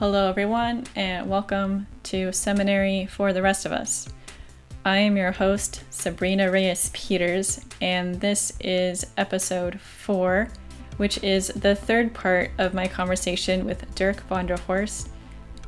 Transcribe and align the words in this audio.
Hello, 0.00 0.30
everyone, 0.30 0.84
and 0.96 1.28
welcome 1.28 1.86
to 2.04 2.32
Seminary 2.32 3.04
for 3.04 3.34
the 3.34 3.42
Rest 3.42 3.66
of 3.66 3.72
Us. 3.72 4.08
I 4.82 4.96
am 4.96 5.14
your 5.14 5.32
host, 5.32 5.84
Sabrina 5.90 6.50
Reyes 6.50 6.88
Peters, 6.94 7.60
and 7.82 8.18
this 8.18 8.54
is 8.60 9.04
episode 9.18 9.78
four, 9.78 10.48
which 10.96 11.22
is 11.22 11.48
the 11.48 11.74
third 11.74 12.14
part 12.14 12.50
of 12.56 12.72
my 12.72 12.88
conversation 12.88 13.66
with 13.66 13.94
Dirk 13.94 14.26
von 14.26 14.46
der 14.46 14.56
Horst 14.56 15.10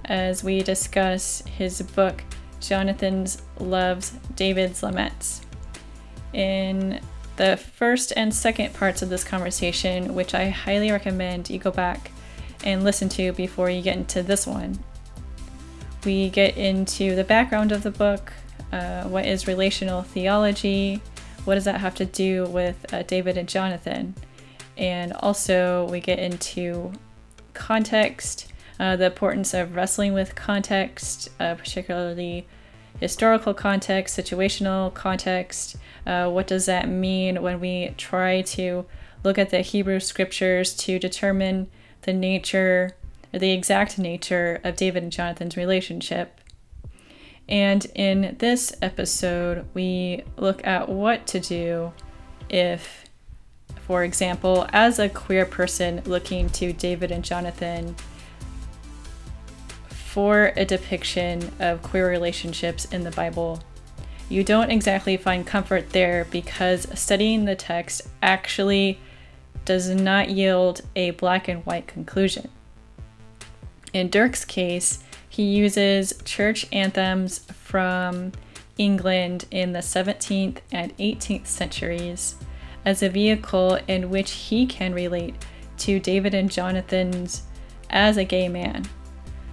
as 0.07 0.43
we 0.43 0.63
discuss 0.63 1.43
his 1.43 1.83
book, 1.83 2.25
Jonathan's 2.59 3.43
Loves 3.59 4.13
David's 4.35 4.83
Laments. 4.83 5.43
In 6.33 7.01
the 7.37 7.59
first 7.59 8.15
and 8.17 8.35
second 8.35 8.73
parts 8.73 9.03
of 9.03 9.11
this 9.11 9.25
conversation, 9.25 10.15
which 10.15 10.33
I 10.33 10.49
highly 10.49 10.91
recommend 10.91 11.51
you 11.51 11.59
go 11.59 11.71
back 11.71 12.12
and 12.65 12.85
listen 12.85 13.09
to 13.11 13.33
before 13.33 13.71
you 13.71 13.83
get 13.83 13.97
into 13.97 14.23
this 14.23 14.47
one. 14.47 14.79
We 16.05 16.31
get 16.31 16.57
into 16.57 17.15
the 17.15 17.25
background 17.25 17.73
of 17.73 17.83
the 17.83 17.91
book, 17.91 18.33
uh, 18.73 19.05
what 19.05 19.27
is 19.27 19.47
relational 19.47 20.03
theology, 20.03 21.01
what 21.45 21.55
does 21.55 21.65
that 21.65 21.81
have 21.81 21.95
to 21.97 22.05
do 22.05 22.45
with 22.47 22.93
uh, 22.93 23.03
David 23.03 23.37
and 23.37 23.49
Jonathan, 23.49 24.15
and 24.77 25.13
also 25.15 25.89
we 25.91 26.01
get 26.01 26.19
into 26.19 26.93
context, 27.55 28.53
uh, 28.81 28.97
the 28.97 29.07
importance 29.07 29.55
of 29.55 29.77
wrestling 29.77 30.13
with 30.13 30.35
context, 30.35 31.29
uh, 31.39 31.55
particularly 31.55 32.47
historical 33.01 33.55
context, 33.55 34.19
situational 34.19 34.93
context. 34.95 35.77
Uh, 36.07 36.31
what 36.31 36.47
does 36.47 36.67
that 36.67 36.89
mean 36.89 37.43
when 37.43 37.61
we 37.61 37.95
try 37.97 38.43
to 38.43 38.85
look 39.25 39.39
at 39.39 39.51
the 39.51 39.61
Hebrew 39.61 40.01
scriptures 40.01 40.75
to 40.75 40.99
determine 40.99 41.69
the 42.03 42.13
nature, 42.13 42.93
or 43.33 43.39
the 43.39 43.53
exact 43.53 43.99
nature 43.99 44.61
of 44.63 44.77
David 44.77 45.03
and 45.03 45.13
Jonathan's 45.13 45.57
relationship. 45.57 46.41
And 47.49 47.85
in 47.95 48.37
this 48.39 48.73
episode, 48.81 49.67
we 49.75 50.23
look 50.37 50.67
at 50.67 50.89
what 50.89 51.27
to 51.29 51.41
do 51.41 51.93
if, 52.49 53.05
for 53.87 54.05
example, 54.05 54.67
as 54.73 54.99
a 54.99 55.09
queer 55.09 55.45
person 55.45 56.03
looking 56.05 56.49
to 56.51 56.73
David 56.73 57.11
and 57.11 57.25
Jonathan 57.25 57.97
for 59.89 60.53
a 60.57 60.65
depiction 60.65 61.51
of 61.59 61.83
queer 61.83 62.09
relationships 62.09 62.85
in 62.87 63.03
the 63.03 63.11
Bible, 63.13 63.61
you 64.29 64.45
don't 64.45 64.71
exactly 64.71 65.17
find 65.17 65.47
comfort 65.47 65.91
there 65.91 66.27
because 66.31 66.87
studying 66.99 67.45
the 67.45 67.57
text 67.57 68.03
actually 68.23 68.99
does 69.65 69.89
not 69.91 70.31
yield 70.31 70.83
a 70.97 71.11
black 71.13 71.49
and 71.49 71.65
white 71.65 71.87
conclusion. 71.87 72.49
In 73.93 74.09
Dirk's 74.09 74.45
case, 74.45 75.03
he 75.29 75.43
uses 75.43 76.15
church 76.25 76.67
anthems 76.73 77.41
from 77.53 78.33
England 78.79 79.47
in 79.51 79.73
the 79.73 79.81
17th 79.81 80.59
and 80.71 80.97
18th 80.99 81.47
centuries 81.47 82.37
as 82.85 83.03
a 83.03 83.09
vehicle 83.09 83.79
in 83.87 84.11
which 84.11 84.31
he 84.33 84.67
can 84.67 84.93
relate 84.93 85.35
to 85.79 86.01
David 86.01 86.35
and 86.35 86.51
Jonathan's 86.51 87.43
as 87.91 88.17
a 88.17 88.25
gay 88.25 88.49
man. 88.49 88.85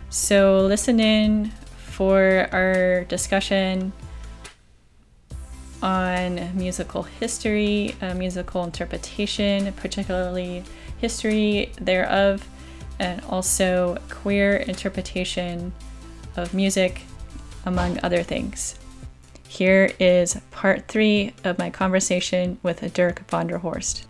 So, 0.09 0.65
listen 0.65 0.99
in 0.99 1.51
for 1.77 2.47
our 2.51 3.03
discussion 3.05 3.93
on 5.81 6.55
musical 6.57 7.03
history, 7.03 7.95
uh, 8.01 8.13
musical 8.13 8.63
interpretation, 8.63 9.71
particularly 9.73 10.63
history 10.97 11.71
thereof, 11.79 12.47
and 12.99 13.21
also 13.25 13.97
queer 14.09 14.57
interpretation 14.57 15.71
of 16.35 16.53
music, 16.53 17.01
among 17.65 17.99
other 18.03 18.23
things. 18.23 18.77
Here 19.47 19.91
is 19.99 20.39
part 20.51 20.87
three 20.87 21.33
of 21.43 21.57
my 21.57 21.69
conversation 21.69 22.59
with 22.61 22.93
Dirk 22.93 23.27
von 23.29 23.47
der 23.47 23.57
Horst. 23.57 24.05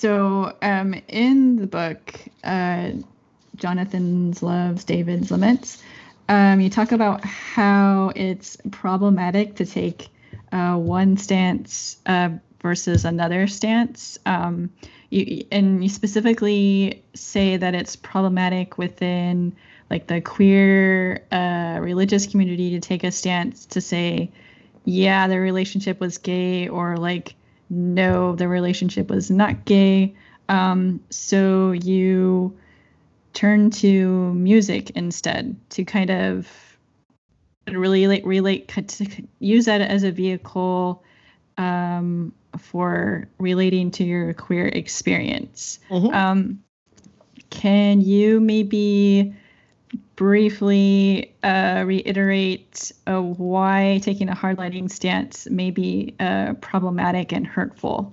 So, 0.00 0.56
um, 0.62 0.94
in 1.08 1.56
the 1.56 1.66
book, 1.66 2.18
uh, 2.42 2.92
Jonathan's 3.56 4.42
Loves, 4.42 4.84
David's 4.84 5.30
Laments, 5.30 5.82
um, 6.26 6.58
you 6.58 6.70
talk 6.70 6.92
about 6.92 7.22
how 7.22 8.10
it's 8.16 8.56
problematic 8.70 9.56
to 9.56 9.66
take 9.66 10.08
uh, 10.52 10.76
one 10.76 11.18
stance 11.18 11.98
uh, 12.06 12.30
versus 12.62 13.04
another 13.04 13.46
stance. 13.46 14.18
Um, 14.24 14.70
you, 15.10 15.44
and 15.52 15.82
you 15.82 15.90
specifically 15.90 17.04
say 17.12 17.58
that 17.58 17.74
it's 17.74 17.94
problematic 17.94 18.78
within 18.78 19.54
like 19.90 20.06
the 20.06 20.22
queer 20.22 21.26
uh, 21.30 21.78
religious 21.78 22.26
community 22.26 22.70
to 22.70 22.80
take 22.80 23.04
a 23.04 23.12
stance 23.12 23.66
to 23.66 23.82
say, 23.82 24.30
yeah, 24.86 25.28
their 25.28 25.42
relationship 25.42 26.00
was 26.00 26.16
gay, 26.16 26.68
or 26.68 26.96
like 26.96 27.34
no, 27.70 28.34
the 28.34 28.48
relationship 28.48 29.08
was 29.08 29.30
not 29.30 29.64
gay. 29.64 30.14
Um, 30.48 31.00
so 31.10 31.70
you 31.70 32.58
turn 33.32 33.70
to 33.70 34.34
music 34.34 34.90
instead 34.90 35.56
to 35.70 35.84
kind 35.84 36.10
of 36.10 36.48
really 37.68 38.02
relate, 38.02 38.26
relate, 38.26 38.68
to 38.68 39.06
use 39.38 39.66
that 39.66 39.80
as 39.80 40.02
a 40.02 40.10
vehicle 40.10 41.04
um, 41.56 42.32
for 42.58 43.28
relating 43.38 43.92
to 43.92 44.04
your 44.04 44.34
queer 44.34 44.66
experience. 44.66 45.78
Mm-hmm. 45.88 46.14
Um, 46.14 46.64
can 47.50 48.00
you 48.00 48.40
maybe 48.40 49.34
briefly 50.20 51.34
uh, 51.42 51.82
reiterate 51.86 52.92
uh, 53.06 53.22
why 53.22 53.98
taking 54.02 54.28
a 54.28 54.34
hard 54.34 54.58
hardlining 54.58 54.90
stance 54.90 55.48
may 55.48 55.70
be 55.70 56.14
uh, 56.20 56.52
problematic 56.60 57.32
and 57.32 57.46
hurtful? 57.46 58.12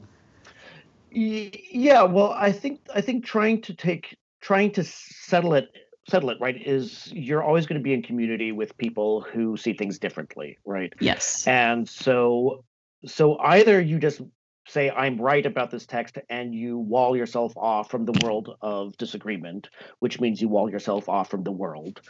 Yeah, 1.12 2.03
well, 2.03 2.31
I 2.31 2.53
think 2.53 2.79
I 2.95 3.01
think 3.01 3.25
trying 3.25 3.62
to 3.63 3.73
take 3.73 4.16
trying 4.40 4.72
to 4.72 4.85
settle 4.85 5.53
it 5.53 5.68
settle 6.09 6.29
it 6.29 6.38
right 6.40 6.56
is 6.66 7.12
you're 7.12 7.44
always 7.44 7.66
going 7.66 7.78
to 7.78 7.84
be 7.84 7.94
in 7.94 8.01
community 8.01 8.53
with 8.53 8.78
people 8.78 9.19
who 9.19 9.57
see 9.57 9.74
things 9.74 10.00
differently, 10.00 10.57
right? 10.63 10.94
Yes. 11.01 11.45
And 11.45 11.89
so 11.89 12.63
so 13.06 13.38
either 13.39 13.81
you 13.81 14.00
just 14.00 14.22
say 14.67 14.89
I'm 14.89 15.19
right 15.19 15.45
about 15.45 15.72
this 15.72 15.85
text 15.85 16.17
and 16.29 16.53
you 16.53 16.78
wall 16.78 17.16
yourself 17.16 17.53
off 17.55 17.89
from 17.89 18.05
the 18.05 18.19
world 18.23 18.55
of 18.61 18.97
disagreement, 18.97 19.69
which 20.00 20.19
means 20.19 20.41
you 20.41 20.50
wall 20.50 20.69
yourself 20.69 21.07
off 21.09 21.29
from 21.29 21.44
the 21.44 21.51
world. 21.51 22.01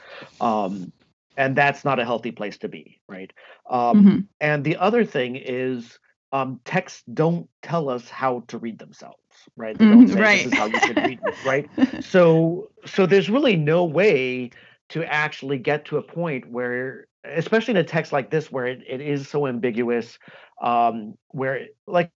Um, 0.41 0.91
and 1.37 1.55
that's 1.55 1.85
not 1.85 1.99
a 1.99 2.05
healthy 2.05 2.31
place 2.31 2.57
to 2.59 2.67
be, 2.67 2.99
right? 3.07 3.31
Um, 3.69 4.03
mm-hmm. 4.03 4.17
And 4.41 4.63
the 4.63 4.77
other 4.77 5.05
thing 5.05 5.35
is 5.35 5.99
um, 6.31 6.59
texts 6.65 7.03
don't 7.13 7.47
tell 7.61 7.89
us 7.89 8.09
how 8.09 8.43
to 8.47 8.57
read 8.57 8.79
themselves, 8.79 9.17
right? 9.55 9.77
They 9.77 9.85
don't 9.85 10.07
say 10.07 10.19
right. 10.19 10.43
this 10.43 10.53
is 10.53 10.57
how 10.57 10.65
you 10.65 10.79
should 10.79 10.97
read 10.97 11.19
it, 11.23 11.45
right? 11.45 11.69
So, 12.03 12.71
so 12.85 13.05
there's 13.05 13.29
really 13.29 13.55
no 13.55 13.85
way 13.85 14.49
to 14.89 15.03
actually 15.05 15.57
get 15.57 15.85
to 15.85 15.97
a 15.97 16.01
point 16.01 16.49
where, 16.49 17.07
especially 17.23 17.71
in 17.71 17.77
a 17.77 17.83
text 17.83 18.11
like 18.11 18.29
this, 18.29 18.51
where 18.51 18.65
it, 18.65 18.81
it 18.87 19.01
is 19.01 19.29
so 19.29 19.47
ambiguous, 19.47 20.17
um, 20.61 21.17
where 21.29 21.67
like 21.85 22.11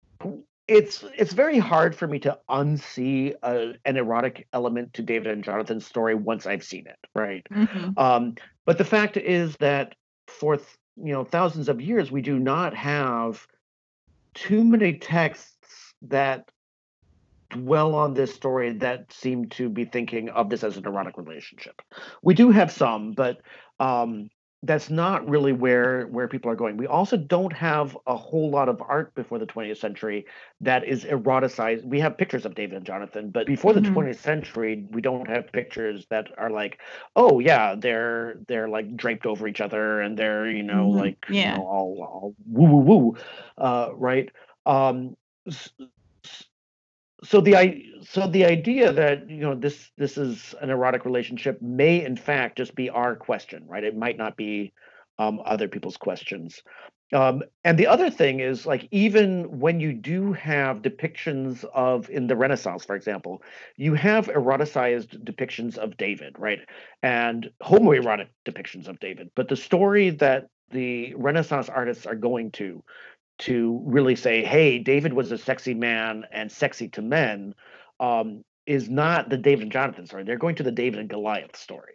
it's 0.68 1.04
it's 1.18 1.34
very 1.34 1.58
hard 1.58 1.96
for 1.96 2.08
me 2.08 2.20
to 2.20 2.38
unsee 2.50 3.34
a, 3.42 3.74
an 3.86 3.98
erotic 3.98 4.48
element 4.52 4.94
to 4.94 5.02
David 5.02 5.32
and 5.32 5.44
Jonathan's 5.44 5.86
story 5.86 6.16
once 6.16 6.46
I've 6.46 6.64
seen 6.64 6.88
it, 6.88 7.00
right? 7.16 7.46
Mm-hmm. 7.52 7.98
Um, 7.98 8.36
but 8.66 8.78
the 8.78 8.86
fact 8.86 9.18
is 9.18 9.56
that 9.58 9.96
for 10.28 10.58
th- 10.58 10.68
you 10.98 11.14
know 11.14 11.24
thousands 11.24 11.70
of 11.70 11.80
years 11.80 12.12
we 12.12 12.22
do 12.22 12.38
not 12.38 12.76
have 12.76 13.48
too 14.34 14.64
many 14.64 14.98
texts 14.98 15.94
that 16.04 16.50
dwell 17.50 17.96
on 17.96 18.14
this 18.14 18.34
story 18.34 18.74
that 18.74 19.12
seem 19.12 19.48
to 19.48 19.70
be 19.70 19.86
thinking 19.86 20.30
of 20.30 20.50
this 20.50 20.64
as 20.64 20.76
an 20.76 20.86
erotic 20.86 21.18
relationship. 21.18 21.82
We 22.22 22.34
do 22.34 22.52
have 22.52 22.72
some, 22.72 23.14
but 23.14 23.38
um, 23.80 24.30
that's 24.64 24.90
not 24.90 25.28
really 25.30 25.52
where 25.52 26.08
where 26.08 26.28
people 26.28 26.50
are 26.50 26.56
going. 26.56 26.78
We 26.78 26.88
also 26.88 27.16
don't 27.16 27.54
have 27.54 27.96
a 28.08 28.16
whole 28.16 28.50
lot 28.50 28.70
of 28.70 28.82
art 28.82 29.14
before 29.14 29.38
the 29.38 29.46
20th 29.46 29.78
century 29.78 30.26
that 30.62 30.84
is 30.84 31.06
eroticized. 31.06 31.86
We 31.86 32.00
have 32.00 32.18
pictures 32.18 32.46
of 32.46 32.56
David 32.56 32.78
and 32.78 32.86
Jonathan, 32.86 33.30
but 33.30 33.46
before 33.46 33.74
mm-hmm. 33.74 33.94
the 33.94 34.02
20th 34.02 34.18
century, 34.18 34.86
we 34.90 35.02
don't 35.02 35.28
have 35.28 35.52
pictures 35.52 36.08
that 36.10 36.30
are 36.38 36.50
like, 36.50 36.80
oh 37.16 37.40
yeah, 37.40 37.76
they're 37.76 38.40
they're 38.48 38.68
like 38.68 38.98
draped 38.98 39.28
over 39.28 39.48
each 39.48 39.62
other 39.62 40.02
and 40.02 40.18
they're 40.18 40.50
you 40.50 40.64
know 40.64 40.88
mm-hmm. 40.88 41.00
like 41.00 41.26
yeah. 41.30 41.52
you 41.52 41.58
know 41.58 41.64
all, 41.68 41.98
all 42.02 42.36
woo 42.48 42.78
woo 42.78 42.82
woo, 42.82 43.18
uh, 43.60 43.90
right? 43.94 44.30
Um, 44.66 45.16
so 47.24 47.42
the 47.42 47.84
so 48.04 48.28
the 48.28 48.46
idea 48.46 48.92
that 48.92 49.30
you 49.30 49.42
know 49.42 49.56
this 49.56 49.92
this 49.98 50.18
is 50.18 50.54
an 50.62 50.70
erotic 50.70 51.06
relationship 51.06 51.62
may 51.62 52.04
in 52.04 52.16
fact 52.16 52.58
just 52.58 52.76
be 52.76 52.90
our 52.90 53.16
question, 53.16 53.66
right? 53.68 53.84
It 53.84 53.98
might 53.98 54.18
not 54.18 54.38
be 54.38 54.74
um, 55.20 55.42
other 55.46 55.68
people's 55.68 55.98
questions. 55.98 56.62
Um, 57.14 57.42
and 57.64 57.80
the 57.80 57.88
other 57.88 58.10
thing 58.10 58.42
is 58.42 58.66
like 58.66 58.88
even 58.92 59.60
when 59.60 59.80
you 59.80 59.94
do 59.94 60.34
have 60.34 60.82
depictions 60.82 61.64
of 61.74 62.10
in 62.10 62.28
the 62.28 62.36
Renaissance, 62.36 62.84
for 62.84 62.96
example, 62.96 63.42
you 63.78 63.94
have 63.94 64.28
eroticized 64.28 65.24
depictions 65.24 65.78
of 65.78 65.96
David, 65.98 66.36
right? 66.38 66.60
And 67.02 67.50
homoerotic 67.64 68.28
depictions 68.46 68.88
of 68.88 69.00
David. 69.00 69.32
But 69.36 69.48
the 69.48 69.56
story 69.56 70.10
that 70.12 70.48
the 70.72 71.14
Renaissance 71.16 71.70
artists 71.70 72.06
are 72.06 72.16
going 72.16 72.52
to 72.52 72.84
to 73.40 73.82
really 73.86 74.16
say, 74.16 74.44
hey, 74.44 74.80
David 74.80 75.14
was 75.14 75.32
a 75.32 75.38
sexy 75.38 75.74
man 75.74 76.26
and 76.32 76.52
sexy 76.52 76.90
to 76.90 77.02
men, 77.02 77.54
um, 78.00 78.44
is 78.66 78.90
not 78.90 79.30
the 79.30 79.38
David 79.38 79.64
and 79.64 79.72
Jonathan 79.72 80.06
story. 80.06 80.24
They're 80.24 80.38
going 80.38 80.56
to 80.56 80.64
the 80.64 80.72
David 80.72 81.00
and 81.00 81.10
Goliath 81.10 81.56
story. 81.56 81.94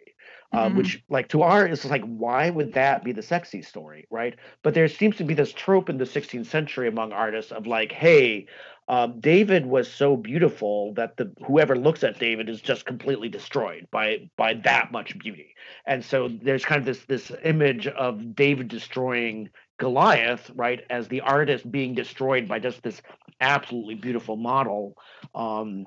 Uh, 0.53 0.67
mm-hmm. 0.67 0.77
which 0.77 1.03
like 1.09 1.27
to 1.27 1.41
our 1.41 1.65
is 1.65 1.83
like 1.85 2.03
why 2.03 2.47
would 2.47 2.73
that 2.73 3.03
be 3.03 3.11
the 3.11 3.23
sexy 3.23 3.59
story 3.63 4.05
right 4.11 4.35
but 4.61 4.75
there 4.75 4.87
seems 4.87 5.15
to 5.15 5.23
be 5.23 5.33
this 5.33 5.51
trope 5.51 5.89
in 5.89 5.97
the 5.97 6.03
16th 6.05 6.45
century 6.45 6.87
among 6.87 7.11
artists 7.11 7.51
of 7.51 7.65
like 7.65 7.91
hey 7.91 8.45
um, 8.87 9.19
david 9.19 9.65
was 9.65 9.91
so 9.91 10.15
beautiful 10.15 10.93
that 10.93 11.17
the 11.17 11.33
whoever 11.47 11.75
looks 11.75 12.03
at 12.03 12.19
david 12.19 12.49
is 12.49 12.61
just 12.61 12.85
completely 12.85 13.29
destroyed 13.29 13.87
by 13.89 14.29
by 14.37 14.53
that 14.53 14.91
much 14.91 15.17
beauty 15.17 15.55
and 15.87 16.05
so 16.05 16.29
there's 16.43 16.63
kind 16.63 16.77
of 16.77 16.85
this 16.85 17.03
this 17.05 17.31
image 17.43 17.87
of 17.87 18.35
david 18.35 18.67
destroying 18.67 19.49
goliath 19.79 20.51
right 20.55 20.81
as 20.89 21.07
the 21.07 21.21
artist 21.21 21.69
being 21.69 21.95
destroyed 21.95 22.47
by 22.47 22.59
just 22.59 22.81
this 22.83 23.01
absolutely 23.41 23.95
beautiful 23.95 24.35
model 24.35 24.95
um, 25.35 25.85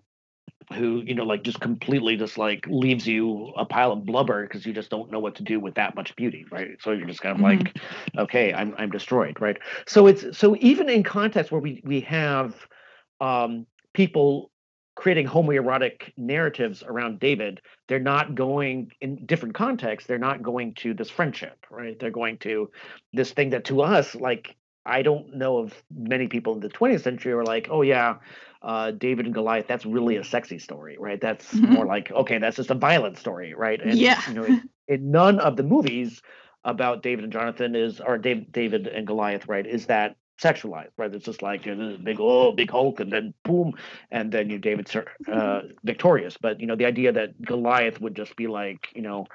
who 0.74 1.02
you 1.06 1.14
know 1.14 1.24
like 1.24 1.44
just 1.44 1.60
completely 1.60 2.16
just 2.16 2.38
like 2.38 2.66
leaves 2.66 3.06
you 3.06 3.52
a 3.56 3.64
pile 3.64 3.92
of 3.92 4.04
blubber 4.04 4.42
because 4.42 4.66
you 4.66 4.72
just 4.72 4.90
don't 4.90 5.12
know 5.12 5.20
what 5.20 5.36
to 5.36 5.44
do 5.44 5.60
with 5.60 5.74
that 5.76 5.94
much 5.94 6.14
beauty 6.16 6.44
right 6.50 6.70
so 6.80 6.90
you're 6.90 7.06
just 7.06 7.20
kind 7.20 7.38
of 7.38 7.44
mm-hmm. 7.44 7.64
like 7.64 7.78
okay 8.18 8.52
i'm 8.52 8.74
i'm 8.76 8.90
destroyed 8.90 9.40
right 9.40 9.58
so 9.86 10.06
it's 10.08 10.36
so 10.36 10.56
even 10.58 10.88
in 10.88 11.02
contexts 11.04 11.52
where 11.52 11.60
we 11.60 11.80
we 11.84 12.00
have 12.00 12.54
um 13.20 13.66
people 13.94 14.50
creating 14.96 15.26
homoerotic 15.26 16.12
narratives 16.16 16.82
around 16.82 17.20
david 17.20 17.60
they're 17.86 18.00
not 18.00 18.34
going 18.34 18.90
in 19.00 19.24
different 19.26 19.54
contexts 19.54 20.08
they're 20.08 20.18
not 20.18 20.42
going 20.42 20.74
to 20.74 20.92
this 20.92 21.10
friendship 21.10 21.64
right 21.70 21.98
they're 22.00 22.10
going 22.10 22.36
to 22.38 22.68
this 23.12 23.30
thing 23.32 23.50
that 23.50 23.64
to 23.64 23.82
us 23.82 24.14
like 24.14 24.56
I 24.86 25.02
don't 25.02 25.34
know 25.34 25.58
of 25.58 25.74
many 25.94 26.28
people 26.28 26.54
in 26.54 26.60
the 26.60 26.68
20th 26.68 27.02
century 27.02 27.32
who 27.32 27.38
are 27.38 27.44
like, 27.44 27.68
oh 27.70 27.82
yeah, 27.82 28.16
uh, 28.62 28.92
David 28.92 29.26
and 29.26 29.34
Goliath, 29.34 29.66
that's 29.66 29.84
really 29.84 30.16
a 30.16 30.24
sexy 30.24 30.58
story, 30.58 30.96
right? 30.98 31.20
That's 31.20 31.52
mm-hmm. 31.52 31.74
more 31.74 31.86
like, 31.86 32.10
okay, 32.10 32.38
that's 32.38 32.56
just 32.56 32.70
a 32.70 32.74
violent 32.74 33.18
story, 33.18 33.52
right? 33.54 33.80
And, 33.82 33.98
yeah. 33.98 34.20
You 34.28 34.34
know, 34.34 34.44
in, 34.44 34.70
in, 34.88 35.10
none 35.10 35.40
of 35.40 35.56
the 35.56 35.62
movies 35.62 36.22
about 36.64 37.02
David 37.02 37.24
and 37.24 37.32
Jonathan 37.32 37.74
is, 37.74 38.00
or 38.00 38.16
Dave, 38.16 38.50
David 38.52 38.86
and 38.86 39.06
Goliath, 39.06 39.48
right, 39.48 39.66
is 39.66 39.86
that 39.86 40.16
sexualized, 40.42 40.90
right? 40.96 41.14
It's 41.14 41.24
just 41.24 41.42
like 41.42 41.66
you 41.66 41.74
know, 41.74 41.90
this 41.90 41.98
big, 41.98 42.20
oh, 42.20 42.52
big 42.52 42.70
Hulk, 42.70 43.00
and 43.00 43.12
then 43.12 43.34
boom, 43.42 43.74
and 44.10 44.30
then 44.32 44.50
you 44.50 44.58
David's 44.58 44.94
uh, 45.30 45.62
victorious. 45.84 46.36
But 46.40 46.60
you 46.60 46.66
know, 46.66 46.76
the 46.76 46.86
idea 46.86 47.12
that 47.12 47.40
Goliath 47.42 48.00
would 48.00 48.14
just 48.14 48.36
be 48.36 48.46
like, 48.46 48.88
you 48.94 49.02
know, 49.02 49.26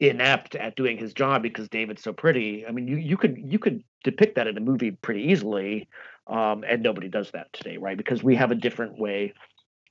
inept 0.00 0.54
at 0.54 0.76
doing 0.76 0.96
his 0.96 1.12
job 1.12 1.42
because 1.42 1.68
David's 1.68 2.02
so 2.02 2.12
pretty. 2.12 2.66
I 2.66 2.70
mean, 2.70 2.86
you 2.86 2.96
you 2.96 3.16
could 3.16 3.38
you 3.38 3.58
could 3.58 3.82
depict 4.04 4.36
that 4.36 4.46
in 4.46 4.56
a 4.56 4.60
movie 4.60 4.92
pretty 4.92 5.22
easily, 5.22 5.88
um, 6.26 6.64
and 6.66 6.82
nobody 6.82 7.08
does 7.08 7.30
that 7.32 7.52
today, 7.52 7.76
right? 7.76 7.96
Because 7.96 8.22
we 8.22 8.36
have 8.36 8.50
a 8.50 8.56
different 8.56 8.98
way 8.98 9.34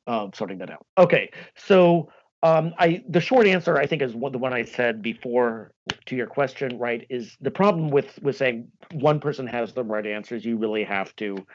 of 0.06 0.34
sorting 0.36 0.60
that 0.60 0.70
out. 0.70 0.86
Okay, 0.98 1.30
so 1.56 2.10
um, 2.44 2.74
I 2.78 3.04
the 3.10 3.20
short 3.20 3.48
answer 3.48 3.78
I 3.78 3.88
think 3.88 4.02
is 4.02 4.14
what 4.14 4.32
the 4.32 4.38
one 4.38 4.54
I 4.54 4.64
said 4.64 5.02
before 5.02 5.72
to 6.06 6.16
your 6.16 6.28
question, 6.28 6.78
right? 6.78 7.06
Is 7.10 7.36
the 7.42 7.52
problem 7.52 7.90
with 7.90 8.20
with 8.22 8.36
saying 8.36 8.72
one 8.94 9.20
person 9.20 9.48
has 9.48 9.74
the 9.74 9.84
right 9.84 10.06
answers, 10.06 10.46
you 10.46 10.58
really 10.58 10.84
have 10.84 11.16
to 11.18 11.46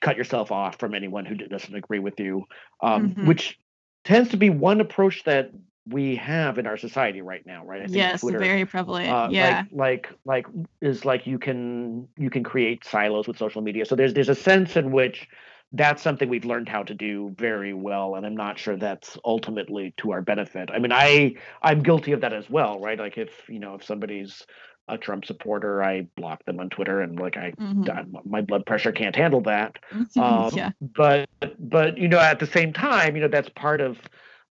cut 0.00 0.16
yourself 0.16 0.52
off 0.52 0.78
from 0.78 0.94
anyone 0.94 1.24
who 1.24 1.34
doesn't 1.34 1.74
agree 1.74 1.98
with 1.98 2.18
you, 2.18 2.44
um, 2.82 3.10
mm-hmm. 3.10 3.26
which 3.26 3.58
tends 4.04 4.30
to 4.30 4.36
be 4.36 4.50
one 4.50 4.80
approach 4.80 5.22
that 5.24 5.50
we 5.88 6.14
have 6.16 6.58
in 6.58 6.66
our 6.66 6.76
society 6.76 7.22
right 7.22 7.44
now, 7.44 7.64
right? 7.64 7.80
I 7.80 7.84
think 7.84 7.96
yes, 7.96 8.20
Twitter, 8.20 8.38
very 8.38 8.64
prevalent. 8.64 9.08
Uh, 9.08 9.28
yeah, 9.30 9.64
like, 9.72 10.08
like 10.24 10.46
like 10.52 10.66
is 10.80 11.04
like 11.04 11.26
you 11.26 11.38
can 11.38 12.06
you 12.16 12.30
can 12.30 12.44
create 12.44 12.84
silos 12.84 13.26
with 13.26 13.38
social 13.38 13.62
media. 13.62 13.84
So 13.86 13.96
there's 13.96 14.14
there's 14.14 14.28
a 14.28 14.36
sense 14.36 14.76
in 14.76 14.92
which 14.92 15.28
that's 15.72 16.02
something 16.02 16.28
we've 16.28 16.44
learned 16.44 16.68
how 16.68 16.82
to 16.82 16.94
do 16.94 17.34
very 17.38 17.72
well, 17.72 18.14
and 18.14 18.26
I'm 18.26 18.36
not 18.36 18.58
sure 18.58 18.76
that's 18.76 19.18
ultimately 19.24 19.94
to 19.98 20.12
our 20.12 20.22
benefit. 20.22 20.70
I 20.72 20.78
mean, 20.78 20.92
I 20.92 21.34
I'm 21.62 21.82
guilty 21.82 22.12
of 22.12 22.20
that 22.20 22.32
as 22.32 22.48
well, 22.50 22.80
right? 22.80 22.98
Like 22.98 23.18
if 23.18 23.30
you 23.48 23.58
know 23.58 23.74
if 23.74 23.84
somebody's 23.84 24.46
a 24.88 24.98
Trump 24.98 25.24
supporter, 25.24 25.82
I 25.82 26.02
block 26.16 26.44
them 26.44 26.60
on 26.60 26.68
Twitter, 26.68 27.00
and 27.00 27.18
like 27.18 27.36
I, 27.36 27.52
mm-hmm. 27.52 28.16
my 28.28 28.42
blood 28.42 28.66
pressure 28.66 28.92
can't 28.92 29.16
handle 29.16 29.40
that. 29.42 29.76
Um, 30.16 30.50
yeah. 30.54 30.70
But 30.80 31.28
but 31.58 31.96
you 31.96 32.08
know, 32.08 32.18
at 32.18 32.38
the 32.38 32.46
same 32.46 32.72
time, 32.72 33.16
you 33.16 33.22
know, 33.22 33.28
that's 33.28 33.48
part 33.50 33.80
of 33.80 33.98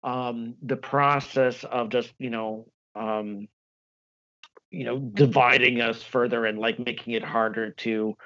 um, 0.02 0.54
the 0.62 0.76
process 0.76 1.64
of 1.64 1.90
just 1.90 2.12
you 2.18 2.30
know 2.30 2.66
um, 2.94 3.48
you 4.70 4.84
know 4.84 4.98
dividing 4.98 5.80
us 5.80 6.02
further 6.02 6.46
and 6.46 6.58
like 6.58 6.78
making 6.78 7.14
it 7.14 7.24
harder 7.24 7.72
to 7.72 8.16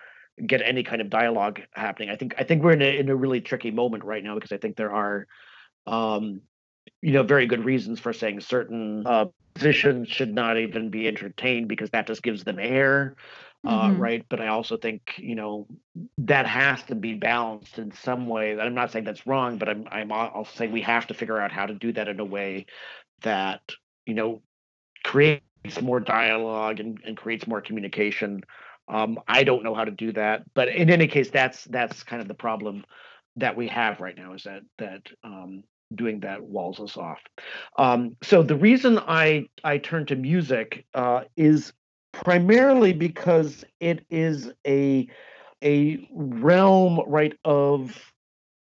get 0.46 0.62
any 0.62 0.82
kind 0.82 1.00
of 1.00 1.10
dialogue 1.10 1.60
happening. 1.72 2.10
I 2.10 2.16
think 2.16 2.34
I 2.38 2.44
think 2.44 2.62
we're 2.62 2.72
in 2.72 2.82
a 2.82 2.98
in 2.98 3.08
a 3.08 3.16
really 3.16 3.40
tricky 3.40 3.70
moment 3.70 4.04
right 4.04 4.22
now 4.22 4.34
because 4.34 4.52
I 4.52 4.58
think 4.58 4.76
there 4.76 4.92
are 4.92 5.26
um, 5.86 6.40
you 7.02 7.12
know 7.12 7.22
very 7.22 7.46
good 7.46 7.64
reasons 7.64 8.00
for 8.00 8.12
saying 8.12 8.40
certain 8.40 9.06
uh, 9.06 9.26
positions 9.54 10.08
should 10.08 10.34
not 10.34 10.58
even 10.58 10.90
be 10.90 11.08
entertained 11.08 11.68
because 11.68 11.90
that 11.90 12.06
just 12.06 12.22
gives 12.22 12.44
them 12.44 12.58
air 12.58 13.16
uh, 13.64 13.88
mm-hmm. 13.88 14.00
right? 14.00 14.26
But 14.28 14.40
I 14.40 14.48
also 14.48 14.76
think 14.76 15.14
you 15.16 15.34
know 15.34 15.66
that 16.18 16.46
has 16.46 16.82
to 16.84 16.94
be 16.94 17.14
balanced 17.14 17.78
in 17.78 17.92
some 17.92 18.26
way. 18.26 18.58
I'm 18.58 18.74
not 18.74 18.92
saying 18.92 19.04
that's 19.04 19.26
wrong, 19.26 19.58
but 19.58 19.68
I'm 19.68 19.88
I'm 19.90 20.12
also 20.12 20.50
saying 20.54 20.72
we 20.72 20.82
have 20.82 21.06
to 21.08 21.14
figure 21.14 21.40
out 21.40 21.52
how 21.52 21.66
to 21.66 21.74
do 21.74 21.92
that 21.92 22.08
in 22.08 22.20
a 22.20 22.24
way 22.24 22.66
that 23.22 23.62
you 24.06 24.14
know 24.14 24.42
creates 25.02 25.80
more 25.80 26.00
dialogue 26.00 26.80
and, 26.80 27.00
and 27.04 27.16
creates 27.16 27.46
more 27.46 27.60
communication. 27.60 28.42
Um, 28.88 29.18
I 29.26 29.44
don't 29.44 29.62
know 29.62 29.74
how 29.74 29.84
to 29.84 29.90
do 29.90 30.12
that, 30.12 30.42
but 30.54 30.68
in 30.68 30.90
any 30.90 31.06
case, 31.06 31.30
that's 31.30 31.64
that's 31.64 32.02
kind 32.02 32.20
of 32.20 32.28
the 32.28 32.34
problem 32.34 32.84
that 33.36 33.56
we 33.56 33.66
have 33.68 34.00
right 34.00 34.16
now 34.16 34.34
is 34.34 34.44
that 34.44 34.62
that 34.78 35.02
um, 35.22 35.64
doing 35.94 36.20
that 36.20 36.42
walls 36.42 36.80
us 36.80 36.96
off. 36.96 37.20
Um, 37.78 38.16
so 38.22 38.42
the 38.42 38.56
reason 38.56 38.98
I 38.98 39.48
I 39.62 39.78
turn 39.78 40.06
to 40.06 40.16
music 40.16 40.84
uh, 40.94 41.22
is 41.36 41.72
primarily 42.12 42.92
because 42.92 43.64
it 43.80 44.04
is 44.10 44.50
a 44.66 45.08
a 45.62 46.06
realm 46.12 47.00
right 47.06 47.34
of 47.44 48.12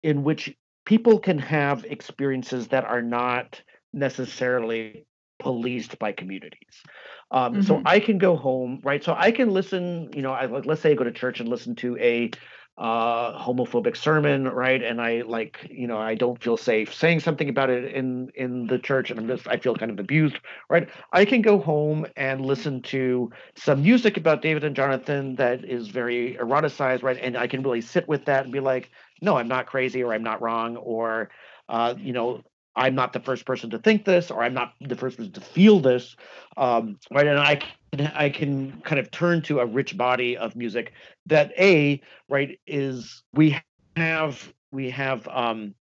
in 0.02 0.24
which 0.24 0.54
people 0.84 1.18
can 1.18 1.38
have 1.38 1.84
experiences 1.84 2.68
that 2.68 2.84
are 2.84 3.02
not 3.02 3.60
necessarily 3.92 5.04
policed 5.38 5.98
by 5.98 6.12
communities. 6.12 6.82
Um, 7.30 7.54
mm-hmm. 7.54 7.62
So 7.62 7.82
I 7.84 8.00
can 8.00 8.18
go 8.18 8.36
home, 8.36 8.80
right? 8.82 9.02
So 9.02 9.14
I 9.16 9.30
can 9.30 9.50
listen, 9.50 10.10
you 10.14 10.22
know, 10.22 10.32
I 10.32 10.46
like 10.46 10.66
let's 10.66 10.80
say 10.80 10.92
I 10.92 10.94
go 10.94 11.04
to 11.04 11.12
church 11.12 11.40
and 11.40 11.48
listen 11.48 11.74
to 11.76 11.96
a 11.98 12.30
uh, 12.78 13.36
homophobic 13.36 13.96
sermon, 13.96 14.44
right? 14.44 14.82
And 14.82 15.00
I 15.00 15.22
like, 15.22 15.66
you 15.68 15.88
know, 15.88 15.98
I 15.98 16.14
don't 16.14 16.40
feel 16.40 16.56
safe 16.56 16.94
saying 16.94 17.20
something 17.20 17.48
about 17.48 17.70
it 17.70 17.92
in 17.92 18.30
in 18.36 18.68
the 18.68 18.78
church, 18.78 19.10
and 19.10 19.18
I'm 19.18 19.26
just 19.26 19.48
I 19.48 19.56
feel 19.56 19.74
kind 19.74 19.90
of 19.90 19.98
abused, 19.98 20.38
right? 20.70 20.88
I 21.12 21.24
can 21.24 21.42
go 21.42 21.58
home 21.58 22.06
and 22.16 22.40
listen 22.40 22.80
to 22.82 23.32
some 23.56 23.82
music 23.82 24.16
about 24.16 24.42
David 24.42 24.62
and 24.62 24.76
Jonathan 24.76 25.34
that 25.36 25.64
is 25.64 25.88
very 25.88 26.36
eroticized, 26.40 27.02
right? 27.02 27.18
And 27.20 27.36
I 27.36 27.48
can 27.48 27.62
really 27.62 27.80
sit 27.80 28.06
with 28.06 28.24
that 28.26 28.44
and 28.44 28.52
be 28.52 28.60
like, 28.60 28.90
no, 29.20 29.36
I'm 29.36 29.48
not 29.48 29.66
crazy, 29.66 30.04
or 30.04 30.14
I'm 30.14 30.22
not 30.22 30.40
wrong, 30.40 30.76
or 30.76 31.30
uh, 31.68 31.94
you 31.98 32.12
know, 32.12 32.42
I'm 32.78 32.94
not 32.94 33.12
the 33.12 33.20
first 33.20 33.44
person 33.44 33.70
to 33.70 33.78
think 33.78 34.04
this, 34.04 34.30
or 34.30 34.42
I'm 34.42 34.54
not 34.54 34.72
the 34.80 34.94
first 34.94 35.18
person 35.18 35.32
to 35.32 35.40
feel 35.40 35.80
this, 35.80 36.16
um, 36.56 36.98
right? 37.10 37.26
And 37.26 37.38
I 37.38 37.56
can, 37.92 38.06
I 38.14 38.30
can 38.30 38.80
kind 38.82 39.00
of 39.00 39.10
turn 39.10 39.42
to 39.42 39.60
a 39.60 39.66
rich 39.66 39.96
body 39.96 40.36
of 40.36 40.54
music 40.54 40.92
that 41.26 41.52
a 41.58 42.00
right 42.28 42.58
is 42.66 43.22
we 43.34 43.58
have 43.96 44.52
we 44.70 44.90
have 44.90 45.26
um, 45.28 45.74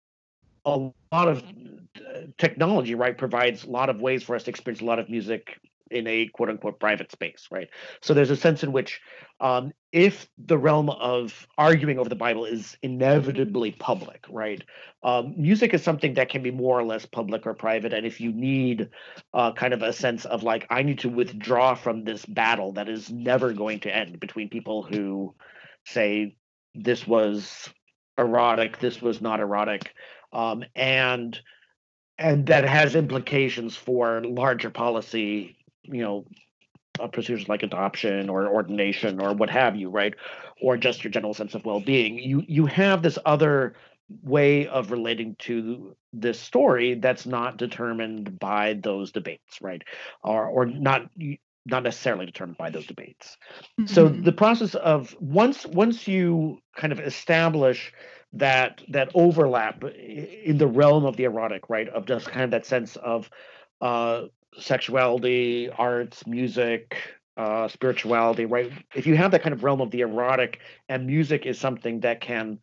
a 0.65 0.89
lot 1.11 1.27
of 1.27 1.43
uh, 1.43 2.21
technology 2.37 2.95
right 2.95 3.17
provides 3.17 3.63
a 3.63 3.69
lot 3.69 3.89
of 3.89 4.01
ways 4.01 4.23
for 4.23 4.35
us 4.35 4.43
to 4.43 4.49
experience 4.49 4.81
a 4.81 4.85
lot 4.85 4.99
of 4.99 5.09
music 5.09 5.59
in 5.91 6.07
a 6.07 6.27
quote 6.27 6.49
unquote 6.49 6.79
private 6.79 7.11
space, 7.11 7.47
right? 7.51 7.69
So 8.01 8.13
there's 8.13 8.29
a 8.29 8.35
sense 8.35 8.63
in 8.63 8.71
which 8.71 9.01
um, 9.39 9.71
if 9.91 10.27
the 10.37 10.57
realm 10.57 10.89
of 10.89 11.47
arguing 11.57 11.99
over 11.99 12.09
the 12.09 12.15
Bible 12.15 12.45
is 12.45 12.77
inevitably 12.81 13.71
public, 13.71 14.25
right? 14.29 14.63
Um, 15.03 15.33
music 15.37 15.73
is 15.73 15.83
something 15.83 16.15
that 16.15 16.29
can 16.29 16.43
be 16.43 16.51
more 16.51 16.79
or 16.79 16.83
less 16.83 17.05
public 17.05 17.45
or 17.45 17.53
private. 17.53 17.93
And 17.93 18.05
if 18.05 18.19
you 18.19 18.31
need 18.31 18.89
uh, 19.33 19.53
kind 19.53 19.73
of 19.73 19.81
a 19.81 19.93
sense 19.93 20.25
of 20.25 20.43
like, 20.43 20.65
I 20.69 20.83
need 20.83 20.99
to 20.99 21.09
withdraw 21.09 21.75
from 21.75 22.03
this 22.03 22.25
battle 22.25 22.73
that 22.73 22.89
is 22.89 23.09
never 23.09 23.53
going 23.53 23.81
to 23.81 23.95
end 23.95 24.19
between 24.19 24.49
people 24.49 24.83
who 24.83 25.35
say 25.85 26.35
this 26.75 27.07
was 27.07 27.69
erotic, 28.17 28.79
this 28.79 29.01
was 29.01 29.21
not 29.21 29.39
erotic, 29.39 29.93
um, 30.33 30.63
and 30.75 31.39
and 32.19 32.47
that 32.47 32.63
has 32.63 32.95
implications 32.95 33.75
for 33.75 34.23
larger 34.23 34.71
policy, 34.71 35.55
you 35.87 36.01
know, 36.01 36.25
uh, 36.99 37.07
procedures 37.07 37.47
like 37.47 37.63
adoption 37.63 38.29
or 38.29 38.47
ordination 38.47 39.21
or 39.21 39.33
what 39.33 39.49
have 39.49 39.75
you, 39.75 39.89
right? 39.89 40.13
Or 40.61 40.77
just 40.77 41.03
your 41.03 41.11
general 41.11 41.33
sense 41.33 41.55
of 41.55 41.65
well-being. 41.65 42.17
You 42.19 42.43
you 42.47 42.65
have 42.65 43.01
this 43.01 43.19
other 43.25 43.75
way 44.23 44.67
of 44.67 44.91
relating 44.91 45.35
to 45.39 45.95
this 46.13 46.39
story 46.39 46.95
that's 46.95 47.25
not 47.25 47.57
determined 47.57 48.39
by 48.39 48.73
those 48.81 49.11
debates, 49.11 49.61
right? 49.61 49.83
Or 50.23 50.47
or 50.47 50.65
not 50.65 51.09
not 51.65 51.83
necessarily 51.83 52.25
determined 52.25 52.57
by 52.57 52.69
those 52.69 52.87
debates. 52.87 53.37
Mm-hmm. 53.79 53.93
So 53.93 54.07
the 54.07 54.31
process 54.31 54.75
of 54.75 55.15
once 55.19 55.65
once 55.65 56.07
you 56.07 56.59
kind 56.75 56.93
of 56.93 56.99
establish 56.99 57.93
that 58.33 58.81
that 58.89 59.09
overlap 59.13 59.83
in 59.83 60.57
the 60.57 60.67
realm 60.67 61.05
of 61.05 61.17
the 61.17 61.25
erotic, 61.25 61.69
right? 61.69 61.87
Of 61.89 62.05
just 62.05 62.27
kind 62.27 62.43
of 62.43 62.51
that 62.51 62.65
sense 62.65 62.95
of 62.95 63.29
uh, 63.81 64.23
sexuality, 64.59 65.69
arts, 65.69 66.25
music, 66.27 66.97
uh, 67.37 67.67
spirituality, 67.67 68.45
right? 68.45 68.71
If 68.95 69.05
you 69.05 69.15
have 69.15 69.31
that 69.31 69.43
kind 69.43 69.53
of 69.53 69.63
realm 69.63 69.81
of 69.81 69.91
the 69.91 70.01
erotic, 70.01 70.59
and 70.89 71.05
music 71.05 71.45
is 71.45 71.59
something 71.59 71.99
that 72.01 72.21
can 72.21 72.59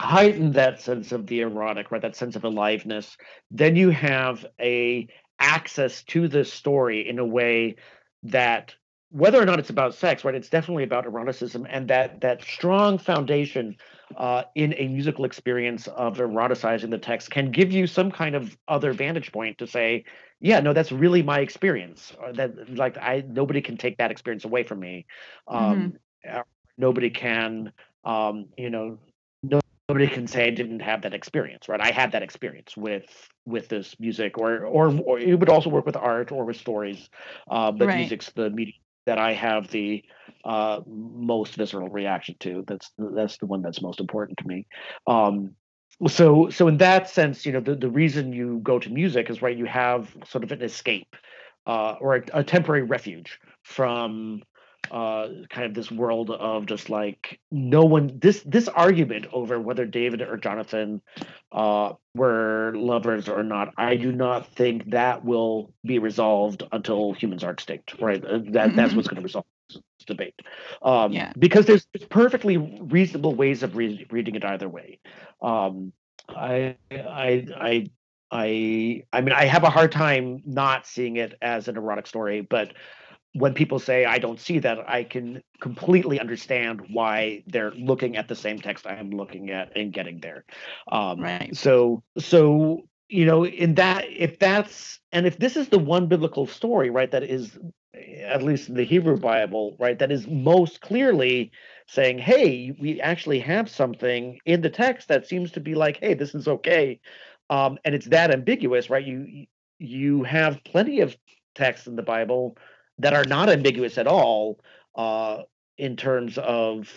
heighten 0.00 0.52
that 0.52 0.80
sense 0.80 1.12
of 1.12 1.26
the 1.26 1.40
erotic, 1.40 1.90
right? 1.90 2.02
That 2.02 2.16
sense 2.16 2.36
of 2.36 2.44
aliveness, 2.44 3.16
then 3.50 3.76
you 3.76 3.90
have 3.90 4.44
a 4.60 5.08
access 5.38 6.02
to 6.04 6.28
this 6.28 6.52
story 6.52 7.08
in 7.08 7.18
a 7.18 7.24
way 7.24 7.76
that 8.22 8.74
whether 9.10 9.40
or 9.40 9.46
not 9.46 9.58
it's 9.58 9.70
about 9.70 9.94
sex, 9.94 10.24
right? 10.24 10.34
It's 10.34 10.48
definitely 10.48 10.84
about 10.84 11.06
eroticism 11.06 11.66
and 11.70 11.88
that 11.88 12.20
that 12.22 12.42
strong 12.42 12.98
foundation 12.98 13.76
uh, 14.16 14.42
in 14.54 14.74
a 14.76 14.88
musical 14.88 15.24
experience 15.24 15.86
of 15.88 16.18
eroticizing 16.18 16.90
the 16.90 16.98
text 16.98 17.30
can 17.30 17.50
give 17.50 17.72
you 17.72 17.86
some 17.86 18.10
kind 18.10 18.34
of 18.34 18.56
other 18.68 18.92
vantage 18.92 19.32
point 19.32 19.58
to 19.58 19.66
say, 19.66 20.04
yeah, 20.40 20.60
no, 20.60 20.72
that's 20.72 20.92
really 20.92 21.22
my 21.22 21.40
experience. 21.40 22.12
That 22.34 22.76
like 22.76 22.98
I 22.98 23.24
nobody 23.26 23.62
can 23.62 23.76
take 23.76 23.98
that 23.98 24.10
experience 24.10 24.44
away 24.44 24.64
from 24.64 24.80
me. 24.80 25.06
Um, 25.48 25.98
mm-hmm. 26.26 26.40
Nobody 26.78 27.08
can, 27.08 27.72
um, 28.04 28.46
you 28.58 28.68
know, 28.68 28.98
nobody 29.88 30.08
can 30.08 30.26
say 30.26 30.46
I 30.46 30.50
didn't 30.50 30.80
have 30.80 31.02
that 31.02 31.14
experience, 31.14 31.68
right? 31.68 31.80
I 31.80 31.90
had 31.90 32.12
that 32.12 32.22
experience 32.22 32.76
with 32.76 33.04
with 33.46 33.68
this 33.68 33.98
music, 33.98 34.36
or 34.38 34.64
or, 34.64 34.94
or 35.00 35.18
it 35.18 35.38
would 35.38 35.48
also 35.48 35.70
work 35.70 35.86
with 35.86 35.96
art 35.96 36.32
or 36.32 36.44
with 36.44 36.56
stories. 36.56 37.08
Uh, 37.50 37.72
but 37.72 37.88
right. 37.88 37.98
music's 37.98 38.30
the 38.32 38.50
medium 38.50 38.78
that 39.06 39.18
I 39.18 39.32
have 39.32 39.68
the 39.68 40.04
uh, 40.44 40.80
most 40.86 41.54
visceral 41.54 41.88
reaction 41.88 42.36
to. 42.40 42.64
That's 42.66 42.90
that's 42.98 43.38
the 43.38 43.46
one 43.46 43.62
that's 43.62 43.80
most 43.80 44.00
important 44.00 44.38
to 44.38 44.46
me. 44.46 44.66
Um, 45.06 45.54
so 46.08 46.50
so 46.50 46.68
in 46.68 46.78
that 46.78 47.08
sense, 47.08 47.46
you 47.46 47.52
know, 47.52 47.60
the, 47.60 47.74
the 47.74 47.90
reason 47.90 48.32
you 48.32 48.60
go 48.62 48.78
to 48.78 48.90
music 48.90 49.30
is 49.30 49.42
right. 49.42 49.56
You 49.56 49.66
have 49.66 50.14
sort 50.26 50.44
of 50.44 50.52
an 50.52 50.62
escape 50.62 51.16
uh, 51.66 51.96
or 52.00 52.16
a, 52.16 52.22
a 52.34 52.44
temporary 52.44 52.82
refuge 52.82 53.38
from 53.62 54.42
uh, 54.90 55.28
kind 55.50 55.66
of 55.66 55.74
this 55.74 55.90
world 55.90 56.30
of 56.30 56.66
just 56.66 56.90
like 56.90 57.40
no 57.50 57.84
one 57.84 58.18
this 58.20 58.42
this 58.46 58.68
argument 58.68 59.26
over 59.32 59.60
whether 59.60 59.84
David 59.84 60.22
or 60.22 60.36
Jonathan 60.36 61.00
uh, 61.50 61.94
were 62.14 62.72
lovers 62.76 63.28
or 63.28 63.42
not. 63.42 63.72
I 63.76 63.96
do 63.96 64.12
not 64.12 64.54
think 64.54 64.90
that 64.90 65.24
will 65.24 65.72
be 65.84 65.98
resolved 65.98 66.62
until 66.72 67.14
humans 67.14 67.42
are 67.42 67.52
extinct. 67.52 67.94
Right, 68.00 68.24
uh, 68.24 68.38
that 68.38 68.44
mm-hmm. 68.44 68.76
that's 68.76 68.94
what's 68.94 69.08
going 69.08 69.16
to 69.16 69.22
resolve 69.22 69.46
debate. 70.06 70.40
Um, 70.82 71.12
yeah. 71.12 71.32
because 71.38 71.66
there's, 71.66 71.86
perfectly 72.10 72.56
reasonable 72.56 73.34
ways 73.34 73.62
of 73.62 73.76
re- 73.76 74.06
reading 74.10 74.34
it 74.36 74.44
either 74.44 74.68
way. 74.68 75.00
Um, 75.42 75.92
I 76.28 76.76
I 76.90 77.46
I 77.56 77.86
I 78.30 79.02
I 79.12 79.20
mean 79.20 79.32
I 79.32 79.44
have 79.44 79.64
a 79.64 79.70
hard 79.70 79.92
time 79.92 80.42
not 80.44 80.86
seeing 80.86 81.16
it 81.16 81.34
as 81.42 81.68
an 81.68 81.76
erotic 81.76 82.06
story, 82.06 82.40
but 82.40 82.72
when 83.34 83.52
people 83.52 83.78
say 83.78 84.06
I 84.06 84.18
don't 84.18 84.40
see 84.40 84.58
that, 84.60 84.78
I 84.88 85.04
can 85.04 85.42
completely 85.60 86.18
understand 86.18 86.82
why 86.90 87.44
they're 87.46 87.72
looking 87.72 88.16
at 88.16 88.28
the 88.28 88.34
same 88.34 88.58
text 88.58 88.86
I'm 88.86 89.10
looking 89.10 89.50
at 89.50 89.76
and 89.76 89.92
getting 89.92 90.20
there. 90.20 90.44
Um, 90.90 91.20
right. 91.20 91.54
So, 91.54 92.02
so 92.18 92.88
you 93.08 93.26
know, 93.26 93.46
in 93.46 93.74
that, 93.74 94.04
if 94.08 94.38
that's 94.38 95.00
and 95.12 95.26
if 95.26 95.38
this 95.38 95.56
is 95.56 95.68
the 95.68 95.78
one 95.78 96.08
biblical 96.08 96.46
story, 96.46 96.90
right, 96.90 97.10
that 97.10 97.22
is 97.22 97.58
at 97.96 98.42
least 98.42 98.74
the 98.74 98.84
Hebrew 98.84 99.16
Bible, 99.16 99.76
right, 99.78 99.98
that 99.98 100.12
is 100.12 100.26
most 100.26 100.80
clearly 100.80 101.50
saying, 101.86 102.18
"Hey, 102.18 102.74
we 102.80 103.00
actually 103.00 103.40
have 103.40 103.70
something 103.70 104.38
in 104.44 104.60
the 104.62 104.70
text 104.70 105.08
that 105.08 105.26
seems 105.26 105.52
to 105.52 105.60
be 105.60 105.74
like, 105.74 105.98
hey, 105.98 106.14
this 106.14 106.34
is 106.34 106.48
okay," 106.48 107.00
um, 107.50 107.78
and 107.84 107.94
it's 107.94 108.06
that 108.06 108.30
ambiguous, 108.30 108.90
right? 108.90 109.04
You 109.04 109.46
you 109.78 110.22
have 110.24 110.62
plenty 110.64 111.00
of 111.00 111.16
texts 111.54 111.86
in 111.86 111.96
the 111.96 112.02
Bible 112.02 112.56
that 112.98 113.14
are 113.14 113.24
not 113.24 113.48
ambiguous 113.48 113.98
at 113.98 114.06
all 114.06 114.58
uh, 114.94 115.42
in 115.78 115.96
terms 115.96 116.38
of 116.38 116.88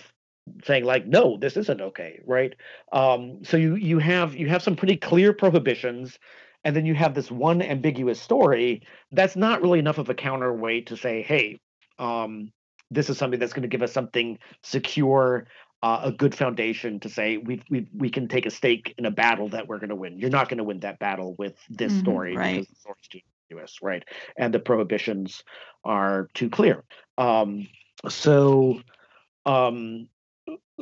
saying 0.64 0.84
like 0.84 1.06
no 1.06 1.38
this 1.38 1.58
isn't 1.58 1.80
okay 1.80 2.20
right 2.26 2.56
um, 2.92 3.44
so 3.44 3.56
you 3.58 3.76
you 3.76 4.00
have 4.00 4.36
you 4.36 4.48
have 4.48 4.64
some 4.64 4.76
pretty 4.76 4.96
clear 4.96 5.32
prohibitions 5.32 6.18
and 6.64 6.76
then 6.76 6.86
you 6.86 6.94
have 6.94 7.14
this 7.14 7.32
one 7.32 7.62
ambiguous 7.62 8.22
story 8.22 8.82
that's 9.12 9.36
not 9.36 9.62
really 9.62 9.80
enough 9.80 9.98
of 9.98 10.10
a 10.10 10.14
counterweight 10.14 10.88
to 10.88 10.98
say 10.98 11.22
hey 11.22 11.60
um, 12.00 12.52
this 12.92 13.10
is 13.10 13.18
something 13.18 13.40
that's 13.40 13.54
going 13.54 13.64
to 13.64 13.68
give 13.68 13.84
us 13.84 13.92
something 13.92 14.40
secure 14.64 15.46
uh, 15.82 16.02
a 16.04 16.12
good 16.12 16.36
foundation 16.36 17.00
to 17.00 17.10
say 17.10 17.38
we 17.38 17.62
we 17.70 17.88
we 17.96 18.10
can 18.10 18.28
take 18.28 18.46
a 18.46 18.52
stake 18.52 18.94
in 18.98 19.06
a 19.06 19.12
battle 19.12 19.48
that 19.50 19.68
we're 19.68 19.80
going 19.80 19.90
to 19.90 19.96
win. 19.96 20.18
You're 20.18 20.30
not 20.30 20.50
going 20.50 20.58
to 20.58 20.64
win 20.64 20.82
that 20.82 21.00
battle 21.00 21.36
with 21.38 21.56
this 21.70 21.94
mm-hmm, 21.94 22.02
story 22.02 22.36
right. 22.36 22.56
because 22.56 22.68
the 22.68 22.76
story's 22.76 23.08
too 23.10 23.20
ambiguous, 23.50 23.78
right? 23.82 24.04
And 24.38 24.54
the 24.54 24.60
prohibitions 24.60 25.44
are 25.86 26.28
too 26.34 26.50
clear. 26.50 26.84
Um, 27.18 27.68
so, 28.10 28.82
um, 29.46 30.10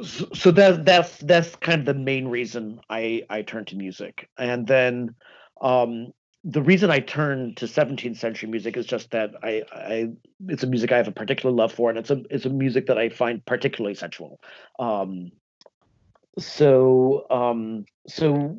so 0.01 0.51
that 0.51 0.83
that's 0.83 1.17
that's 1.19 1.55
kind 1.57 1.81
of 1.81 1.85
the 1.85 2.01
main 2.01 2.27
reason 2.27 2.81
I 2.89 3.23
I 3.29 3.43
turn 3.43 3.65
to 3.65 3.75
music, 3.75 4.29
and 4.37 4.65
then 4.65 5.13
um, 5.61 6.13
the 6.43 6.61
reason 6.61 6.89
I 6.89 6.99
turn 6.99 7.55
to 7.55 7.65
17th 7.65 8.17
century 8.17 8.49
music 8.49 8.77
is 8.77 8.85
just 8.85 9.11
that 9.11 9.31
I, 9.43 9.63
I 9.73 10.09
it's 10.47 10.63
a 10.63 10.67
music 10.67 10.91
I 10.91 10.97
have 10.97 11.07
a 11.07 11.11
particular 11.11 11.53
love 11.53 11.73
for, 11.73 11.89
and 11.89 11.99
it's 11.99 12.09
a 12.09 12.23
it's 12.29 12.45
a 12.45 12.49
music 12.49 12.87
that 12.87 12.97
I 12.97 13.09
find 13.09 13.45
particularly 13.45 13.95
sensual. 13.95 14.39
Um, 14.79 15.31
so 16.39 17.25
um, 17.29 17.85
so 18.07 18.57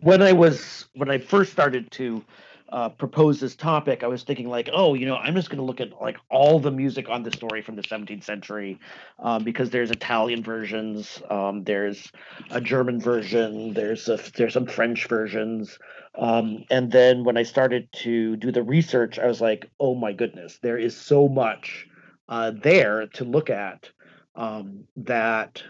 when 0.00 0.22
I 0.22 0.32
was 0.32 0.86
when 0.94 1.10
I 1.10 1.18
first 1.18 1.52
started 1.52 1.90
to 1.92 2.24
uh, 2.70 2.90
proposed 2.90 3.40
this 3.40 3.56
topic, 3.56 4.02
I 4.02 4.06
was 4.06 4.22
thinking 4.22 4.48
like, 4.48 4.68
oh, 4.72 4.94
you 4.94 5.06
know, 5.06 5.16
I'm 5.16 5.34
just 5.34 5.48
going 5.48 5.58
to 5.58 5.64
look 5.64 5.80
at 5.80 6.00
like 6.00 6.18
all 6.30 6.60
the 6.60 6.70
music 6.70 7.08
on 7.08 7.22
the 7.22 7.30
story 7.30 7.62
from 7.62 7.76
the 7.76 7.82
17th 7.82 8.24
century, 8.24 8.78
um, 9.18 9.44
because 9.44 9.70
there's 9.70 9.90
Italian 9.90 10.42
versions, 10.42 11.22
um, 11.30 11.64
there's 11.64 12.12
a 12.50 12.60
German 12.60 13.00
version, 13.00 13.72
there's 13.72 14.08
a, 14.08 14.18
there's 14.36 14.54
some 14.54 14.66
French 14.66 15.06
versions, 15.06 15.78
um, 16.14 16.64
and 16.70 16.90
then 16.90 17.24
when 17.24 17.36
I 17.36 17.44
started 17.44 17.90
to 18.02 18.36
do 18.36 18.52
the 18.52 18.62
research, 18.62 19.18
I 19.18 19.26
was 19.26 19.40
like, 19.40 19.70
oh 19.78 19.94
my 19.94 20.12
goodness, 20.12 20.58
there 20.60 20.78
is 20.78 20.96
so 20.96 21.28
much 21.28 21.86
uh, 22.28 22.52
there 22.62 23.06
to 23.14 23.24
look 23.24 23.50
at 23.50 23.88
um, 24.34 24.84
that 24.96 25.62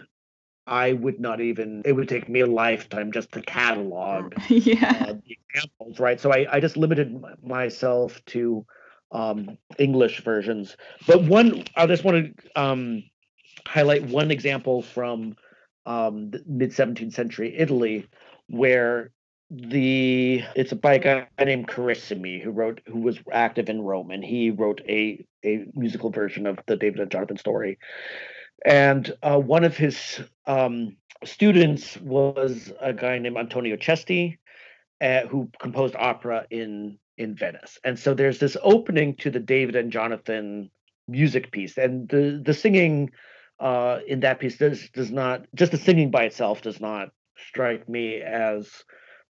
I 0.69 0.93
would 0.93 1.19
not 1.19 1.41
even. 1.41 1.81
It 1.83 1.93
would 1.93 2.07
take 2.07 2.29
me 2.29 2.41
a 2.41 2.45
lifetime 2.45 3.11
just 3.11 3.31
to 3.31 3.41
catalog 3.41 4.35
yeah. 4.49 5.07
Uh, 5.09 5.13
the 5.13 5.37
examples, 5.49 5.99
right? 5.99 6.19
So 6.19 6.31
I, 6.31 6.45
I 6.49 6.59
just 6.59 6.77
limited 6.77 7.21
myself 7.43 8.23
to 8.27 8.65
um, 9.11 9.57
English 9.79 10.21
versions. 10.21 10.77
But 11.07 11.23
one, 11.23 11.63
I 11.75 11.87
just 11.87 12.03
want 12.03 12.37
to 12.37 12.61
um, 12.61 13.03
highlight 13.65 14.03
one 14.05 14.29
example 14.29 14.83
from 14.83 15.35
um, 15.87 16.31
mid 16.45 16.69
17th 16.69 17.13
century 17.13 17.55
Italy, 17.57 18.07
where 18.47 19.11
the 19.49 20.43
it's 20.55 20.71
by 20.73 20.93
a 20.93 20.99
guy 20.99 21.27
named 21.43 21.67
Carissimi 21.67 22.39
who 22.43 22.51
wrote 22.51 22.81
who 22.85 22.99
was 22.99 23.17
active 23.31 23.69
in 23.69 23.81
Rome, 23.81 24.11
and 24.11 24.23
he 24.23 24.51
wrote 24.51 24.81
a 24.87 25.25
a 25.43 25.65
musical 25.73 26.11
version 26.11 26.45
of 26.45 26.59
the 26.67 26.75
David 26.75 26.99
and 26.99 27.09
Jonathan 27.09 27.37
story 27.37 27.79
and 28.65 29.13
uh, 29.23 29.39
one 29.39 29.63
of 29.63 29.77
his 29.77 30.21
um, 30.45 30.97
students 31.23 31.97
was 31.97 32.71
a 32.81 32.93
guy 32.93 33.17
named 33.19 33.37
Antonio 33.37 33.75
Cesti, 33.75 34.37
uh, 35.01 35.21
who 35.21 35.49
composed 35.59 35.95
opera 35.95 36.45
in 36.49 36.97
in 37.17 37.35
Venice. 37.35 37.77
And 37.83 37.99
so 37.99 38.13
there's 38.13 38.39
this 38.39 38.55
opening 38.63 39.15
to 39.17 39.29
the 39.29 39.39
David 39.39 39.75
and 39.75 39.91
Jonathan 39.91 40.71
music 41.07 41.51
piece, 41.51 41.77
and 41.77 42.07
the 42.09 42.41
the 42.43 42.53
singing 42.53 43.11
uh, 43.59 43.99
in 44.07 44.21
that 44.21 44.39
piece 44.39 44.57
does 44.57 44.89
does 44.89 45.11
not 45.11 45.45
just 45.55 45.71
the 45.71 45.77
singing 45.77 46.11
by 46.11 46.23
itself 46.23 46.61
does 46.61 46.79
not 46.79 47.09
strike 47.37 47.87
me 47.87 48.21
as 48.21 48.83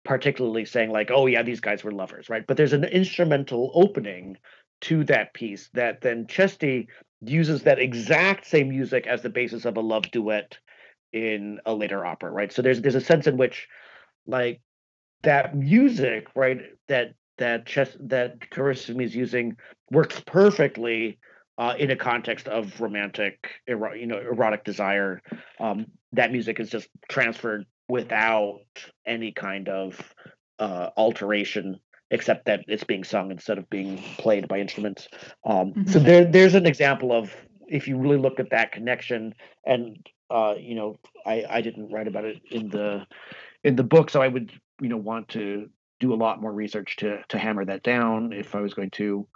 particularly 0.03 0.65
saying 0.65 0.91
like 0.91 1.11
oh 1.11 1.27
yeah 1.27 1.43
these 1.43 1.59
guys 1.59 1.83
were 1.83 1.91
lovers 1.91 2.29
right 2.29 2.45
but 2.47 2.57
there's 2.57 2.73
an 2.73 2.83
instrumental 2.83 3.71
opening 3.75 4.35
to 4.79 5.03
that 5.03 5.31
piece 5.33 5.69
that 5.73 6.01
then 6.01 6.25
Cesti 6.25 6.87
uses 7.21 7.63
that 7.63 7.79
exact 7.79 8.47
same 8.47 8.69
music 8.69 9.07
as 9.07 9.21
the 9.21 9.29
basis 9.29 9.65
of 9.65 9.77
a 9.77 9.81
love 9.81 10.09
duet 10.11 10.57
in 11.13 11.59
a 11.65 11.73
later 11.73 12.05
opera, 12.05 12.31
right? 12.31 12.51
So 12.51 12.61
there's 12.61 12.81
there's 12.81 12.95
a 12.95 13.01
sense 13.01 13.27
in 13.27 13.37
which 13.37 13.67
like 14.25 14.61
that 15.23 15.55
music, 15.55 16.27
right? 16.35 16.59
That 16.87 17.13
that 17.37 17.65
chess 17.65 17.95
that 18.01 18.39
Carissimi 18.51 19.03
is 19.03 19.15
using 19.15 19.57
works 19.91 20.21
perfectly 20.25 21.19
uh, 21.57 21.75
in 21.77 21.91
a 21.91 21.95
context 21.95 22.47
of 22.47 22.79
romantic, 22.81 23.49
ero- 23.67 23.93
you 23.93 24.07
know, 24.07 24.19
erotic 24.19 24.63
desire. 24.63 25.21
Um, 25.59 25.87
that 26.13 26.31
music 26.31 26.59
is 26.59 26.69
just 26.69 26.87
transferred 27.09 27.65
without 27.87 28.61
any 29.05 29.31
kind 29.31 29.69
of 29.69 29.99
uh, 30.59 30.89
alteration, 30.95 31.79
except 32.11 32.45
that 32.45 32.59
it's 32.67 32.83
being 32.83 33.03
sung 33.03 33.31
instead 33.31 33.57
of 33.57 33.69
being 33.69 33.97
played 34.17 34.47
by 34.47 34.59
instruments. 34.59 35.07
Um, 35.45 35.71
mm-hmm. 35.71 35.87
So 35.89 35.97
there, 35.97 36.25
there's 36.25 36.55
an 36.55 36.67
example 36.67 37.11
of 37.13 37.33
if 37.67 37.87
you 37.87 37.97
really 37.97 38.17
look 38.17 38.39
at 38.39 38.51
that 38.51 38.73
connection, 38.73 39.33
and 39.65 40.05
uh, 40.29 40.55
you 40.59 40.75
know, 40.75 40.99
I, 41.25 41.45
I 41.49 41.61
didn't 41.61 41.91
write 41.91 42.07
about 42.07 42.25
it 42.25 42.41
in 42.51 42.69
the 42.69 43.07
in 43.63 43.75
the 43.75 43.83
book, 43.83 44.09
so 44.09 44.21
I 44.21 44.27
would 44.27 44.51
you 44.81 44.89
know 44.89 44.97
want 44.97 45.29
to 45.29 45.69
do 45.99 46.13
a 46.13 46.15
lot 46.15 46.41
more 46.41 46.51
research 46.51 46.97
to 46.97 47.23
to 47.29 47.39
hammer 47.39 47.65
that 47.65 47.81
down 47.81 48.33
if 48.33 48.53
I 48.55 48.59
was 48.59 48.73
going 48.73 48.91
to 48.91 49.27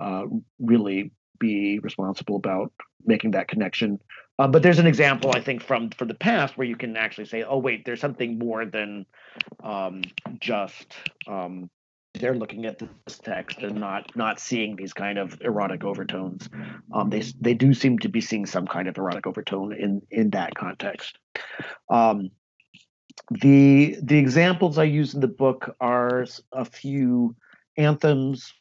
uh, 0.00 0.24
really 0.60 1.10
be 1.40 1.80
responsible 1.80 2.36
about 2.36 2.72
making 3.04 3.32
that 3.32 3.48
connection. 3.48 3.98
Uh, 4.38 4.46
but 4.46 4.62
there's 4.62 4.78
an 4.78 4.86
example 4.86 5.32
I 5.34 5.40
think 5.40 5.60
from 5.60 5.90
from 5.90 6.06
the 6.06 6.14
past 6.14 6.56
where 6.56 6.66
you 6.66 6.76
can 6.76 6.96
actually 6.96 7.26
say, 7.26 7.42
oh 7.42 7.58
wait, 7.58 7.84
there's 7.84 8.00
something 8.00 8.38
more 8.38 8.64
than 8.64 9.06
um, 9.64 10.02
just 10.38 10.94
um, 11.26 11.68
they're 12.22 12.36
looking 12.36 12.66
at 12.66 12.78
this 12.78 13.18
text 13.18 13.58
and 13.58 13.80
not 13.80 14.16
not 14.16 14.38
seeing 14.38 14.76
these 14.76 14.92
kind 14.92 15.18
of 15.18 15.36
erotic 15.42 15.82
overtones. 15.82 16.48
Um, 16.94 17.10
they 17.10 17.22
they 17.40 17.52
do 17.52 17.74
seem 17.74 17.98
to 17.98 18.08
be 18.08 18.20
seeing 18.20 18.46
some 18.46 18.66
kind 18.66 18.86
of 18.86 18.96
erotic 18.96 19.26
overtone 19.26 19.72
in 19.72 20.00
in 20.10 20.30
that 20.30 20.54
context. 20.54 21.18
Um, 21.90 22.30
the 23.30 23.96
the 24.00 24.16
examples 24.16 24.78
I 24.78 24.84
use 24.84 25.14
in 25.14 25.20
the 25.20 25.26
book 25.26 25.74
are 25.80 26.24
a 26.52 26.64
few 26.64 27.34
anthems 27.76 28.54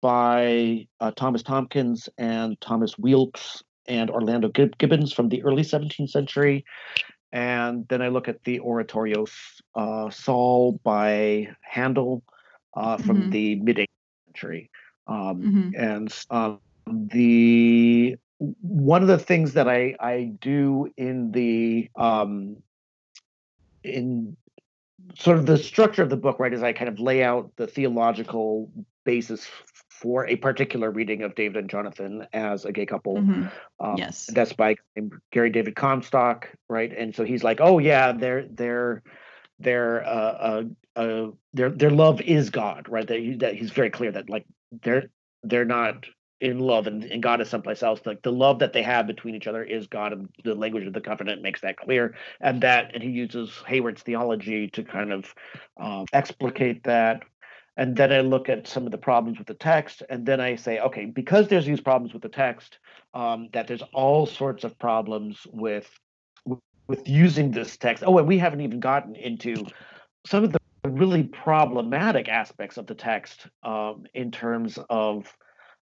by 0.00 0.86
uh, 1.00 1.10
Thomas 1.10 1.42
Tomkins 1.42 2.08
and 2.18 2.58
Thomas 2.60 2.94
Weelkes 2.94 3.62
and 3.88 4.10
Orlando 4.10 4.48
Gibbons 4.48 5.12
from 5.12 5.28
the 5.28 5.42
early 5.42 5.62
17th 5.62 6.10
century. 6.10 6.64
And 7.32 7.86
then 7.88 8.02
I 8.02 8.08
look 8.08 8.28
at 8.28 8.44
the 8.44 8.60
oratorio 8.60 9.26
uh, 9.74 10.10
Saul 10.10 10.78
by 10.84 11.48
Handel 11.62 12.22
uh, 12.74 12.96
from 12.96 13.22
mm-hmm. 13.22 13.30
the 13.30 13.54
mid 13.56 13.76
18th 13.76 13.86
century. 14.26 14.70
Um, 15.06 15.42
mm-hmm. 15.42 15.70
And 15.76 16.24
um, 16.30 16.60
the 16.86 18.16
one 18.60 19.02
of 19.02 19.08
the 19.08 19.18
things 19.18 19.54
that 19.54 19.68
I, 19.68 19.94
I 20.00 20.32
do 20.40 20.92
in 20.96 21.30
the 21.32 21.88
um, 21.96 22.56
in 23.84 24.36
sort 25.16 25.38
of 25.38 25.46
the 25.46 25.58
structure 25.58 26.02
of 26.02 26.10
the 26.10 26.16
book, 26.16 26.38
right, 26.38 26.52
is 26.52 26.62
I 26.62 26.72
kind 26.72 26.88
of 26.88 26.98
lay 26.98 27.22
out 27.22 27.52
the 27.56 27.66
theological 27.66 28.70
basis 29.04 29.48
for 29.88 30.26
a 30.26 30.36
particular 30.36 30.90
reading 30.90 31.22
of 31.22 31.34
David 31.34 31.58
and 31.58 31.70
Jonathan 31.70 32.26
as 32.32 32.64
a 32.64 32.72
gay 32.72 32.86
couple. 32.86 33.16
Mm-hmm. 33.16 33.46
Um, 33.78 33.96
yes, 33.96 34.28
that's 34.32 34.52
by 34.52 34.76
Gary 35.30 35.50
David 35.50 35.76
Comstock, 35.76 36.48
right? 36.68 36.92
And 36.96 37.14
so 37.14 37.24
he's 37.24 37.44
like, 37.44 37.60
oh 37.60 37.78
yeah, 37.78 38.12
they're 38.12 38.46
they're 38.48 39.02
their 39.62 40.04
uh, 40.04 40.08
uh, 40.08 40.62
uh, 40.96 41.30
their 41.52 41.70
their 41.70 41.90
love 41.90 42.20
is 42.20 42.50
God, 42.50 42.88
right? 42.88 43.06
That, 43.06 43.18
he, 43.18 43.34
that 43.36 43.54
he's 43.54 43.70
very 43.70 43.90
clear 43.90 44.12
that 44.12 44.28
like 44.28 44.46
they're 44.82 45.04
they're 45.42 45.64
not 45.64 46.06
in 46.42 46.58
love 46.58 46.88
and, 46.88 47.04
and 47.04 47.22
God 47.22 47.40
is 47.40 47.48
someplace 47.48 47.84
else. 47.84 48.00
Like 48.04 48.22
the 48.22 48.32
love 48.32 48.58
that 48.58 48.72
they 48.72 48.82
have 48.82 49.06
between 49.06 49.36
each 49.36 49.46
other 49.46 49.62
is 49.62 49.86
God, 49.86 50.12
and 50.12 50.28
the 50.42 50.56
language 50.56 50.86
of 50.86 50.92
the 50.92 51.00
covenant 51.00 51.40
makes 51.40 51.60
that 51.60 51.76
clear. 51.76 52.16
And 52.40 52.60
that, 52.62 52.90
and 52.94 53.02
he 53.02 53.10
uses 53.10 53.50
Heyward's 53.66 54.02
theology 54.02 54.68
to 54.68 54.82
kind 54.82 55.12
of 55.12 55.32
um, 55.76 56.06
explicate 56.12 56.82
that. 56.84 57.22
And 57.76 57.96
then 57.96 58.12
I 58.12 58.20
look 58.20 58.48
at 58.48 58.66
some 58.66 58.84
of 58.84 58.92
the 58.92 58.98
problems 58.98 59.38
with 59.38 59.46
the 59.46 59.54
text, 59.54 60.02
and 60.10 60.26
then 60.26 60.40
I 60.40 60.56
say, 60.56 60.80
okay, 60.80 61.06
because 61.06 61.48
there's 61.48 61.64
these 61.64 61.80
problems 61.80 62.12
with 62.12 62.22
the 62.22 62.28
text, 62.28 62.78
um, 63.14 63.48
that 63.52 63.66
there's 63.66 63.82
all 63.94 64.26
sorts 64.26 64.64
of 64.64 64.78
problems 64.78 65.46
with 65.52 65.88
with 66.92 67.08
using 67.08 67.50
this 67.50 67.78
text. 67.78 68.04
Oh, 68.06 68.18
and 68.18 68.28
we 68.28 68.36
haven't 68.36 68.60
even 68.60 68.78
gotten 68.78 69.16
into 69.16 69.64
some 70.26 70.44
of 70.44 70.52
the 70.52 70.60
really 70.84 71.22
problematic 71.22 72.28
aspects 72.28 72.76
of 72.76 72.86
the 72.86 72.94
text 72.94 73.46
um, 73.62 74.04
in 74.12 74.30
terms 74.30 74.78
of 74.90 75.34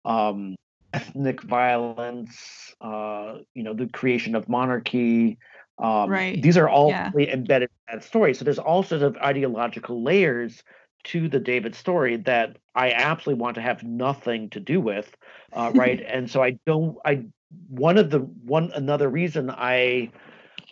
um, 0.05 0.55
ethnic 0.93 1.43
violence, 1.43 2.73
uh, 2.81 3.35
you 3.53 3.61
know, 3.61 3.75
the 3.75 3.85
creation 3.85 4.33
of 4.33 4.49
monarchy. 4.49 5.37
Um, 5.77 6.09
right. 6.09 6.41
These 6.41 6.57
are 6.57 6.67
all 6.67 6.89
yeah. 6.89 7.11
embedded 7.15 7.69
in 7.69 7.99
that 7.99 8.03
story. 8.03 8.33
So 8.33 8.43
there's 8.43 8.57
all 8.57 8.81
sorts 8.81 9.03
of 9.03 9.15
ideological 9.17 10.01
layers 10.01 10.63
to 11.03 11.29
the 11.29 11.39
David 11.39 11.75
story 11.75 12.17
that 12.17 12.57
I 12.73 12.91
absolutely 12.91 13.39
want 13.39 13.53
to 13.55 13.61
have 13.61 13.83
nothing 13.83 14.49
to 14.49 14.59
do 14.59 14.81
with, 14.81 15.15
uh, 15.53 15.71
right? 15.75 16.01
and 16.07 16.27
so 16.27 16.41
I 16.41 16.57
don't. 16.65 16.97
I 17.05 17.25
one 17.69 17.99
of 17.99 18.09
the 18.09 18.19
one 18.19 18.71
another 18.73 19.09
reason 19.09 19.51
I 19.51 20.11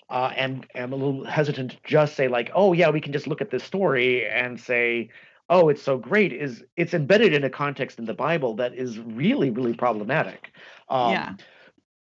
uh, 0.09 0.31
am 0.35 0.61
am 0.75 0.93
a 0.93 0.95
little 0.95 1.25
hesitant 1.25 1.71
to 1.71 1.77
just 1.83 2.15
say 2.15 2.27
like, 2.27 2.51
oh 2.53 2.73
yeah, 2.73 2.89
we 2.89 3.01
can 3.01 3.13
just 3.13 3.27
look 3.27 3.41
at 3.41 3.51
this 3.51 3.63
story 3.63 4.27
and 4.27 4.59
say 4.59 5.09
oh, 5.49 5.69
it's 5.69 5.81
so 5.81 5.97
great, 5.97 6.33
is 6.33 6.63
it's 6.75 6.93
embedded 6.93 7.33
in 7.33 7.43
a 7.43 7.49
context 7.49 7.99
in 7.99 8.05
the 8.05 8.13
Bible 8.13 8.55
that 8.55 8.73
is 8.73 8.99
really, 8.99 9.49
really 9.49 9.73
problematic. 9.73 10.51
Um, 10.89 11.11
yeah. 11.11 11.33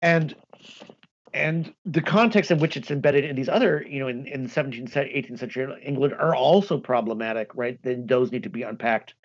And 0.02 0.36
and 1.34 1.74
the 1.86 2.02
context 2.02 2.50
in 2.50 2.60
which 2.60 2.78
it's 2.78 2.92
embedded 2.92 3.26
in 3.26 3.36
these 3.36 3.50
other, 3.50 3.86
you 3.90 4.00
know, 4.00 4.08
in, 4.08 4.26
in 4.26 4.48
17th, 4.48 4.94
18th 4.94 5.38
century 5.38 5.68
England 5.84 6.14
are 6.14 6.34
also 6.34 6.80
problematic, 6.80 7.54
right? 7.56 7.78
Then 7.84 8.08
those 8.08 8.32
need 8.32 8.44
to 8.44 8.50
be 8.50 8.64
unpacked 8.64 9.16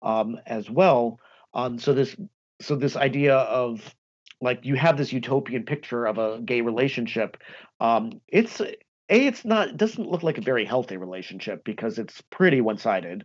um, 0.00 0.38
as 0.46 0.70
well. 0.70 1.18
Um, 1.54 1.78
so 1.78 1.92
this 1.92 2.14
so 2.60 2.76
this 2.76 2.96
idea 2.96 3.36
of 3.36 3.94
like 4.40 4.64
you 4.64 4.74
have 4.74 4.96
this 4.96 5.12
utopian 5.12 5.64
picture 5.64 6.06
of 6.06 6.18
a 6.18 6.40
gay 6.40 6.60
relationship 6.60 7.36
um, 7.80 8.20
it's 8.28 8.60
a 8.60 8.74
it's 9.08 9.44
not 9.44 9.68
it 9.68 9.76
doesn't 9.76 10.08
look 10.08 10.22
like 10.22 10.38
a 10.38 10.42
very 10.42 10.64
healthy 10.64 10.96
relationship 10.96 11.64
because 11.64 11.98
it's 11.98 12.22
pretty 12.30 12.60
one-sided 12.60 13.24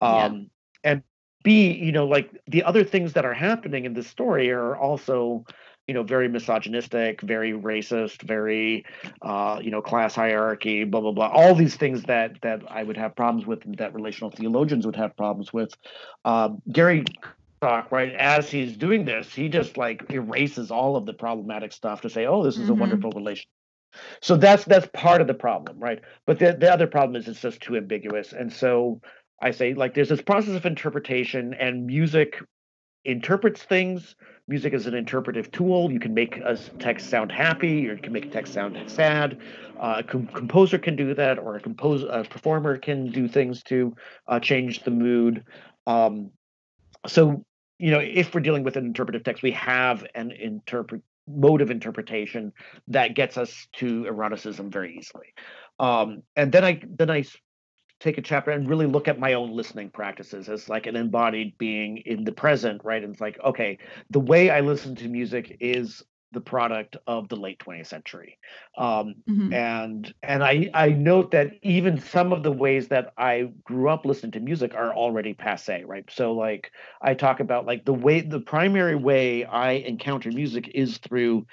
um 0.00 0.48
yeah. 0.84 0.90
and 0.92 1.02
b 1.42 1.72
you 1.72 1.92
know 1.92 2.06
like 2.06 2.30
the 2.46 2.62
other 2.62 2.84
things 2.84 3.12
that 3.14 3.24
are 3.24 3.34
happening 3.34 3.84
in 3.84 3.92
this 3.92 4.06
story 4.06 4.50
are 4.50 4.76
also 4.76 5.44
you 5.86 5.94
know 5.94 6.02
very 6.02 6.28
misogynistic 6.28 7.20
very 7.22 7.52
racist 7.52 8.22
very 8.22 8.84
uh 9.22 9.58
you 9.62 9.70
know 9.70 9.82
class 9.82 10.14
hierarchy 10.14 10.84
blah 10.84 11.00
blah 11.00 11.12
blah 11.12 11.28
all 11.28 11.54
these 11.54 11.76
things 11.76 12.02
that 12.04 12.40
that 12.42 12.60
i 12.70 12.82
would 12.82 12.96
have 12.96 13.14
problems 13.14 13.46
with 13.46 13.60
that 13.78 13.94
relational 13.94 14.30
theologians 14.30 14.86
would 14.86 14.96
have 14.96 15.16
problems 15.16 15.52
with 15.52 15.74
um 16.24 16.60
gary 16.70 17.04
talk 17.60 17.90
right 17.90 18.12
as 18.14 18.50
he's 18.50 18.76
doing 18.76 19.04
this 19.04 19.32
he 19.32 19.48
just 19.48 19.76
like 19.76 20.10
erases 20.10 20.70
all 20.70 20.96
of 20.96 21.06
the 21.06 21.12
problematic 21.12 21.72
stuff 21.72 22.02
to 22.02 22.10
say 22.10 22.26
oh 22.26 22.42
this 22.42 22.56
is 22.56 22.62
mm-hmm. 22.62 22.72
a 22.72 22.74
wonderful 22.74 23.10
relationship 23.12 23.48
so 24.20 24.36
that's 24.36 24.64
that's 24.64 24.88
part 24.92 25.20
of 25.20 25.26
the 25.26 25.34
problem, 25.34 25.78
right? 25.78 26.00
But 26.26 26.38
the 26.38 26.52
the 26.52 26.72
other 26.72 26.86
problem 26.86 27.16
is 27.16 27.28
it's 27.28 27.40
just 27.40 27.60
too 27.60 27.76
ambiguous, 27.76 28.32
and 28.32 28.52
so 28.52 29.00
I 29.40 29.50
say 29.50 29.74
like 29.74 29.94
there's 29.94 30.08
this 30.08 30.22
process 30.22 30.54
of 30.54 30.66
interpretation, 30.66 31.54
and 31.54 31.86
music 31.86 32.40
interprets 33.04 33.62
things. 33.62 34.16
Music 34.48 34.74
is 34.74 34.86
an 34.86 34.94
interpretive 34.94 35.50
tool. 35.50 35.90
You 35.90 35.98
can 35.98 36.14
make 36.14 36.36
a 36.36 36.56
text 36.78 37.10
sound 37.10 37.32
happy, 37.32 37.88
or 37.88 37.94
you 37.94 38.02
can 38.02 38.12
make 38.12 38.26
a 38.26 38.30
text 38.30 38.52
sound 38.52 38.78
sad. 38.86 39.38
Uh, 39.78 39.96
a 39.98 40.02
com- 40.02 40.28
composer 40.28 40.78
can 40.78 40.96
do 40.96 41.14
that, 41.14 41.38
or 41.38 41.56
a 41.56 41.60
compose 41.60 42.02
a 42.02 42.24
performer 42.28 42.78
can 42.78 43.10
do 43.10 43.28
things 43.28 43.62
to 43.64 43.94
uh, 44.28 44.40
change 44.40 44.84
the 44.84 44.90
mood. 44.90 45.44
Um, 45.86 46.30
so 47.06 47.44
you 47.78 47.90
know, 47.90 48.00
if 48.00 48.34
we're 48.34 48.40
dealing 48.40 48.62
with 48.62 48.76
an 48.76 48.86
interpretive 48.86 49.22
text, 49.22 49.42
we 49.42 49.50
have 49.52 50.06
an 50.14 50.30
interpret 50.30 51.02
mode 51.28 51.60
of 51.60 51.70
interpretation 51.70 52.52
that 52.88 53.14
gets 53.14 53.36
us 53.36 53.66
to 53.74 54.06
eroticism 54.06 54.70
very 54.70 54.96
easily. 54.96 55.34
Um, 55.78 56.22
and 56.36 56.52
then 56.52 56.64
I 56.64 56.80
then 56.88 57.10
I 57.10 57.24
take 57.98 58.18
a 58.18 58.22
chapter 58.22 58.50
and 58.50 58.68
really 58.68 58.86
look 58.86 59.08
at 59.08 59.18
my 59.18 59.32
own 59.32 59.50
listening 59.50 59.90
practices 59.90 60.48
as 60.48 60.68
like 60.68 60.86
an 60.86 60.96
embodied 60.96 61.56
being 61.58 61.98
in 61.98 62.24
the 62.24 62.32
present, 62.32 62.82
right? 62.84 63.02
And 63.02 63.12
it's 63.12 63.20
like, 63.20 63.38
okay, 63.42 63.78
the 64.10 64.20
way 64.20 64.50
I 64.50 64.60
listen 64.60 64.94
to 64.96 65.08
music 65.08 65.56
is 65.60 66.02
the 66.32 66.40
product 66.40 66.96
of 67.06 67.28
the 67.28 67.36
late 67.36 67.58
20th 67.60 67.86
century. 67.86 68.38
Um, 68.76 69.14
mm-hmm. 69.28 69.52
and 69.52 70.14
and 70.22 70.44
i 70.44 70.68
i 70.74 70.88
note 70.90 71.30
that 71.30 71.52
even 71.62 72.00
some 72.00 72.32
of 72.32 72.42
the 72.42 72.52
ways 72.52 72.88
that 72.88 73.12
i 73.16 73.48
grew 73.64 73.88
up 73.88 74.04
listening 74.04 74.32
to 74.32 74.40
music 74.40 74.74
are 74.74 74.92
already 74.92 75.34
passe 75.34 75.84
right? 75.84 76.04
So 76.10 76.32
like 76.32 76.70
i 77.00 77.14
talk 77.14 77.40
about 77.40 77.66
like 77.66 77.84
the 77.84 77.94
way 77.94 78.20
the 78.20 78.40
primary 78.40 78.96
way 78.96 79.44
i 79.44 79.72
encounter 79.72 80.30
music 80.30 80.70
is 80.74 80.98
through 80.98 81.46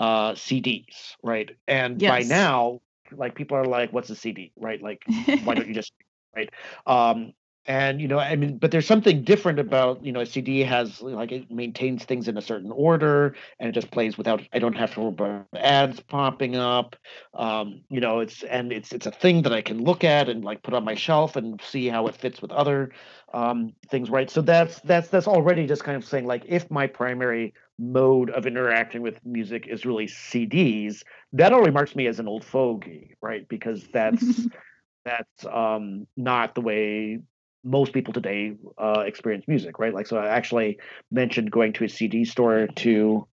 uh 0.00 0.32
cds 0.32 1.16
right? 1.22 1.50
And 1.68 2.00
yes. 2.00 2.10
by 2.10 2.22
now 2.22 2.80
like 3.12 3.34
people 3.34 3.56
are 3.56 3.64
like 3.64 3.92
what's 3.92 4.10
a 4.10 4.16
cd 4.16 4.52
right? 4.56 4.82
Like 4.82 5.02
why 5.44 5.54
don't 5.54 5.68
you 5.68 5.74
just 5.74 5.92
right? 6.34 6.50
Um 6.86 7.32
and 7.66 8.00
you 8.00 8.08
know 8.08 8.18
i 8.18 8.36
mean 8.36 8.58
but 8.58 8.70
there's 8.70 8.86
something 8.86 9.22
different 9.22 9.58
about 9.58 10.04
you 10.04 10.12
know 10.12 10.20
a 10.20 10.26
cd 10.26 10.60
has 10.60 11.02
like 11.02 11.32
it 11.32 11.50
maintains 11.50 12.04
things 12.04 12.28
in 12.28 12.36
a 12.36 12.42
certain 12.42 12.70
order 12.70 13.34
and 13.58 13.68
it 13.68 13.72
just 13.72 13.90
plays 13.90 14.16
without 14.16 14.40
i 14.52 14.58
don't 14.58 14.76
have 14.76 14.92
to 14.94 15.00
worry 15.00 15.10
about 15.10 15.46
ads 15.56 16.00
popping 16.00 16.56
up. 16.56 16.96
Um 17.34 17.82
you 17.88 18.00
know 18.00 18.20
it's 18.20 18.42
and 18.44 18.72
it's 18.72 18.92
it's 18.92 19.06
a 19.06 19.10
thing 19.10 19.42
that 19.42 19.52
i 19.52 19.62
can 19.62 19.82
look 19.82 20.04
at 20.04 20.28
and 20.28 20.44
like 20.44 20.62
put 20.62 20.74
on 20.74 20.84
my 20.84 20.94
shelf 20.94 21.36
and 21.36 21.60
see 21.62 21.88
how 21.88 22.06
it 22.06 22.14
fits 22.14 22.40
with 22.40 22.52
other 22.52 22.90
um 23.34 23.72
things 23.88 24.10
right? 24.10 24.30
So 24.30 24.42
that's 24.42 24.80
that's 24.80 25.08
that's 25.08 25.28
already 25.28 25.66
just 25.66 25.84
kind 25.84 25.96
of 25.96 26.04
saying 26.04 26.26
like 26.26 26.44
if 26.46 26.70
my 26.70 26.86
primary 26.86 27.54
mode 27.78 28.30
of 28.30 28.46
interacting 28.46 29.02
with 29.02 29.24
music 29.26 29.66
is 29.68 29.84
really 29.84 30.06
cds 30.06 31.02
that 31.34 31.52
already 31.52 31.72
marks 31.72 31.94
me 31.94 32.06
as 32.06 32.18
an 32.18 32.28
old 32.28 32.44
fogey 32.44 33.14
right? 33.20 33.48
Because 33.48 33.86
that's 33.92 34.46
that's 35.04 35.46
um, 35.46 36.06
not 36.16 36.54
the 36.54 36.60
way 36.60 37.20
most 37.64 37.92
people 37.92 38.12
today 38.12 38.56
uh, 38.78 39.04
experience 39.06 39.46
music, 39.48 39.78
right? 39.78 39.94
Like, 39.94 40.06
so 40.06 40.16
I 40.16 40.28
actually 40.28 40.78
mentioned 41.10 41.50
going 41.50 41.72
to 41.74 41.84
a 41.84 41.88
CD 41.88 42.24
store 42.24 42.68
to 42.76 43.26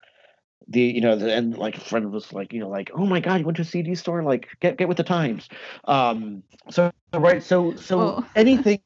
the, 0.68 0.80
you 0.80 1.00
know, 1.00 1.16
the, 1.16 1.34
and 1.34 1.56
like 1.56 1.76
a 1.76 1.80
friend 1.80 2.10
was 2.12 2.32
like, 2.32 2.52
you 2.52 2.60
know, 2.60 2.68
like, 2.68 2.90
oh 2.94 3.04
my 3.04 3.20
god, 3.20 3.40
you 3.40 3.46
went 3.46 3.56
to 3.56 3.62
a 3.62 3.66
CD 3.66 3.94
store, 3.94 4.22
like, 4.22 4.48
get 4.60 4.78
get 4.78 4.88
with 4.88 4.96
the 4.96 5.04
times. 5.04 5.48
Um, 5.84 6.42
so 6.70 6.90
right, 7.12 7.42
so 7.42 7.74
so 7.76 8.00
oh. 8.00 8.26
anything, 8.36 8.80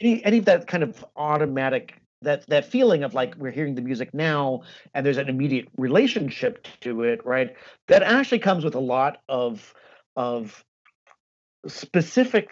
any 0.00 0.24
any 0.24 0.38
of 0.38 0.44
that 0.46 0.66
kind 0.66 0.82
of 0.82 1.04
automatic 1.16 2.00
that 2.22 2.46
that 2.48 2.64
feeling 2.64 3.04
of 3.04 3.14
like 3.14 3.34
we're 3.36 3.50
hearing 3.50 3.74
the 3.74 3.82
music 3.82 4.12
now 4.12 4.62
and 4.94 5.06
there's 5.06 5.18
an 5.18 5.28
immediate 5.28 5.68
relationship 5.76 6.66
to 6.80 7.02
it 7.02 7.24
right 7.24 7.54
that 7.86 8.02
actually 8.02 8.40
comes 8.40 8.64
with 8.64 8.74
a 8.74 8.80
lot 8.80 9.18
of 9.28 9.72
of 10.16 10.64
specific 11.66 12.50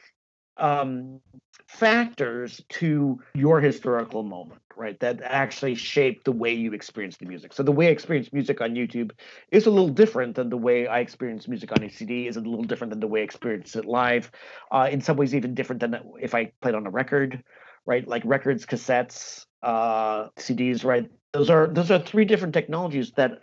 um, 0.58 1.20
factors 1.66 2.62
to 2.68 3.20
your 3.34 3.60
historical 3.60 4.22
moment, 4.22 4.60
right? 4.76 4.98
That 5.00 5.20
actually 5.22 5.74
shape 5.74 6.24
the 6.24 6.32
way 6.32 6.52
you 6.52 6.72
experience 6.72 7.16
the 7.16 7.26
music. 7.26 7.52
So 7.52 7.62
the 7.62 7.72
way 7.72 7.88
I 7.88 7.90
experience 7.90 8.32
music 8.32 8.60
on 8.60 8.74
YouTube 8.74 9.12
is 9.50 9.66
a 9.66 9.70
little 9.70 9.88
different 9.88 10.36
than 10.36 10.48
the 10.48 10.56
way 10.56 10.86
I 10.86 11.00
experience 11.00 11.48
music 11.48 11.72
on 11.72 11.82
a 11.82 11.90
CD. 11.90 12.26
Is 12.28 12.36
a 12.36 12.40
little 12.40 12.64
different 12.64 12.90
than 12.90 13.00
the 13.00 13.06
way 13.06 13.20
I 13.20 13.24
experience 13.24 13.76
it 13.76 13.84
live. 13.84 14.30
Uh, 14.70 14.88
in 14.90 15.00
some 15.00 15.16
ways, 15.16 15.34
even 15.34 15.54
different 15.54 15.80
than 15.80 15.98
if 16.20 16.34
I 16.34 16.52
played 16.60 16.74
on 16.74 16.86
a 16.86 16.90
record, 16.90 17.42
right? 17.84 18.06
Like 18.06 18.22
records, 18.24 18.66
cassettes, 18.66 19.46
uh, 19.62 20.28
CDs, 20.36 20.84
right? 20.84 21.10
Those 21.32 21.50
are 21.50 21.66
those 21.66 21.90
are 21.90 21.98
three 21.98 22.24
different 22.24 22.54
technologies 22.54 23.12
that 23.16 23.40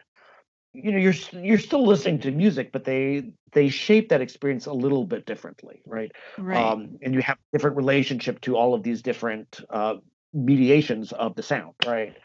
you 0.73 0.91
know 0.91 0.97
you're 0.97 1.13
you're 1.33 1.59
still 1.59 1.85
listening 1.85 2.19
to 2.19 2.31
music 2.31 2.71
but 2.71 2.83
they 2.83 3.31
they 3.51 3.69
shape 3.69 4.09
that 4.09 4.21
experience 4.21 4.65
a 4.65 4.73
little 4.73 5.05
bit 5.05 5.25
differently 5.25 5.81
right, 5.85 6.11
right. 6.37 6.57
Um, 6.57 6.97
and 7.01 7.13
you 7.13 7.21
have 7.21 7.37
a 7.37 7.57
different 7.57 7.77
relationship 7.77 8.41
to 8.41 8.57
all 8.57 8.73
of 8.73 8.83
these 8.83 9.01
different 9.01 9.61
uh, 9.69 9.95
mediations 10.33 11.11
of 11.13 11.35
the 11.35 11.43
sound 11.43 11.73
right 11.85 12.15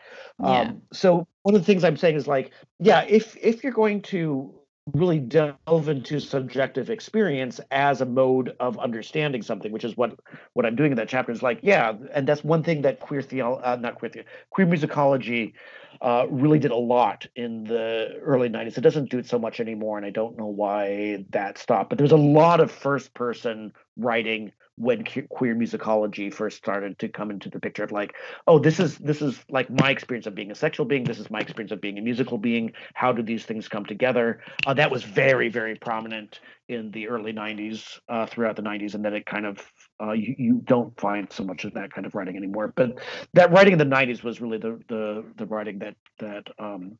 yeah. 0.40 0.60
um, 0.60 0.82
so 0.92 1.26
one 1.42 1.54
of 1.54 1.60
the 1.60 1.66
things 1.66 1.84
i'm 1.84 1.96
saying 1.96 2.16
is 2.16 2.26
like 2.26 2.52
yeah 2.78 3.02
if 3.02 3.36
if 3.36 3.62
you're 3.62 3.72
going 3.72 4.00
to 4.02 4.54
really 4.94 5.18
delve 5.18 5.88
into 5.88 6.20
subjective 6.20 6.90
experience 6.90 7.60
as 7.70 8.00
a 8.00 8.06
mode 8.06 8.54
of 8.60 8.78
understanding 8.78 9.42
something 9.42 9.72
which 9.72 9.84
is 9.84 9.96
what 9.96 10.18
what 10.54 10.64
i'm 10.66 10.76
doing 10.76 10.90
in 10.90 10.96
that 10.96 11.08
chapter 11.08 11.32
is 11.32 11.42
like 11.42 11.58
yeah 11.62 11.92
and 12.12 12.26
that's 12.26 12.44
one 12.44 12.62
thing 12.62 12.82
that 12.82 13.00
queer 13.00 13.22
theology 13.22 13.62
uh, 13.64 13.76
not 13.76 13.94
queer 13.96 14.10
the- 14.10 14.24
queer 14.50 14.66
musicology 14.66 15.52
uh, 16.00 16.26
really 16.30 16.58
did 16.58 16.70
a 16.70 16.76
lot 16.76 17.26
in 17.34 17.64
the 17.64 18.20
early 18.22 18.48
90s. 18.48 18.78
It 18.78 18.82
doesn't 18.82 19.10
do 19.10 19.18
it 19.18 19.26
so 19.26 19.38
much 19.38 19.58
anymore, 19.58 19.96
and 19.96 20.06
I 20.06 20.10
don't 20.10 20.38
know 20.38 20.46
why 20.46 21.24
that 21.30 21.58
stopped. 21.58 21.90
But 21.90 21.98
there's 21.98 22.12
a 22.12 22.16
lot 22.16 22.60
of 22.60 22.70
first 22.70 23.14
person 23.14 23.72
writing 23.96 24.52
when 24.78 25.04
queer 25.30 25.54
musicology 25.54 26.32
first 26.32 26.56
started 26.56 26.98
to 26.98 27.08
come 27.08 27.30
into 27.30 27.50
the 27.50 27.60
picture 27.60 27.82
of 27.82 27.92
like 27.92 28.14
oh 28.46 28.58
this 28.58 28.78
is 28.78 28.96
this 28.98 29.20
is 29.20 29.38
like 29.50 29.68
my 29.70 29.90
experience 29.90 30.26
of 30.26 30.34
being 30.34 30.50
a 30.50 30.54
sexual 30.54 30.86
being 30.86 31.04
this 31.04 31.18
is 31.18 31.30
my 31.30 31.40
experience 31.40 31.72
of 31.72 31.80
being 31.80 31.98
a 31.98 32.02
musical 32.02 32.38
being 32.38 32.72
how 32.94 33.12
do 33.12 33.22
these 33.22 33.44
things 33.44 33.68
come 33.68 33.84
together? 33.84 34.40
Uh, 34.66 34.74
that 34.74 34.90
was 34.90 35.02
very 35.02 35.48
very 35.48 35.74
prominent 35.74 36.40
in 36.68 36.90
the 36.90 37.08
early 37.08 37.32
90s 37.32 37.98
uh, 38.08 38.26
throughout 38.26 38.56
the 38.56 38.62
90s 38.62 38.94
and 38.94 39.04
then 39.04 39.14
it 39.14 39.26
kind 39.26 39.46
of 39.46 39.58
uh, 40.00 40.12
you, 40.12 40.34
you 40.38 40.60
don't 40.64 40.98
find 41.00 41.32
so 41.32 41.44
much 41.44 41.64
of 41.64 41.74
that 41.74 41.92
kind 41.92 42.06
of 42.06 42.14
writing 42.14 42.36
anymore. 42.36 42.72
But 42.74 42.98
that 43.34 43.50
writing 43.52 43.72
in 43.72 43.78
the 43.78 43.84
90s 43.84 44.22
was 44.22 44.40
really 44.40 44.58
the 44.58 44.80
the, 44.88 45.24
the 45.36 45.46
writing 45.46 45.78
that 45.80 45.96
that 46.18 46.46
um, 46.58 46.98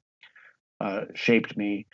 uh, 0.81 1.03
shaped 1.15 1.57
me. 1.57 1.87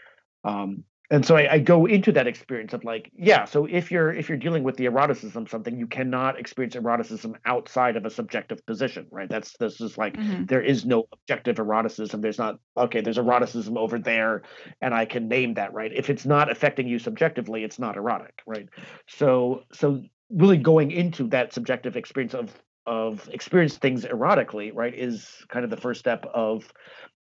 Um, 0.44 0.84
and 1.10 1.24
so 1.24 1.36
I, 1.36 1.54
I, 1.54 1.58
go 1.58 1.86
into 1.86 2.12
that 2.12 2.26
experience 2.26 2.72
of 2.72 2.84
like 2.84 3.10
yeah 3.16 3.44
so 3.44 3.66
if 3.66 3.90
you're 3.90 4.12
if 4.12 4.28
you're 4.28 4.38
dealing 4.38 4.62
with 4.62 4.76
the 4.76 4.86
eroticism 4.86 5.46
something 5.46 5.78
you 5.78 5.86
cannot 5.86 6.38
experience 6.38 6.76
eroticism 6.76 7.36
outside 7.44 7.96
of 7.96 8.06
a 8.06 8.10
subjective 8.10 8.64
position 8.66 9.06
right? 9.10 9.28
That's 9.28 9.56
this 9.58 9.80
is 9.80 9.98
like 9.98 10.16
mm-hmm. 10.16 10.44
there 10.46 10.62
is 10.62 10.84
no 10.84 11.06
objective 11.12 11.56
eroticism. 11.56 12.20
There's 12.20 12.38
not 12.38 12.58
okay 12.76 13.00
there's 13.00 13.18
eroticism 13.18 13.76
over 13.76 13.98
there 13.98 14.42
and 14.80 14.94
i 14.94 15.04
can 15.04 15.28
name 15.28 15.54
that 15.54 15.72
right? 15.72 15.92
If 15.94 16.10
it's 16.10 16.26
not 16.26 16.50
affecting 16.50 16.88
you 16.88 16.98
subjectively 16.98 17.64
it's 17.64 17.78
not 17.78 17.96
erotic 17.96 18.42
right? 18.46 18.68
So 19.06 19.62
so 19.72 20.02
really 20.30 20.58
going 20.58 20.90
into 20.90 21.28
that 21.28 21.52
subjective 21.52 21.96
experience 21.96 22.34
of 22.34 22.50
of 22.86 23.28
experience 23.32 23.76
things 23.76 24.04
erotically 24.04 24.70
right 24.74 24.94
is 24.94 25.28
kind 25.48 25.64
of 25.64 25.70
the 25.70 25.76
first 25.76 26.00
step 26.00 26.26
of 26.34 26.70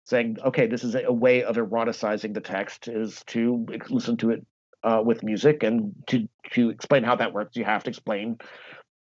saying, 0.06 0.38
okay, 0.46 0.68
this 0.68 0.84
is 0.84 0.96
a, 0.96 1.12
way 1.12 1.44
of 1.44 1.56
eroticizing 1.56 2.34
the 2.34 2.42
text 2.42 2.88
is 2.88 3.24
to 3.28 3.66
listen 3.90 4.18
to 4.18 4.32
it 4.32 4.46
uh, 4.84 5.02
with 5.04 5.24
music, 5.24 5.64
and 5.64 5.94
to 6.08 6.28
to 6.52 6.70
explain 6.70 7.04
how 7.04 7.16
that 7.16 7.34
works, 7.34 7.56
you 7.56 7.64
have 7.64 7.84
to 7.84 7.90
explain 7.90 8.38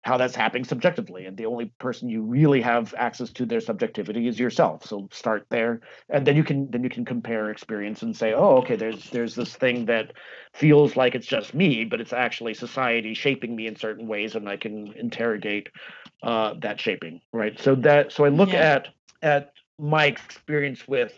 how 0.02 0.16
that's 0.16 0.34
happening 0.34 0.64
subjectively. 0.64 1.26
And 1.26 1.36
the 1.36 1.44
only 1.44 1.66
person 1.78 2.08
you 2.08 2.22
really 2.22 2.62
have 2.62 2.94
access 2.96 3.30
to 3.32 3.44
their 3.44 3.60
subjectivity 3.60 4.26
is 4.28 4.38
yourself. 4.38 4.86
So 4.86 5.08
start 5.12 5.46
there, 5.50 5.80
and 6.08 6.26
then 6.26 6.36
you 6.36 6.44
can 6.44 6.70
then 6.70 6.82
you 6.82 6.88
can 6.88 7.04
compare 7.04 7.50
experience 7.50 8.02
and 8.02 8.16
say, 8.16 8.32
oh, 8.32 8.56
okay, 8.58 8.76
there's 8.76 9.10
there's 9.10 9.34
this 9.34 9.54
thing 9.54 9.84
that 9.86 10.12
feels 10.54 10.96
like 10.96 11.14
it's 11.14 11.26
just 11.26 11.52
me, 11.52 11.84
but 11.84 12.00
it's 12.00 12.14
actually 12.14 12.54
society 12.54 13.12
shaping 13.12 13.54
me 13.54 13.66
in 13.66 13.76
certain 13.76 14.06
ways, 14.06 14.34
and 14.34 14.48
I 14.48 14.56
can 14.56 14.92
interrogate 14.94 15.68
uh, 16.22 16.54
that 16.62 16.80
shaping, 16.80 17.20
right? 17.32 17.58
So 17.60 17.74
that 17.74 18.12
so 18.12 18.24
I 18.24 18.28
look 18.28 18.52
yeah. 18.52 18.74
at 18.74 18.88
at 19.20 19.52
my 19.78 20.06
experience 20.06 20.86
with 20.86 21.14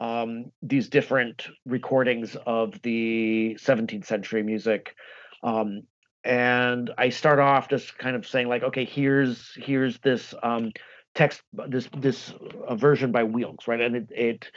um, 0.00 0.50
these 0.62 0.88
different 0.88 1.46
recordings 1.64 2.36
of 2.46 2.80
the 2.82 3.56
17th 3.60 4.06
century 4.06 4.42
music 4.42 4.94
um, 5.42 5.82
and 6.24 6.90
i 6.98 7.08
start 7.08 7.40
off 7.40 7.68
just 7.68 7.98
kind 7.98 8.14
of 8.14 8.26
saying 8.26 8.48
like 8.48 8.62
okay 8.62 8.84
here's 8.84 9.52
here's 9.56 9.98
this 9.98 10.34
um, 10.42 10.72
text 11.14 11.42
this 11.68 11.88
this 11.96 12.32
uh, 12.66 12.74
version 12.74 13.12
by 13.12 13.24
Weelkes 13.24 13.66
right? 13.66 13.80
And 13.80 13.96
it, 13.96 14.08
it 14.10 14.50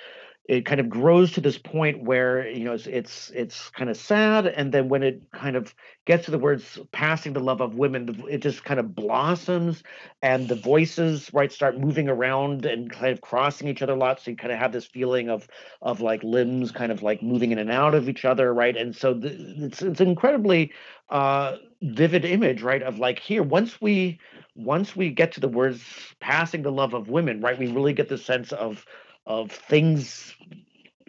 it 0.48 0.66
kind 0.66 0.80
of 0.80 0.90
grows 0.90 1.32
to 1.32 1.42
this 1.42 1.58
point 1.58 2.04
where 2.04 2.48
you 2.48 2.64
know 2.64 2.74
it's 2.74 2.88
it's, 2.88 3.32
it's 3.32 3.70
kind 3.70 3.90
of 3.90 3.98
sad 3.98 4.46
and 4.46 4.72
then 4.72 4.90
when 4.90 5.04
it 5.04 5.22
kind 5.32 5.56
of 5.56 5.74
gets 6.06 6.26
to 6.26 6.32
the 6.32 6.38
words 6.38 6.80
passing 6.92 7.34
the 7.34 7.40
love 7.40 7.62
of 7.62 7.76
women 7.76 8.24
it 8.30 8.40
just 8.40 8.64
kind 8.64 8.80
of 8.80 8.96
blossoms 8.96 9.84
and 10.22 10.48
the 10.48 10.56
voices 10.56 11.34
right 11.34 11.52
start 11.52 11.78
moving 11.78 12.08
around 12.08 12.66
and 12.66 12.92
kind 12.92 13.12
of 13.12 13.22
crossing 13.22 13.68
each 13.68 13.82
other 13.82 13.94
a 13.94 13.98
lot 13.98 14.20
so 14.20 14.32
you 14.32 14.38
kind 14.38 14.54
of 14.54 14.60
have 14.60 14.72
this 14.72 14.86
feeling 14.86 15.30
of 15.30 15.48
of 15.82 16.02
like 16.02 16.24
limbs 16.24 16.72
kind 16.72 16.92
of 16.92 17.02
like 17.02 17.22
moving 17.24 17.52
in 17.52 17.58
and 17.58 17.72
out 17.72 17.96
of 17.96 18.08
each 18.10 18.26
other 18.26 18.54
right? 18.54 18.76
And 18.78 18.96
so 18.96 19.14
the, 19.14 19.30
it's 19.66 19.82
it's 19.82 20.02
incredibly 20.02 20.72
uh 21.10 21.58
vivid 21.82 22.26
image 22.26 22.64
right 22.64 22.82
of 22.82 22.98
like 22.98 23.20
here 23.20 23.44
once 23.44 23.80
we 23.80 24.20
once 24.56 24.96
we 24.96 25.10
get 25.10 25.32
to 25.34 25.40
the 25.40 25.48
words 25.48 25.84
passing 26.20 26.64
the 26.64 26.72
love 26.72 26.94
of 26.96 27.10
women 27.10 27.42
right 27.42 27.60
we 27.60 27.68
really 27.68 27.94
get 27.94 28.10
the 28.10 28.18
sense 28.18 28.52
of 28.54 28.86
of 29.26 29.52
things 29.52 30.36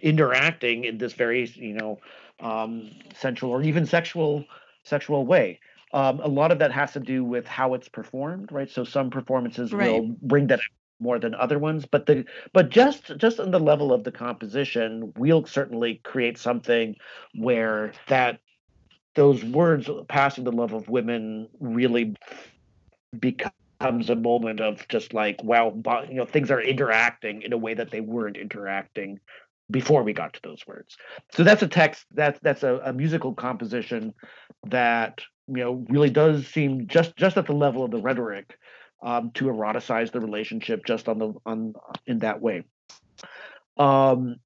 interacting 0.03 0.85
in 0.85 0.99
this 0.99 1.13
very 1.15 1.47
you 1.55 1.75
know 1.75 1.99
um, 2.41 2.91
sensual 3.19 3.51
or 3.51 3.63
even 3.63 3.87
sexual 3.87 4.45
sexual 4.85 5.27
way. 5.27 5.61
Um, 5.93 6.21
a 6.21 6.29
lot 6.29 6.53
of 6.53 6.59
that 6.59 6.73
has 6.73 6.93
to 6.93 7.01
do 7.01 7.25
with 7.25 7.47
how 7.47 7.75
it's 7.75 7.89
performed, 7.89 8.53
right? 8.53 8.69
So 8.69 8.85
some 8.85 9.11
performances 9.11 9.73
right. 9.73 9.91
will 9.91 10.17
bring 10.21 10.49
that 10.49 10.61
more 10.99 11.19
than 11.19 11.35
other 11.35 11.59
ones, 11.59 11.87
but 11.87 12.07
the 12.07 12.25
but 12.53 12.71
just 12.71 13.17
just 13.19 13.39
on 13.39 13.51
the 13.51 13.61
level 13.61 13.93
of 13.93 14.05
the 14.05 14.13
composition, 14.13 15.13
we'll 15.17 15.45
certainly 15.45 16.01
create 16.05 16.39
something 16.39 16.97
where 17.35 17.93
that 18.09 18.41
those 19.15 19.43
words 19.45 19.89
passing 20.09 20.45
the 20.45 20.53
love 20.53 20.73
of 20.73 20.89
women 20.89 21.49
really 21.61 22.15
become 23.19 23.53
comes 23.81 24.11
a 24.11 24.17
moment 24.17 24.61
of 24.61 24.87
just 24.89 25.13
like 25.13 25.43
wow 25.43 25.73
you 26.09 26.15
know 26.15 26.25
things 26.25 26.51
are 26.51 26.61
interacting 26.61 27.43
in 27.43 27.53
a 27.53 27.59
way 27.59 27.75
that 27.75 27.91
they 27.91 28.01
weren't 28.01 28.37
interacting 28.37 29.21
before 29.71 30.03
we 30.03 30.13
got 30.13 30.33
to 30.35 30.41
those 30.43 30.67
words. 30.67 30.97
So 31.33 31.43
that's 31.43 31.63
a 31.63 31.69
text 31.69 32.07
that's 32.13 32.39
that's 32.41 32.63
a, 32.63 32.81
a 32.85 32.93
musical 32.93 33.35
composition 33.35 34.15
that 34.67 35.21
you 35.49 35.57
know 35.57 35.85
really 35.89 36.11
does 36.11 36.47
seem 36.47 36.87
just 36.87 37.17
just 37.17 37.37
at 37.37 37.47
the 37.47 37.53
level 37.53 37.85
of 37.85 37.91
the 37.91 38.01
rhetoric 38.01 38.59
um, 39.03 39.31
to 39.35 39.47
eroticize 39.47 40.13
the 40.13 40.21
relationship 40.21 40.85
just 40.85 41.09
on 41.09 41.19
the 41.19 41.35
on 41.45 41.75
in 42.07 42.21
that 42.21 42.41
way. 42.41 42.65
Um 43.77 44.37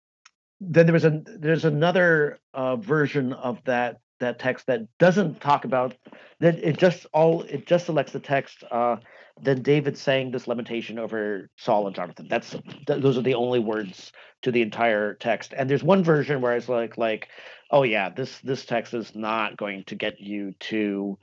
then 0.60 0.86
there 0.86 0.92
was 0.92 1.04
a 1.04 1.22
there's 1.24 1.64
another 1.64 2.38
uh, 2.52 2.76
version 2.76 3.32
of 3.32 3.62
that 3.64 3.98
that 4.20 4.38
text 4.38 4.66
that 4.66 4.82
doesn't 4.98 5.40
talk 5.40 5.64
about 5.64 5.96
that 6.40 6.58
it 6.58 6.76
just 6.76 7.06
all 7.12 7.42
it 7.42 7.66
just 7.66 7.86
selects 7.86 8.12
the 8.12 8.20
text 8.20 8.62
uh, 8.70 8.96
then 9.42 9.62
David 9.62 9.96
sang 9.96 10.30
this 10.30 10.46
lamentation 10.46 10.98
over 10.98 11.50
Saul 11.56 11.86
and 11.86 11.96
Jonathan. 11.96 12.26
That's 12.28 12.50
th- 12.50 13.00
those 13.00 13.18
are 13.18 13.22
the 13.22 13.34
only 13.34 13.58
words 13.58 14.12
to 14.42 14.52
the 14.52 14.62
entire 14.62 15.14
text. 15.14 15.54
And 15.56 15.68
there's 15.68 15.82
one 15.82 16.04
version 16.04 16.40
where 16.40 16.56
it's 16.56 16.68
like 16.68 16.96
like, 16.96 17.28
oh 17.70 17.82
yeah, 17.82 18.08
this 18.10 18.38
this 18.40 18.64
text 18.64 18.94
is 18.94 19.14
not 19.14 19.56
going 19.56 19.84
to 19.84 19.94
get 19.94 20.20
you 20.20 20.52
to 20.60 21.18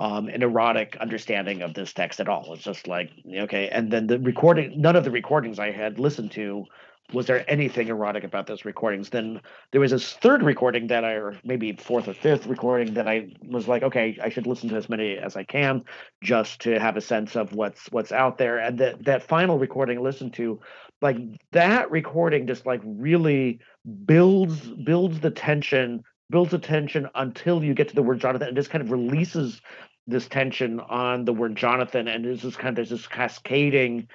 um, 0.00 0.28
an 0.28 0.42
erotic 0.42 0.96
understanding 1.00 1.62
of 1.62 1.74
this 1.74 1.92
text 1.92 2.20
at 2.20 2.28
all. 2.28 2.54
It's 2.54 2.62
just 2.62 2.86
like 2.86 3.10
okay. 3.32 3.68
And 3.68 3.90
then 3.90 4.06
the 4.06 4.18
recording, 4.18 4.80
none 4.80 4.96
of 4.96 5.04
the 5.04 5.10
recordings 5.10 5.58
I 5.58 5.70
had 5.70 5.98
listened 5.98 6.32
to 6.32 6.64
was 7.12 7.26
there 7.26 7.48
anything 7.50 7.88
erotic 7.88 8.22
about 8.22 8.46
those 8.46 8.64
recordings? 8.64 9.08
Then 9.08 9.40
there 9.72 9.80
was 9.80 9.92
this 9.92 10.12
third 10.14 10.42
recording 10.42 10.88
that 10.88 11.04
I, 11.04 11.12
or 11.12 11.38
maybe 11.42 11.72
fourth 11.72 12.06
or 12.06 12.12
fifth 12.12 12.46
recording 12.46 12.94
that 12.94 13.08
I 13.08 13.32
was 13.42 13.66
like, 13.66 13.82
okay, 13.82 14.18
I 14.22 14.28
should 14.28 14.46
listen 14.46 14.68
to 14.70 14.76
as 14.76 14.90
many 14.90 15.16
as 15.16 15.34
I 15.34 15.44
can 15.44 15.84
just 16.22 16.60
to 16.62 16.78
have 16.78 16.96
a 16.96 17.00
sense 17.00 17.34
of 17.34 17.52
what's 17.54 17.86
what's 17.90 18.12
out 18.12 18.36
there. 18.36 18.58
And 18.58 18.78
that 18.78 19.04
that 19.06 19.22
final 19.22 19.58
recording 19.58 19.98
I 19.98 20.00
listened 20.02 20.34
to, 20.34 20.60
like 21.00 21.16
that 21.52 21.90
recording 21.90 22.46
just 22.46 22.66
like 22.66 22.82
really 22.84 23.60
builds 24.04 24.60
builds 24.60 25.20
the 25.20 25.30
tension, 25.30 26.02
builds 26.28 26.50
the 26.50 26.58
tension 26.58 27.08
until 27.14 27.64
you 27.64 27.72
get 27.72 27.88
to 27.88 27.94
the 27.94 28.02
word 28.02 28.20
Jonathan 28.20 28.48
and 28.48 28.56
just 28.56 28.70
kind 28.70 28.82
of 28.82 28.90
releases 28.90 29.62
this 30.06 30.28
tension 30.28 30.80
on 30.80 31.24
the 31.24 31.32
word 31.32 31.56
Jonathan 31.56 32.08
and 32.08 32.24
there's 32.24 32.42
this 32.42 32.56
kind 32.56 32.70
of 32.70 32.76
there's 32.76 32.90
this 32.90 33.06
cascading 33.06 34.08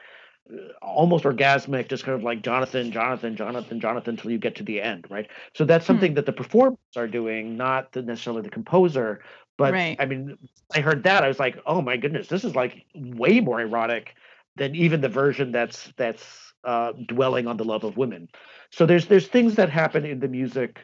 almost 0.82 1.24
orgasmic, 1.24 1.90
just 1.90 2.04
kind 2.04 2.18
of 2.18 2.24
like 2.24 2.42
Jonathan, 2.42 2.92
Jonathan, 2.92 3.36
Jonathan, 3.36 3.80
Jonathan, 3.80 4.16
until 4.16 4.32
you 4.32 4.38
get 4.38 4.56
to 4.56 4.64
the 4.64 4.82
end, 4.82 5.06
right? 5.10 5.28
So 5.54 5.66
that's 5.66 5.86
hmm. 5.86 5.88
something 5.88 6.12
hmm. 6.12 6.16
that 6.16 6.26
the 6.26 6.34
performers 6.34 6.78
are 6.96 7.08
doing, 7.08 7.58
not 7.58 7.92
the, 7.94 8.02
necessarily 8.02 8.42
the 8.42 8.50
composer. 8.50 9.24
But 9.58 9.74
right. 9.74 9.96
I 10.00 10.06
mean, 10.06 10.38
I 10.76 10.82
heard 10.82 11.04
that 11.04 11.24
I 11.24 11.28
was 11.28 11.40
like, 11.40 11.58
oh 11.66 11.82
my 11.82 11.98
goodness, 11.98 12.28
this 12.28 12.44
is 12.44 12.56
like 12.56 12.86
way 12.96 13.40
more 13.40 13.62
erotic 13.62 14.16
than 14.56 14.76
even 14.76 15.02
the 15.02 15.10
version 15.10 15.52
that's 15.52 15.92
that's 15.98 16.54
uh, 16.64 16.94
dwelling 17.08 17.48
on 17.48 17.58
the 17.58 17.64
love 17.64 17.84
of 17.84 17.98
women. 17.98 18.30
So 18.72 18.86
there's 18.86 19.06
there's 19.08 19.28
things 19.28 19.56
that 19.56 19.70
happen 19.70 20.06
in 20.06 20.20
the 20.20 20.28
music 20.28 20.80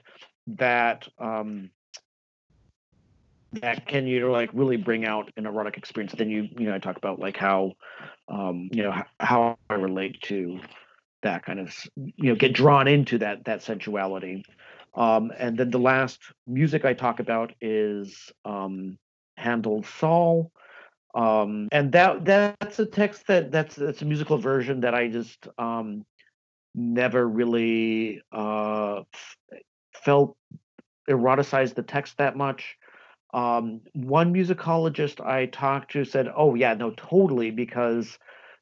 that 0.47 1.07
um, 1.17 1.71
that 3.53 3.87
can 3.87 4.07
you 4.07 4.19
know 4.19 4.31
like 4.31 4.49
really 4.53 4.77
bring 4.77 5.05
out 5.05 5.31
an 5.37 5.45
erotic 5.45 5.77
experience? 5.77 6.13
Then 6.13 6.29
you 6.29 6.47
you 6.57 6.67
know 6.67 6.75
i 6.75 6.79
talk 6.79 6.97
about 6.97 7.19
like 7.19 7.37
how 7.37 7.73
um 8.27 8.69
you 8.71 8.83
know 8.83 8.93
how 9.19 9.57
i 9.69 9.73
relate 9.73 10.21
to 10.23 10.59
that 11.23 11.43
kind 11.43 11.59
of 11.59 11.75
you 11.95 12.29
know 12.29 12.35
get 12.35 12.53
drawn 12.53 12.87
into 12.87 13.17
that 13.19 13.45
that 13.45 13.61
sensuality. 13.61 14.43
Um 14.95 15.31
and 15.37 15.57
then 15.57 15.71
the 15.71 15.79
last 15.79 16.19
music 16.47 16.85
i 16.85 16.93
talk 16.93 17.19
about 17.19 17.53
is 17.61 18.31
um 18.45 18.97
handel's 19.37 19.87
saul. 19.87 20.51
Um 21.15 21.69
and 21.71 21.91
that 21.93 22.25
that's 22.25 22.79
a 22.79 22.85
text 22.85 23.27
that 23.27 23.51
that's 23.51 23.75
that's 23.75 24.01
a 24.01 24.05
musical 24.05 24.37
version 24.37 24.81
that 24.81 24.93
i 24.93 25.07
just 25.07 25.47
um 25.57 26.05
never 26.75 27.27
really 27.27 28.21
uh 28.31 29.01
felt 29.93 30.37
eroticized 31.09 31.73
the 31.73 31.81
text 31.81 32.17
that 32.17 32.37
much 32.37 32.77
um, 33.33 33.81
one 33.93 34.33
musicologist 34.33 35.23
I 35.25 35.45
talked 35.47 35.91
to 35.91 36.05
said, 36.05 36.31
"Oh 36.35 36.55
yeah, 36.55 36.73
no, 36.73 36.91
totally," 36.91 37.51
because 37.51 38.17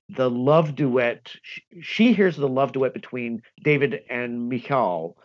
the 0.09 0.29
love 0.29 0.75
duet 0.75 1.33
she 1.81 2.13
hears 2.13 2.37
the 2.37 2.47
love 2.47 2.71
duet 2.71 2.93
between 2.93 3.41
David 3.63 4.01
and 4.09 4.47
Michal 4.49 5.17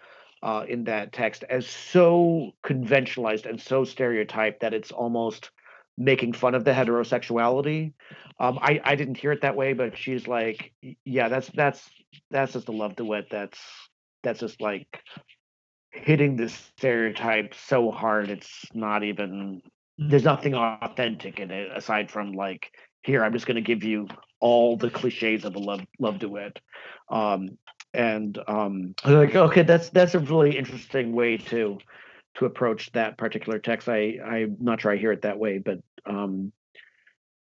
uh, 0.42 0.64
in 0.68 0.84
that 0.84 1.12
text 1.12 1.44
as 1.48 1.66
so 1.66 2.52
conventionalized 2.64 3.46
and 3.46 3.60
so 3.60 3.84
stereotyped 3.84 4.60
that 4.60 4.74
it's 4.74 4.90
almost 4.90 5.50
making 5.96 6.32
fun 6.32 6.54
of 6.54 6.64
the 6.64 6.72
heterosexuality. 6.72 7.92
Um, 8.40 8.58
I 8.60 8.80
I 8.84 8.94
didn't 8.96 9.16
hear 9.18 9.32
it 9.32 9.42
that 9.42 9.56
way, 9.56 9.72
but 9.72 9.96
she's 9.96 10.26
like, 10.26 10.72
yeah, 11.04 11.28
that's 11.28 11.48
that's 11.54 11.88
that's 12.30 12.52
just 12.52 12.68
a 12.68 12.72
love 12.72 12.96
duet. 12.96 13.26
That's 13.30 13.58
that's 14.22 14.40
just 14.40 14.60
like 14.60 15.02
hitting 15.92 16.36
this 16.36 16.54
stereotype 16.76 17.54
so 17.54 17.90
hard 17.90 18.30
it's 18.30 18.64
not 18.74 19.04
even 19.04 19.60
there's 19.98 20.24
nothing 20.24 20.54
authentic 20.54 21.38
in 21.38 21.50
it 21.50 21.68
aside 21.76 22.10
from 22.10 22.32
like 22.32 22.70
here 23.02 23.22
i'm 23.22 23.32
just 23.32 23.46
going 23.46 23.56
to 23.56 23.60
give 23.60 23.84
you 23.84 24.08
all 24.40 24.76
the 24.76 24.90
cliches 24.90 25.44
of 25.44 25.54
a 25.54 25.58
love 25.58 25.80
love 25.98 26.18
duet. 26.18 26.58
Um 27.08 27.58
and 27.94 28.38
um 28.48 28.94
like 29.04 29.34
okay 29.34 29.62
that's 29.62 29.90
that's 29.90 30.14
a 30.14 30.18
really 30.18 30.56
interesting 30.56 31.12
way 31.12 31.36
to 31.36 31.78
to 32.36 32.46
approach 32.46 32.90
that 32.92 33.18
particular 33.18 33.58
text. 33.58 33.88
I 33.88 34.18
i'm 34.24 34.56
not 34.60 34.80
sure 34.80 34.92
i 34.92 34.96
hear 34.96 35.12
it 35.12 35.22
that 35.22 35.38
way 35.38 35.58
but 35.58 35.78
um 36.06 36.52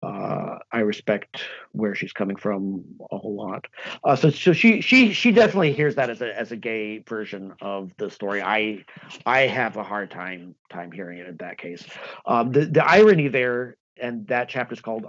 uh, 0.03 0.59
I 0.71 0.81
respect 0.81 1.43
where 1.73 1.95
she's 1.95 2.13
coming 2.13 2.37
from 2.37 2.85
a 3.11 3.19
whole 3.19 3.35
lot. 3.35 3.67
Uh, 4.05 4.17
so, 4.17 4.31
so 4.31 4.53
she 4.53 4.81
she 4.81 5.13
she 5.13 5.33
definitely 5.33 5.73
hears 5.73 5.97
that 5.97 6.11
as 6.11 6.21
a 6.23 6.39
as 6.39 6.53
a 6.53 6.57
gay 6.57 6.99
version 6.99 7.55
of 7.61 7.91
the 7.99 8.11
story. 8.11 8.41
I 8.43 8.85
I 9.27 9.41
have 9.41 9.77
a 9.77 9.83
hard 9.83 10.11
time 10.11 10.55
time 10.71 10.93
hearing 10.93 11.19
it 11.19 11.27
in 11.27 11.37
that 11.39 11.59
case. 11.59 11.85
Um, 12.27 12.53
the 12.53 12.67
the 12.67 12.85
irony 12.85 13.29
there, 13.29 13.77
and 14.01 14.27
that 14.29 14.49
chapter 14.49 14.75
is 14.75 14.81
called 14.81 15.07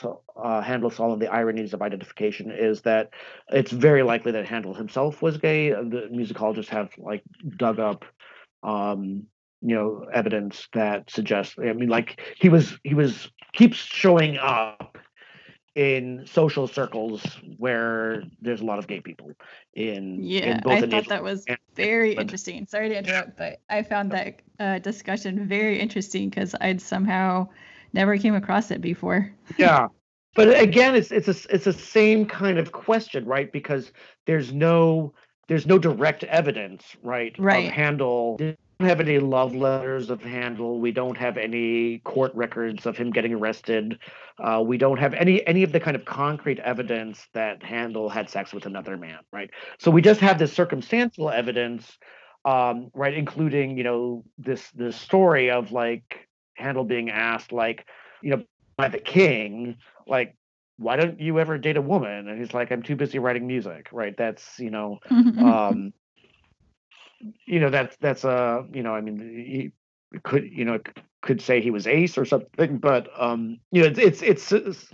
so 0.00 0.22
uh, 0.36 0.62
Handel 0.62 0.90
Saul 0.90 1.12
and 1.12 1.22
the 1.22 1.28
ironies 1.28 1.74
of 1.74 1.82
identification 1.82 2.50
is 2.50 2.80
that 2.82 3.10
it's 3.48 3.70
very 3.70 4.02
likely 4.02 4.32
that 4.32 4.46
Handel 4.46 4.74
himself 4.74 5.22
was 5.22 5.36
gay. 5.36 5.70
The 5.70 6.08
musicologists 6.12 6.68
have 6.68 6.90
like 6.98 7.22
dug 7.56 7.78
up 7.78 8.04
um, 8.62 9.26
you 9.62 9.74
know 9.74 10.04
evidence 10.12 10.68
that 10.72 11.10
suggests 11.10 11.54
i 11.58 11.72
mean 11.72 11.88
like 11.88 12.20
he 12.38 12.48
was 12.48 12.78
he 12.84 12.94
was 12.94 13.30
keeps 13.52 13.76
showing 13.76 14.36
up 14.38 14.98
in 15.74 16.26
social 16.26 16.66
circles 16.66 17.22
where 17.56 18.22
there's 18.42 18.60
a 18.60 18.64
lot 18.64 18.78
of 18.78 18.86
gay 18.86 19.00
people 19.00 19.32
in 19.74 20.18
yeah 20.20 20.60
in 20.64 20.70
i 20.70 20.80
thought 20.80 21.08
that 21.08 21.22
was 21.22 21.46
very 21.74 22.14
interesting. 22.14 22.66
Sorry 22.66 22.90
to 22.90 22.98
interrupt 22.98 23.38
but 23.38 23.60
i 23.70 23.82
found 23.82 24.12
that 24.12 24.42
uh, 24.60 24.78
discussion 24.80 25.48
very 25.48 25.80
interesting 25.80 26.28
because 26.28 26.54
i'd 26.60 26.80
somehow 26.80 27.48
never 27.94 28.16
came 28.18 28.34
across 28.34 28.70
it 28.70 28.80
before. 28.80 29.32
Yeah 29.56 29.88
but 30.34 30.60
again 30.60 30.94
it's 30.94 31.10
it's 31.10 31.28
a 31.28 31.54
it's 31.54 31.64
the 31.64 31.72
same 31.72 32.26
kind 32.26 32.58
of 32.58 32.72
question 32.72 33.24
right? 33.24 33.52
Because 33.52 33.92
there's 34.26 34.52
no 34.52 35.14
there's 35.48 35.66
no 35.66 35.78
direct 35.78 36.24
evidence 36.24 36.84
right, 37.02 37.34
right. 37.38 37.66
of 37.66 37.72
Handel 37.72 38.38
have 38.84 39.00
any 39.00 39.18
love 39.18 39.54
letters 39.54 40.10
of 40.10 40.22
Handel. 40.22 40.80
We 40.80 40.92
don't 40.92 41.16
have 41.16 41.36
any 41.36 41.98
court 42.00 42.34
records 42.34 42.86
of 42.86 42.96
him 42.96 43.10
getting 43.10 43.34
arrested. 43.34 43.98
Uh, 44.38 44.62
we 44.64 44.78
don't 44.78 44.98
have 44.98 45.14
any 45.14 45.46
any 45.46 45.62
of 45.62 45.72
the 45.72 45.80
kind 45.80 45.96
of 45.96 46.04
concrete 46.04 46.58
evidence 46.60 47.26
that 47.34 47.62
Handel 47.62 48.08
had 48.08 48.28
sex 48.28 48.52
with 48.52 48.66
another 48.66 48.96
man, 48.96 49.18
right? 49.32 49.50
So 49.78 49.90
we 49.90 50.02
just 50.02 50.20
have 50.20 50.38
this 50.38 50.52
circumstantial 50.52 51.30
evidence, 51.30 51.98
um, 52.44 52.90
right, 52.94 53.14
including 53.14 53.76
you 53.76 53.84
know 53.84 54.24
this 54.38 54.70
this 54.70 54.96
story 54.96 55.50
of 55.50 55.72
like 55.72 56.28
Handel 56.54 56.84
being 56.84 57.10
asked 57.10 57.52
like 57.52 57.86
you 58.22 58.30
know 58.30 58.44
by 58.76 58.88
the 58.88 58.98
king 58.98 59.76
like 60.06 60.34
why 60.78 60.96
don't 60.96 61.20
you 61.20 61.38
ever 61.38 61.58
date 61.58 61.76
a 61.76 61.82
woman 61.82 62.28
and 62.28 62.40
he's 62.40 62.54
like 62.54 62.70
i'm 62.70 62.82
too 62.82 62.96
busy 62.96 63.18
writing 63.18 63.46
music 63.46 63.88
right 63.92 64.16
that's 64.16 64.58
you 64.58 64.70
know 64.70 64.98
um 65.10 65.92
you 67.44 67.60
know 67.60 67.70
that's 67.70 67.96
that's 68.00 68.24
a 68.24 68.64
you 68.72 68.82
know 68.82 68.94
I 68.94 69.00
mean 69.00 69.18
he 69.18 69.72
could 70.20 70.50
you 70.50 70.64
know 70.64 70.80
could 71.22 71.40
say 71.40 71.60
he 71.60 71.70
was 71.70 71.86
ace 71.86 72.18
or 72.18 72.24
something, 72.24 72.78
but 72.78 73.08
um 73.18 73.58
you 73.70 73.82
know 73.82 73.88
it's 73.96 74.22
it's 74.22 74.52
it's 74.52 74.92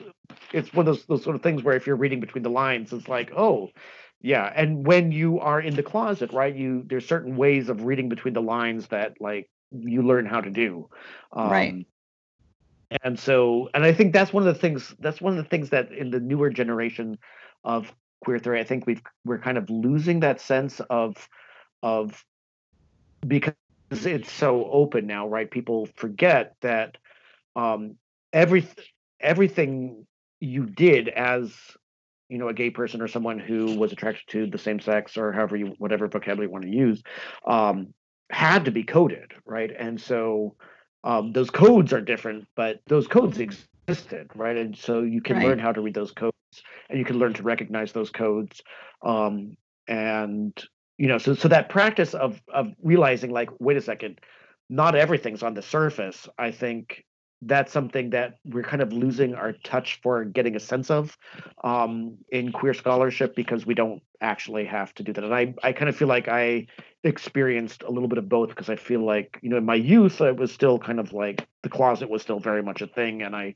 it's 0.53 0.73
one 0.73 0.87
of 0.87 0.95
those 0.95 1.07
those 1.07 1.25
sort 1.25 1.37
of 1.37 1.43
things 1.43 1.63
where 1.63 1.77
if 1.77 1.87
you're 1.87 1.97
reading 1.97 2.21
between 2.21 2.43
the 2.43 2.51
lines, 2.51 2.93
it's 2.93 3.09
like 3.09 3.33
oh 3.37 3.71
yeah, 4.21 4.53
and 4.55 4.87
when 4.87 5.13
you 5.13 5.39
are 5.39 5.61
in 5.61 5.77
the 5.77 5.83
closet, 5.83 6.33
right? 6.33 6.55
You 6.55 6.85
there's 6.87 7.07
certain 7.07 7.37
ways 7.37 7.69
of 7.69 7.85
reading 7.85 8.09
between 8.09 8.35
the 8.35 8.43
lines 8.43 8.89
that 8.89 9.21
like 9.21 9.49
you 9.71 10.03
learn 10.03 10.27
how 10.27 10.41
to 10.41 10.51
do, 10.51 10.89
um, 11.33 11.51
right? 11.51 11.87
And 13.05 13.19
so, 13.19 13.69
and 13.75 13.85
I 13.85 13.93
think 13.93 14.13
that's 14.13 14.33
one 14.33 14.47
of 14.47 14.53
the 14.53 14.61
things. 14.61 14.95
That's 14.99 15.21
one 15.21 15.37
of 15.37 15.45
the 15.45 15.49
things 15.49 15.71
that 15.71 15.93
in 15.93 16.11
the 16.11 16.21
newer 16.21 16.51
generation 16.51 17.19
of 17.63 17.93
queer 18.25 18.39
theory, 18.39 18.61
I 18.61 18.65
think 18.65 18.87
we've 18.87 19.03
we're 19.25 19.39
kind 19.39 19.59
of 19.59 19.69
losing 19.71 20.21
that 20.21 20.41
sense 20.41 20.81
of 20.91 21.29
of 21.83 22.25
because 23.27 23.55
it's 23.91 24.31
so 24.31 24.69
open 24.71 25.07
now, 25.07 25.29
right? 25.29 25.51
People 25.51 25.89
forget 25.97 26.55
that 26.63 26.97
um, 27.57 27.97
every 28.33 28.67
everything 29.21 30.07
you 30.41 30.67
did 30.67 31.09
as 31.09 31.53
you 32.29 32.39
know 32.39 32.49
a 32.49 32.55
gay 32.55 32.71
person 32.71 33.01
or 33.01 33.09
someone 33.09 33.39
who 33.39 33.77
was 33.79 33.93
attracted 33.93 34.25
to 34.29 34.47
the 34.47 34.59
same 34.59 34.81
sex 34.81 35.17
or 35.17 35.33
however 35.33 35.57
you 35.57 35.75
whatever 35.79 36.07
vocabulary 36.07 36.47
you 36.47 36.53
want 36.53 36.65
to 36.65 36.71
use 36.71 37.03
um, 37.47 37.95
had 38.31 38.67
to 38.67 38.71
be 38.71 38.85
coded, 38.85 39.33
right? 39.47 39.71
And 39.77 40.01
so 40.01 40.55
um, 41.05 41.33
those 41.33 41.51
codes 41.51 41.93
are 41.93 42.01
different, 42.01 42.47
but 42.57 42.81
those 42.87 43.07
codes 43.07 43.39
existed, 43.39 44.29
right? 44.35 44.57
And 44.57 44.77
so 44.77 45.03
you 45.03 45.23
can 45.23 45.37
right. 45.37 45.47
learn 45.47 45.59
how 45.59 45.73
to 45.73 45.81
read 45.81 45.95
those 45.95 46.13
codes, 46.13 46.35
and 46.91 46.99
you 46.99 47.05
can 47.05 47.19
learn 47.19 47.33
to 47.35 47.43
recognize 47.43 47.93
those 47.93 48.11
codes. 48.11 48.61
Um, 49.03 49.57
and 49.87 50.53
you 50.99 51.07
know 51.07 51.19
so 51.19 51.35
so 51.35 51.49
that 51.49 51.69
practice 51.69 52.15
of 52.15 52.41
of 52.53 52.73
realizing 52.83 53.31
like 53.31 53.49
wait 53.59 53.77
a 53.77 53.81
second 53.81 54.21
not 54.69 54.95
everything's 54.95 55.43
on 55.43 55.55
the 55.55 55.63
surface 55.63 56.29
i 56.39 56.51
think 56.51 57.05
that's 57.43 57.73
something 57.73 58.11
that 58.11 58.39
we're 58.45 58.65
kind 58.65 58.83
of 58.83 58.93
losing 58.93 59.35
our 59.35 59.53
touch 59.53 60.01
for 60.03 60.25
getting 60.25 60.57
a 60.57 60.61
sense 60.61 60.91
of 60.91 61.17
um, 61.63 62.19
in 62.31 62.51
queer 62.51 62.75
scholarship 62.75 63.37
because 63.37 63.65
we 63.65 63.75
don't 63.75 64.03
actually 64.21 64.65
have 64.65 64.93
to 64.95 65.05
do 65.05 65.13
that. 65.13 65.23
And 65.23 65.35
I, 65.35 65.55
I 65.63 65.73
kind 65.73 65.89
of 65.89 65.97
feel 65.97 66.09
like 66.09 66.27
I 66.27 66.67
experienced 67.05 67.85
a 67.85 67.91
little 67.91 68.09
bit 68.09 68.19
of 68.19 68.29
both 68.29 68.49
because 68.49 68.69
I 68.69 68.77
feel 68.77 69.05
like, 69.05 69.39
you 69.41 69.51
know, 69.51 69.57
in 69.57 69.65
my 69.65 69.77
youth, 69.77 70.21
I 70.21 70.33
was 70.33 70.51
still 70.51 70.79
kind 70.79 70.99
of 70.99 71.13
like 71.13 71.47
the 71.63 71.69
closet 71.69 72.11
was 72.11 72.23
still 72.23 72.41
very 72.41 72.63
much 72.63 72.83
a 72.83 72.89
thing. 72.89 73.23
And 73.23 73.37
I 73.37 73.55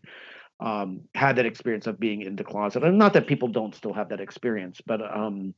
um, 0.60 1.00
had 1.16 1.36
that 1.36 1.46
experience 1.46 1.88
of 1.88 1.98
being 1.98 2.22
in 2.22 2.36
the 2.36 2.44
closet. 2.44 2.84
And 2.84 2.98
not 2.98 3.14
that 3.14 3.26
people 3.26 3.48
don't 3.48 3.74
still 3.74 3.92
have 3.92 4.10
that 4.10 4.20
experience, 4.20 4.80
but 4.86 5.00
um, 5.02 5.54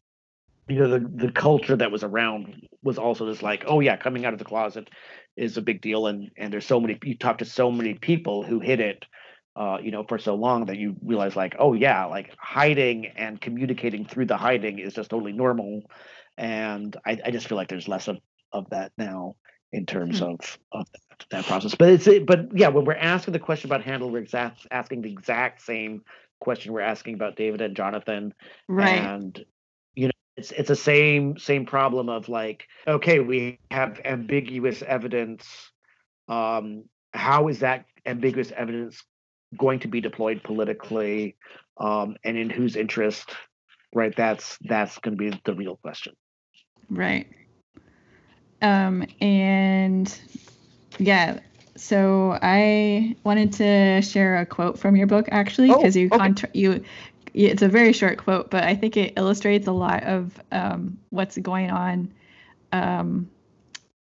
you 0.69 0.79
know 0.79 0.89
the 0.89 1.27
the 1.27 1.33
culture 1.33 1.77
that 1.77 1.91
was 1.91 2.03
around 2.03 2.67
was 2.83 2.99
also 2.99 3.29
just 3.31 3.43
like 3.43 3.65
oh 3.67 3.81
yeah 3.81 3.97
coming 3.97 4.25
out 4.25 4.33
of 4.33 4.39
the 4.39 4.45
closet 4.45 4.89
is 5.37 5.57
a 5.57 5.63
big 5.63 5.81
deal. 5.81 6.07
And 6.07 6.31
and 6.37 6.53
there's 6.53 6.67
so 6.67 6.81
many 6.81 6.99
you 7.05 7.17
talk 7.17 7.39
to 7.39 7.45
so 7.45 7.71
many 7.71 7.95
people 7.95 8.43
who 8.43 8.61
hid 8.61 8.81
it 8.81 9.05
uh, 9.57 9.79
you 9.83 9.91
know 9.91 10.05
for 10.09 10.19
so 10.19 10.35
long 10.35 10.67
that 10.67 10.79
you 10.79 10.97
realize 11.03 11.37
like 11.37 11.57
oh 11.59 11.75
yeah 11.75 12.05
like 12.07 12.35
hiding 12.39 13.07
and 13.17 13.41
communicating 13.41 14.05
through 14.05 14.27
the 14.27 14.37
hiding 14.37 14.79
is 14.79 14.95
just 14.95 15.11
totally 15.11 15.33
normal. 15.33 15.83
And 16.37 16.97
i, 17.07 17.19
I 17.25 17.31
just 17.31 17.49
feel 17.49 17.57
like 17.57 17.69
there's 17.69 17.89
less 17.89 18.09
of 18.09 18.19
of 18.53 18.71
that 18.71 18.93
now 18.99 19.37
in 19.73 19.87
terms 19.87 20.21
mm-hmm. 20.21 20.33
of 20.33 20.59
of 20.73 20.87
that, 20.93 21.27
that, 21.31 21.45
process. 21.47 21.75
But 21.75 21.91
it's 21.91 22.09
but 22.27 22.57
yeah 22.57 22.69
when 22.69 22.85
we're 22.85 22.95
asking 22.95 23.33
the 23.33 23.39
question 23.39 23.69
about 23.69 23.83
Handel 23.83 24.11
we're 24.11 24.19
exact, 24.19 24.67
asking 24.71 25.03
the 25.03 25.13
exact 25.13 25.63
same 25.63 26.03
question 26.41 26.73
we're 26.73 26.81
asking 26.81 27.15
about 27.15 27.37
david 27.37 27.61
and 27.61 27.77
jonathan. 27.77 28.35
Right. 28.69 29.01
And 29.01 29.45
it's 30.37 30.51
it's 30.53 30.69
the 30.69 30.77
same 30.77 31.39
same 31.39 31.67
problem 31.67 32.09
of 32.09 32.29
like 32.29 32.67
okay 32.87 33.21
we 33.21 33.59
have 33.71 34.01
ambiguous 34.05 34.83
evidence. 34.83 35.47
Um 36.29 36.85
how 37.13 37.49
is 37.49 37.61
that 37.61 37.87
ambiguous 38.05 38.51
evidence 38.51 39.03
going 39.57 39.81
to 39.81 39.89
be 39.89 40.01
deployed 40.01 40.43
politically? 40.43 41.37
Um 41.79 42.17
and 42.25 42.37
in 42.37 42.51
whose 42.51 42.77
interest? 42.77 43.35
Right 43.95 44.15
that's 44.17 44.59
that's 44.63 44.99
going 44.99 45.17
to 45.17 45.31
be 45.31 45.41
the 45.45 45.55
real 45.55 45.77
question. 45.77 46.15
Right. 46.91 47.29
Um 48.61 49.07
and 49.21 50.17
yeah 50.99 51.41
so 51.77 52.39
i 52.41 53.17
wanted 53.25 53.53
to 53.53 54.01
share 54.01 54.39
a 54.39 54.47
quote 54.47 54.79
from 54.79 54.95
your 54.95 55.07
book 55.07 55.27
actually 55.33 55.69
because 55.69 55.97
oh, 55.97 56.01
you 56.01 56.07
okay. 56.07 56.17
contra- 56.19 56.51
you 56.55 56.85
it's 57.35 57.63
a 57.63 57.69
very 57.69 57.93
short 57.93 58.19
quote, 58.19 58.51
but 58.51 58.63
I 58.63 58.77
think 58.77 58.97
it 58.97 59.15
illustrates 59.17 59.67
a 59.67 59.73
lot 59.73 60.05
of 60.05 60.41
um, 60.53 60.99
what's 61.11 61.37
going 61.37 61.71
on 61.71 62.13
um, 62.73 63.29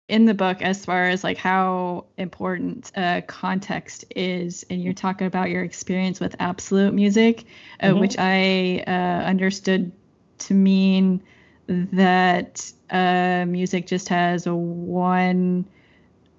in 0.10 0.26
the 0.26 0.34
book 0.34 0.62
as 0.62 0.84
far 0.84 1.06
as 1.06 1.24
like 1.24 1.38
how 1.38 2.06
important 2.18 2.92
uh, 2.96 3.22
context 3.28 4.04
is. 4.16 4.66
And 4.70 4.84
you're 4.84 4.94
talking 4.94 5.28
about 5.28 5.50
your 5.50 5.64
experience 5.64 6.20
with 6.20 6.36
absolute 6.40 6.94
music, 6.94 7.46
uh, 7.80 7.88
mm-hmm. 7.88 8.00
which 8.00 8.18
I 8.20 8.84
uh, 8.86 9.26
understood 9.26 9.94
to 10.40 10.54
mean 10.54 11.24
that 11.68 12.70
uh, 12.90 13.46
music 13.48 13.88
just 13.88 14.10
has 14.10 14.46
a 14.46 14.54
one 14.54 15.66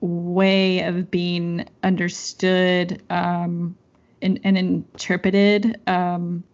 way 0.00 0.80
of 0.80 1.10
being 1.10 1.66
understood 1.82 3.02
um, 3.08 3.78
and, 4.20 4.40
and 4.44 4.58
interpreted. 4.58 5.80
Um, 5.86 6.44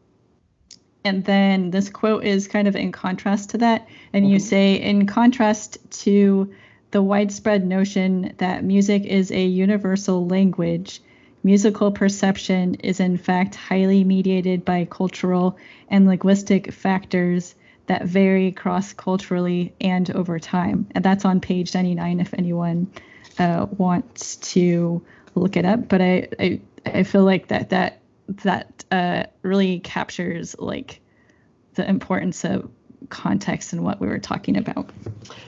and 1.05 1.25
then 1.25 1.71
this 1.71 1.91
quote 1.91 2.25
is 2.25 2.49
kind 2.49 2.69
of 2.69 2.77
in 2.77 2.93
contrast 2.93 3.51
to 3.51 3.59
that. 3.59 3.89
And 4.13 4.25
mm-hmm. 4.25 4.35
you 4.35 4.39
say, 4.41 4.75
in 4.75 5.07
contrast 5.07 5.79
to 6.03 6.53
the 6.91 7.03
widespread 7.03 7.67
notion 7.67 8.35
that 8.39 8.65
music 8.65 9.05
is 9.05 9.31
a 9.31 9.45
universal 9.45 10.27
language, 10.27 11.01
musical 11.43 11.93
perception 11.93 12.75
is 12.77 13.01
in 13.01 13.17
fact 13.17 13.55
highly 13.55 14.05
mediated 14.05 14.65
by 14.65 14.87
cultural 14.91 15.57
and 15.89 16.07
linguistic 16.07 16.73
factors 16.73 17.55
that 17.87 18.05
vary 18.05 18.53
cross 18.53 18.93
culturally 18.93 19.73
and 19.81 20.11
over 20.11 20.39
time. 20.39 20.87
And 20.95 21.05
that's 21.05 21.25
on 21.25 21.41
page 21.41 21.75
99 21.75 22.21
if 22.21 22.35
anyone 22.35 22.91
uh, 23.39 23.67
wants 23.71 24.37
to 24.37 25.03
look 25.35 25.57
it 25.57 25.65
up. 25.65 25.89
But 25.89 26.03
I, 26.03 26.29
I, 26.39 26.61
I 26.85 27.03
feel 27.03 27.25
like 27.25 27.49
that 27.49 27.71
that 27.71 27.98
that 28.29 28.85
uh, 28.91 29.25
really 29.43 29.81
captures 29.81 30.55
like 30.59 31.01
the 31.75 31.89
importance 31.89 32.45
of 32.45 32.71
context 33.09 33.73
and 33.73 33.85
what 33.85 34.01
we 34.01 34.07
were 34.07 34.19
talking 34.19 34.57
about. 34.57 34.91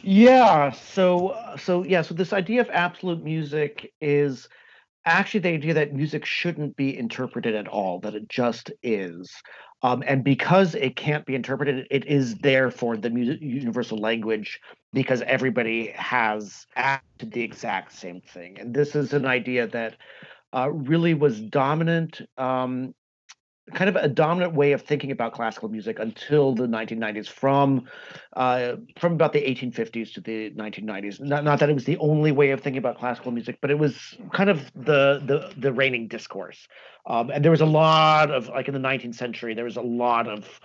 Yeah. 0.02 0.70
So 0.70 1.36
so 1.58 1.84
yeah. 1.84 2.02
So 2.02 2.14
this 2.14 2.32
idea 2.32 2.60
of 2.60 2.70
absolute 2.70 3.22
music 3.22 3.92
is 4.00 4.48
actually 5.04 5.40
the 5.40 5.48
idea 5.50 5.74
that 5.74 5.94
music 5.94 6.24
shouldn't 6.24 6.76
be 6.76 6.96
interpreted 6.96 7.54
at 7.54 7.68
all. 7.68 8.00
That 8.00 8.14
it 8.14 8.28
just 8.28 8.70
is. 8.82 9.30
Um, 9.82 10.02
and 10.06 10.22
because 10.22 10.74
it 10.74 10.94
can't 10.94 11.24
be 11.24 11.34
interpreted, 11.34 11.86
it 11.90 12.06
is 12.06 12.34
there 12.36 12.70
for 12.70 12.98
the 12.98 13.08
music, 13.08 13.40
universal 13.40 13.96
language 13.96 14.60
because 14.92 15.22
everybody 15.22 15.86
has 15.96 16.66
acted 16.76 17.32
the 17.32 17.40
exact 17.40 17.92
same 17.92 18.20
thing. 18.20 18.58
And 18.60 18.74
this 18.74 18.94
is 18.94 19.14
an 19.14 19.24
idea 19.24 19.66
that 19.68 19.96
uh, 20.52 20.70
really 20.70 21.14
was 21.14 21.40
dominant 21.40 22.22
um, 22.38 22.94
kind 23.74 23.88
of 23.88 23.96
a 23.96 24.08
dominant 24.08 24.54
way 24.54 24.72
of 24.72 24.82
thinking 24.82 25.10
about 25.10 25.32
classical 25.32 25.68
music 25.68 25.98
until 25.98 26.54
the 26.54 26.66
1990s 26.66 27.28
from 27.28 27.88
uh, 28.34 28.76
from 28.98 29.12
about 29.12 29.32
the 29.32 29.40
1850s 29.40 30.12
to 30.14 30.20
the 30.20 30.50
1990s 30.50 31.20
not, 31.20 31.44
not 31.44 31.60
that 31.60 31.70
it 31.70 31.74
was 31.74 31.84
the 31.84 31.98
only 31.98 32.32
way 32.32 32.50
of 32.50 32.60
thinking 32.60 32.78
about 32.78 32.98
classical 32.98 33.30
music 33.32 33.58
but 33.60 33.70
it 33.70 33.78
was 33.78 34.16
kind 34.32 34.50
of 34.50 34.70
the 34.74 35.22
the, 35.24 35.52
the 35.56 35.72
reigning 35.72 36.08
discourse. 36.08 36.66
Um, 37.06 37.30
and 37.30 37.44
there 37.44 37.50
was 37.50 37.60
a 37.60 37.66
lot 37.66 38.30
of 38.30 38.48
like 38.48 38.68
in 38.68 38.74
the 38.74 38.80
19th 38.80 39.14
century 39.14 39.54
there 39.54 39.64
was 39.64 39.76
a 39.76 39.82
lot 39.82 40.28
of 40.28 40.60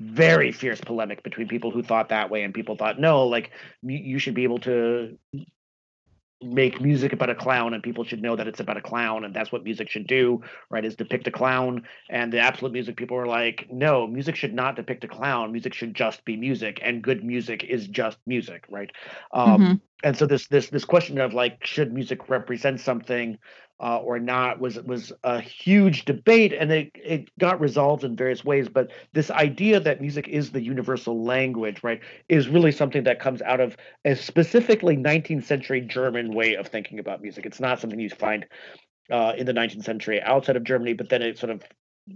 very 0.00 0.52
fierce 0.52 0.80
polemic 0.80 1.22
between 1.24 1.48
people 1.48 1.70
who 1.72 1.82
thought 1.82 2.10
that 2.10 2.30
way 2.30 2.44
and 2.44 2.54
people 2.54 2.76
thought 2.76 3.00
no 3.00 3.26
like 3.26 3.50
you 3.82 4.18
should 4.18 4.34
be 4.34 4.44
able 4.44 4.58
to 4.58 5.18
make 6.40 6.80
music 6.80 7.12
about 7.12 7.30
a 7.30 7.34
clown 7.34 7.74
and 7.74 7.82
people 7.82 8.04
should 8.04 8.22
know 8.22 8.36
that 8.36 8.46
it's 8.46 8.60
about 8.60 8.76
a 8.76 8.80
clown 8.80 9.24
and 9.24 9.34
that's 9.34 9.50
what 9.50 9.64
music 9.64 9.90
should 9.90 10.06
do 10.06 10.40
right 10.70 10.84
is 10.84 10.94
depict 10.94 11.26
a 11.26 11.30
clown. 11.30 11.82
And 12.08 12.32
the 12.32 12.38
absolute 12.38 12.72
music 12.72 12.96
people 12.96 13.16
are 13.16 13.26
like 13.26 13.66
no 13.70 14.06
music 14.06 14.36
should 14.36 14.54
not 14.54 14.76
depict 14.76 15.04
a 15.04 15.08
clown. 15.08 15.52
Music 15.52 15.74
should 15.74 15.94
just 15.94 16.24
be 16.24 16.36
music 16.36 16.80
and 16.82 17.02
good 17.02 17.24
music 17.24 17.64
is 17.64 17.88
just 17.88 18.18
music 18.26 18.64
right? 18.68 18.90
Um, 19.32 19.60
mm-hmm. 19.60 19.74
And 20.04 20.16
so 20.16 20.26
this 20.26 20.46
this 20.48 20.68
this 20.68 20.84
question 20.84 21.18
of 21.18 21.34
like 21.34 21.64
should 21.64 21.92
music 21.92 22.28
represent 22.28 22.80
something 22.80 23.38
uh, 23.80 23.98
or 23.98 24.18
not 24.18 24.58
was 24.58 24.76
was 24.82 25.12
a 25.22 25.40
huge 25.40 26.04
debate, 26.04 26.52
and 26.52 26.72
it 26.72 26.90
it 26.94 27.30
got 27.38 27.60
resolved 27.60 28.04
in 28.04 28.16
various 28.16 28.44
ways. 28.44 28.68
But 28.68 28.90
this 29.12 29.30
idea 29.30 29.78
that 29.80 30.00
music 30.00 30.26
is 30.28 30.50
the 30.50 30.60
universal 30.60 31.22
language, 31.22 31.82
right, 31.82 32.00
is 32.28 32.48
really 32.48 32.72
something 32.72 33.04
that 33.04 33.20
comes 33.20 33.40
out 33.42 33.60
of 33.60 33.76
a 34.04 34.16
specifically 34.16 34.96
19th 34.96 35.44
century 35.44 35.80
German 35.80 36.32
way 36.32 36.54
of 36.54 36.66
thinking 36.66 36.98
about 36.98 37.22
music. 37.22 37.46
It's 37.46 37.60
not 37.60 37.80
something 37.80 38.00
you 38.00 38.10
find 38.10 38.46
uh, 39.10 39.34
in 39.36 39.46
the 39.46 39.52
19th 39.52 39.84
century 39.84 40.20
outside 40.22 40.56
of 40.56 40.64
Germany, 40.64 40.94
but 40.94 41.08
then 41.08 41.22
it 41.22 41.38
sort 41.38 41.50
of 41.50 41.62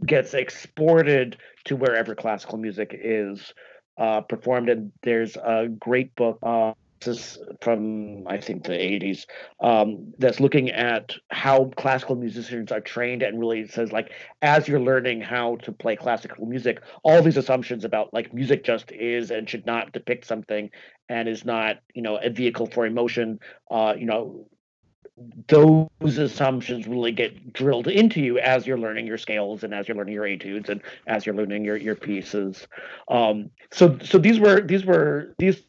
gets 0.04 0.34
exported 0.34 1.36
to 1.64 1.76
wherever 1.76 2.14
classical 2.14 2.58
music 2.58 2.90
is 2.92 3.54
uh, 3.98 4.20
performed. 4.22 4.68
And 4.68 4.90
there's 5.02 5.36
a 5.36 5.68
great 5.68 6.14
book 6.16 6.38
uh, 6.42 6.72
is 7.06 7.38
from 7.60 8.26
I 8.26 8.38
think 8.38 8.64
the 8.64 8.72
80s 8.72 9.26
um, 9.60 10.12
that's 10.18 10.40
looking 10.40 10.70
at 10.70 11.14
how 11.30 11.70
classical 11.76 12.16
musicians 12.16 12.72
are 12.72 12.80
trained 12.80 13.22
and 13.22 13.38
really 13.38 13.66
says 13.66 13.92
like 13.92 14.12
as 14.42 14.68
you're 14.68 14.80
learning 14.80 15.20
how 15.20 15.56
to 15.56 15.72
play 15.72 15.96
classical 15.96 16.46
music, 16.46 16.82
all 17.02 17.22
these 17.22 17.36
assumptions 17.36 17.84
about 17.84 18.12
like 18.12 18.32
music 18.32 18.64
just 18.64 18.92
is 18.92 19.30
and 19.30 19.48
should 19.48 19.66
not 19.66 19.92
depict 19.92 20.26
something 20.26 20.70
and 21.08 21.28
is 21.28 21.44
not 21.44 21.78
you 21.94 22.02
know 22.02 22.16
a 22.16 22.30
vehicle 22.30 22.66
for 22.66 22.86
emotion. 22.86 23.38
Uh, 23.70 23.94
you 23.96 24.06
know 24.06 24.46
those 25.48 26.18
assumptions 26.18 26.86
really 26.86 27.12
get 27.12 27.52
drilled 27.52 27.86
into 27.86 28.20
you 28.20 28.38
as 28.38 28.66
you're 28.66 28.78
learning 28.78 29.06
your 29.06 29.18
scales 29.18 29.62
and 29.62 29.74
as 29.74 29.86
you're 29.86 29.96
learning 29.96 30.14
your 30.14 30.26
etudes 30.26 30.68
and 30.68 30.80
as 31.06 31.26
you're 31.26 31.34
learning 31.34 31.64
your 31.64 31.76
your 31.76 31.94
pieces. 31.94 32.66
Um, 33.08 33.50
so 33.70 33.98
so 34.02 34.18
these 34.18 34.40
were 34.40 34.60
these 34.60 34.84
were 34.84 35.34
these 35.38 35.62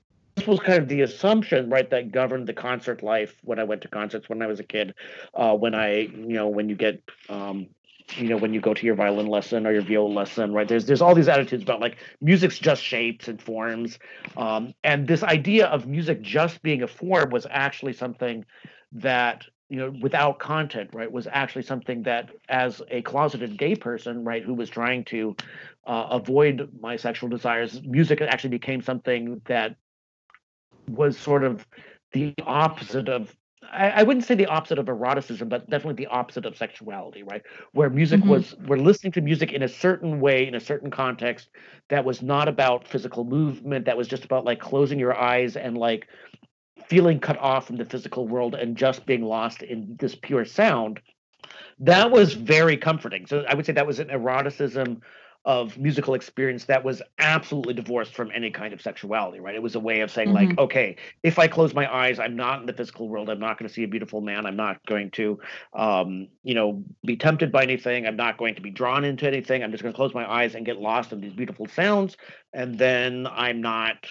was 0.48 0.60
kind 0.60 0.82
of 0.82 0.88
the 0.88 1.02
assumption, 1.02 1.70
right, 1.70 1.90
that 1.90 2.12
governed 2.12 2.48
the 2.48 2.54
concert 2.54 3.04
life 3.04 3.36
when 3.44 3.60
I 3.60 3.64
went 3.64 3.82
to 3.84 3.88
concerts 3.88 4.30
when 4.30 4.42
I 4.42 4.48
was 4.48 4.60
a 4.60 4.64
kid. 4.64 4.96
Uh, 5.34 5.56
when 5.56 5.76
I, 5.76 6.00
you 6.00 6.34
know, 6.34 6.48
when 6.48 6.70
you 6.70 6.76
get, 6.76 7.02
um, 7.30 7.68
you 8.16 8.28
know, 8.28 8.38
when 8.38 8.54
you 8.54 8.60
go 8.60 8.74
to 8.74 8.86
your 8.86 8.96
violin 8.96 9.28
lesson 9.28 9.66
or 9.66 9.72
your 9.72 9.82
viola 9.82 10.12
lesson, 10.12 10.54
right? 10.54 10.68
There's 10.68 10.86
there's 10.86 11.02
all 11.02 11.16
these 11.16 11.28
attitudes 11.28 11.64
about 11.64 11.80
like 11.80 11.98
music's 12.22 12.60
just 12.60 12.84
shapes 12.84 13.28
and 13.28 13.42
forms, 13.42 14.00
um, 14.36 14.74
and 14.84 15.08
this 15.08 15.24
idea 15.24 15.68
of 15.68 15.88
music 15.88 16.22
just 16.22 16.62
being 16.62 16.84
a 16.84 16.88
form 16.88 17.30
was 17.30 17.48
actually 17.50 17.94
something 17.94 18.46
that 18.92 19.46
you 19.70 19.78
know 19.78 19.94
without 20.02 20.40
content 20.40 20.90
right 20.94 21.12
was 21.12 21.28
actually 21.32 21.64
something 21.64 22.04
that 22.04 22.30
as 22.50 22.82
a 22.92 23.02
closeted 23.02 23.58
gay 23.58 23.76
person 23.76 24.24
right 24.24 24.44
who 24.44 24.54
was 24.54 24.70
trying 24.70 25.04
to 25.06 25.36
uh, 25.88 26.08
avoid 26.12 26.70
my 26.80 26.96
sexual 26.96 27.30
desires 27.30 27.82
music 27.84 28.22
actually 28.22 28.52
became 28.52 28.82
something 28.82 29.42
that 29.46 29.76
was 30.88 31.18
sort 31.18 31.44
of 31.44 31.66
the 32.12 32.34
opposite 32.46 33.10
of 33.10 33.36
I, 33.72 34.04
wouldn't 34.04 34.26
say 34.26 34.36
the 34.36 34.46
opposite 34.48 34.78
of 34.78 34.88
eroticism, 34.88 35.50
but 35.50 35.70
definitely 35.70 36.04
the 36.04 36.12
opposite 36.12 36.46
of 36.46 36.58
sexuality, 36.58 37.24
right? 37.24 37.42
Where 37.72 37.90
music 37.90 38.20
mm-hmm. 38.20 38.30
was, 38.30 38.56
we're 38.68 38.78
listening 38.78 39.14
to 39.14 39.22
music 39.22 39.52
in 39.52 39.64
a 39.64 39.68
certain 39.68 40.20
way, 40.20 40.48
in 40.48 40.56
a 40.56 40.60
certain 40.60 40.92
context, 40.92 41.50
that 41.90 42.06
was 42.06 42.22
not 42.22 42.48
about 42.48 42.88
physical 42.88 43.24
movement, 43.24 43.86
that 43.86 43.98
was 43.98 44.08
just 44.08 44.26
about 44.26 44.46
like 44.46 44.60
closing 44.60 45.00
your 45.00 45.18
eyes 45.18 45.56
and 45.56 45.78
like 45.78 46.08
feeling 46.88 47.20
cut 47.20 47.38
off 47.40 47.68
from 47.68 47.78
the 47.78 47.86
physical 47.86 48.28
world 48.28 48.56
and 48.56 48.78
just 48.78 49.06
being 49.06 49.24
lost 49.24 49.64
in 49.64 49.96
this 50.00 50.16
pure 50.16 50.46
sound. 50.46 51.00
That 51.80 52.12
was 52.12 52.34
very 52.34 52.78
comforting. 52.78 53.26
So 53.26 53.44
I 53.48 53.56
would 53.56 53.66
say 53.66 53.74
that 53.74 53.88
was 53.88 54.00
an 54.00 54.10
eroticism 54.10 55.02
of 55.46 55.78
musical 55.78 56.14
experience 56.14 56.66
that 56.66 56.84
was 56.84 57.02
absolutely 57.20 57.74
divorced 57.74 58.16
from 58.16 58.32
any 58.34 58.50
kind 58.50 58.74
of 58.74 58.82
sexuality, 58.82 59.42
right? 59.42 59.56
It 59.56 59.62
was 59.62 59.76
a 59.76 59.80
way 59.80 60.00
of 60.00 60.10
saying, 60.10 60.30
mm-hmm. 60.30 60.50
like, 60.50 60.58
okay, 60.58 60.96
if 61.22 61.38
I 61.38 61.48
close 61.48 61.74
my 61.74 61.94
eyes, 61.94 62.18
I'm 62.18 62.36
not 62.36 62.62
in 62.62 62.66
the 62.66 62.74
physical 62.74 63.10
world. 63.10 63.30
I'm 63.30 63.40
not 63.40 63.60
going 63.60 63.68
to 63.68 63.74
see 63.74 63.84
a 63.84 63.88
beautiful 63.88 64.22
man. 64.22 64.46
I'm 64.46 64.56
not 64.56 64.86
going 64.86 65.12
to, 65.12 65.40
um, 65.74 66.30
you 66.44 66.56
know, 66.56 66.82
be 67.06 67.18
tempted 67.18 67.52
by 67.52 67.64
anything. 67.64 68.08
I'm 68.08 68.16
not 68.16 68.38
going 68.38 68.56
to 68.56 68.62
be 68.62 68.70
drawn 68.70 69.04
into 69.04 69.28
anything. 69.28 69.64
I'm 69.64 69.72
just 69.72 69.84
going 69.84 69.94
to 69.94 69.98
close 69.98 70.14
my 70.14 70.30
eyes 70.32 70.56
and 70.56 70.66
get 70.66 70.80
lost 70.80 71.12
in 71.12 71.20
these 71.20 71.34
beautiful 71.34 71.68
sounds. 71.68 72.16
And 72.54 72.78
then 72.78 73.28
I'm 73.30 73.60
not, 73.60 74.06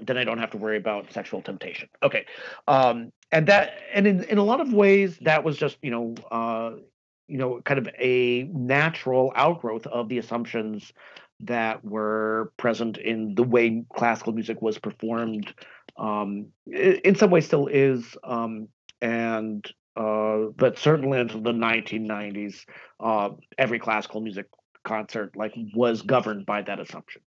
then 0.00 0.16
I 0.16 0.22
don't 0.22 0.38
have 0.38 0.50
to 0.52 0.58
worry 0.58 0.76
about 0.76 1.12
sexual 1.12 1.42
temptation. 1.42 1.88
Okay. 2.04 2.24
Um, 2.68 3.12
and 3.32 3.46
that, 3.48 3.80
and 3.92 4.06
in, 4.06 4.24
in 4.24 4.38
a 4.38 4.44
lot 4.44 4.60
of 4.60 4.72
ways, 4.72 5.18
that 5.22 5.42
was 5.42 5.56
just, 5.56 5.76
you 5.82 5.90
know, 5.90 6.14
uh, 6.30 6.72
you 7.28 7.38
know, 7.38 7.60
kind 7.64 7.78
of 7.78 7.88
a 7.98 8.44
natural 8.52 9.32
outgrowth 9.36 9.86
of 9.86 10.08
the 10.08 10.18
assumptions 10.18 10.92
that 11.40 11.84
were 11.84 12.52
present 12.56 12.98
in 12.98 13.34
the 13.34 13.44
way 13.44 13.84
classical 13.94 14.32
music 14.32 14.60
was 14.60 14.78
performed. 14.78 15.52
Um, 15.96 16.46
in 16.66 17.14
some 17.14 17.30
ways, 17.30 17.46
still 17.46 17.68
is, 17.68 18.16
um, 18.24 18.68
and 19.00 19.64
uh, 19.96 20.46
but 20.56 20.78
certainly 20.78 21.18
into 21.18 21.38
the 21.38 21.52
1990s, 21.52 22.64
uh, 23.00 23.30
every 23.56 23.78
classical 23.78 24.20
music 24.20 24.46
concert 24.84 25.36
like 25.36 25.52
was 25.74 26.02
governed 26.02 26.46
by 26.46 26.62
that 26.62 26.80
assumption. 26.80 27.20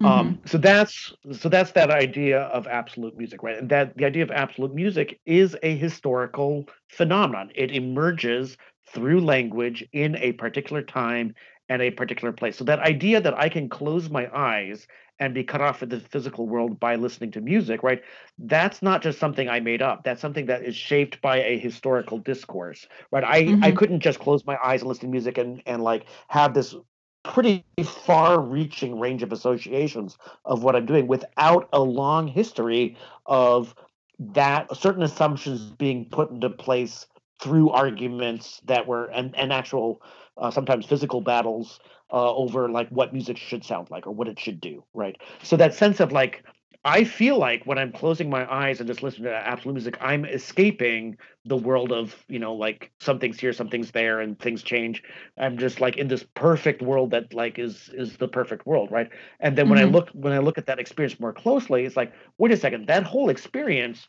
Um, 0.00 0.06
mm-hmm. 0.06 0.06
Um, 0.06 0.40
so 0.46 0.58
that's 0.58 1.12
so 1.32 1.48
that's 1.48 1.72
that 1.72 1.90
idea 1.90 2.42
of 2.42 2.66
absolute 2.66 3.16
music, 3.16 3.42
right? 3.42 3.58
And 3.58 3.68
that 3.70 3.96
the 3.96 4.04
idea 4.04 4.22
of 4.22 4.30
absolute 4.30 4.74
music 4.74 5.20
is 5.26 5.56
a 5.62 5.76
historical 5.76 6.66
phenomenon. 6.88 7.50
It 7.54 7.70
emerges 7.70 8.56
through 8.86 9.20
language 9.20 9.86
in 9.92 10.16
a 10.16 10.32
particular 10.32 10.82
time 10.82 11.34
and 11.68 11.80
a 11.80 11.90
particular 11.90 12.32
place. 12.32 12.56
So 12.56 12.64
that 12.64 12.80
idea 12.80 13.20
that 13.20 13.38
I 13.38 13.48
can 13.48 13.68
close 13.68 14.10
my 14.10 14.28
eyes 14.34 14.86
and 15.18 15.32
be 15.32 15.44
cut 15.44 15.60
off 15.60 15.78
from 15.78 15.88
the 15.88 16.00
physical 16.00 16.46
world 16.46 16.78
by 16.80 16.96
listening 16.96 17.30
to 17.32 17.40
music, 17.40 17.82
right? 17.82 18.02
That's 18.38 18.82
not 18.82 19.00
just 19.00 19.18
something 19.18 19.48
I 19.48 19.60
made 19.60 19.80
up. 19.80 20.04
That's 20.04 20.20
something 20.20 20.46
that 20.46 20.64
is 20.64 20.74
shaped 20.74 21.22
by 21.22 21.38
a 21.38 21.58
historical 21.58 22.18
discourse, 22.18 22.86
right? 23.10 23.24
I, 23.24 23.42
mm-hmm. 23.44 23.64
I 23.64 23.72
couldn't 23.72 24.00
just 24.00 24.18
close 24.18 24.44
my 24.44 24.58
eyes 24.62 24.80
and 24.80 24.88
listen 24.88 25.06
to 25.06 25.12
music 25.12 25.38
and, 25.38 25.62
and 25.66 25.82
like 25.82 26.06
have 26.28 26.52
this 26.52 26.74
pretty 27.22 27.64
far 27.82 28.40
reaching 28.40 29.00
range 29.00 29.22
of 29.22 29.32
associations 29.32 30.18
of 30.44 30.62
what 30.62 30.76
I'm 30.76 30.84
doing 30.84 31.06
without 31.06 31.68
a 31.72 31.80
long 31.80 32.26
history 32.28 32.96
of 33.24 33.74
that 34.18 34.76
certain 34.76 35.02
assumptions 35.02 35.70
being 35.70 36.06
put 36.10 36.30
into 36.30 36.50
place 36.50 37.06
through 37.44 37.68
arguments 37.68 38.62
that 38.64 38.86
were 38.86 39.04
and, 39.06 39.36
and 39.36 39.52
actual 39.52 40.00
uh, 40.38 40.50
sometimes 40.50 40.86
physical 40.86 41.20
battles 41.20 41.78
uh, 42.10 42.34
over 42.34 42.70
like 42.70 42.88
what 42.88 43.12
music 43.12 43.36
should 43.36 43.62
sound 43.62 43.90
like 43.90 44.06
or 44.06 44.12
what 44.12 44.28
it 44.28 44.40
should 44.40 44.60
do 44.62 44.82
right? 44.94 45.16
So 45.42 45.56
that 45.58 45.74
sense 45.74 46.00
of 46.00 46.10
like 46.10 46.42
i 46.86 47.02
feel 47.02 47.38
like 47.38 47.64
when 47.64 47.78
i'm 47.78 47.90
closing 47.90 48.28
my 48.28 48.44
eyes 48.52 48.78
and 48.78 48.86
just 48.86 49.02
listening 49.02 49.24
to 49.24 49.34
absolute 49.34 49.72
music 49.72 49.96
i'm 50.02 50.26
escaping 50.26 51.16
the 51.46 51.56
world 51.56 51.92
of 51.92 52.14
you 52.28 52.38
know 52.38 52.54
like 52.54 52.90
something's 53.00 53.40
here 53.40 53.54
something's 53.54 53.90
there 53.90 54.20
and 54.20 54.38
things 54.38 54.62
change. 54.62 55.02
I'm 55.38 55.56
just 55.58 55.80
like 55.80 55.96
in 55.96 56.08
this 56.08 56.24
perfect 56.34 56.82
world 56.82 57.10
that 57.12 57.32
like 57.34 57.58
is 57.58 57.90
is 57.94 58.16
the 58.18 58.28
perfect 58.28 58.66
world 58.66 58.90
right? 58.90 59.08
And 59.40 59.56
then 59.56 59.68
when 59.68 59.78
mm-hmm. 59.78 59.88
i 59.88 59.98
look 59.98 60.10
when 60.10 60.32
i 60.32 60.38
look 60.38 60.58
at 60.58 60.66
that 60.66 60.78
experience 60.78 61.18
more 61.18 61.32
closely 61.32 61.84
it's 61.84 61.96
like 61.96 62.12
wait 62.38 62.52
a 62.52 62.56
second 62.56 62.86
that 62.88 63.04
whole 63.04 63.30
experience 63.30 64.06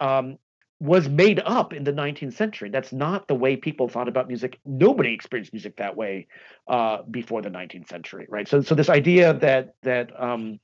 um, 0.00 0.38
was 0.84 1.08
made 1.08 1.40
up 1.46 1.72
in 1.72 1.82
the 1.82 1.92
19th 1.92 2.34
century. 2.34 2.68
That's 2.68 2.92
not 2.92 3.26
the 3.26 3.34
way 3.34 3.56
people 3.56 3.88
thought 3.88 4.06
about 4.06 4.28
music. 4.28 4.58
Nobody 4.66 5.14
experienced 5.14 5.54
music 5.54 5.76
that 5.78 5.96
way 5.96 6.26
uh, 6.68 6.98
before 7.10 7.40
the 7.40 7.48
19th 7.48 7.88
century, 7.88 8.26
right? 8.28 8.46
So, 8.46 8.60
so 8.60 8.74
this 8.74 8.90
idea 8.90 9.32
that 9.32 9.76
that 9.82 10.12
um, 10.22 10.60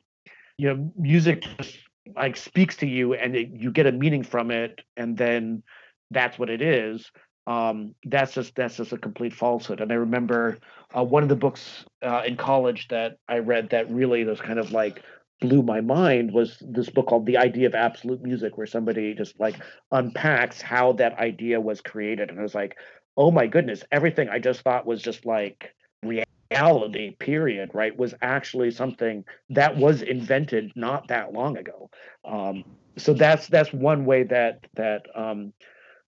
you 0.58 0.68
know 0.68 0.92
music 0.94 1.46
just 1.58 1.78
like 2.14 2.36
speaks 2.36 2.76
to 2.76 2.86
you 2.86 3.14
and 3.14 3.34
it, 3.34 3.48
you 3.48 3.70
get 3.70 3.86
a 3.86 3.92
meaning 3.92 4.22
from 4.22 4.50
it, 4.50 4.82
and 4.94 5.16
then 5.16 5.62
that's 6.10 6.38
what 6.38 6.50
it 6.50 6.60
is. 6.60 7.10
Um, 7.46 7.94
that's 8.04 8.34
just 8.34 8.54
that's 8.54 8.76
just 8.76 8.92
a 8.92 8.98
complete 8.98 9.32
falsehood. 9.32 9.80
And 9.80 9.90
I 9.90 9.94
remember 9.94 10.58
uh, 10.94 11.02
one 11.02 11.22
of 11.22 11.30
the 11.30 11.36
books 11.36 11.86
uh, 12.02 12.24
in 12.26 12.36
college 12.36 12.88
that 12.88 13.16
I 13.26 13.38
read 13.38 13.70
that 13.70 13.90
really 13.90 14.24
was 14.24 14.38
kind 14.38 14.58
of 14.58 14.70
like 14.70 15.02
blew 15.40 15.62
my 15.62 15.80
mind 15.80 16.32
was 16.32 16.58
this 16.60 16.90
book 16.90 17.06
called 17.06 17.26
The 17.26 17.38
Idea 17.38 17.66
of 17.66 17.74
Absolute 17.74 18.22
Music, 18.22 18.56
where 18.56 18.66
somebody 18.66 19.14
just 19.14 19.38
like 19.40 19.56
unpacks 19.90 20.60
how 20.60 20.92
that 20.94 21.18
idea 21.18 21.60
was 21.60 21.80
created. 21.80 22.30
And 22.30 22.38
I 22.38 22.42
was 22.42 22.54
like, 22.54 22.76
oh 23.16 23.30
my 23.30 23.46
goodness, 23.46 23.82
everything 23.90 24.28
I 24.28 24.38
just 24.38 24.60
thought 24.60 24.86
was 24.86 25.02
just 25.02 25.26
like 25.26 25.74
reality, 26.02 27.16
period, 27.18 27.70
right, 27.74 27.96
was 27.96 28.14
actually 28.22 28.70
something 28.70 29.24
that 29.50 29.76
was 29.76 30.02
invented 30.02 30.72
not 30.76 31.08
that 31.08 31.32
long 31.32 31.56
ago. 31.56 31.90
Um, 32.24 32.64
so 32.96 33.14
that's 33.14 33.48
that's 33.48 33.72
one 33.72 34.04
way 34.04 34.24
that 34.24 34.66
that 34.74 35.06
um, 35.14 35.52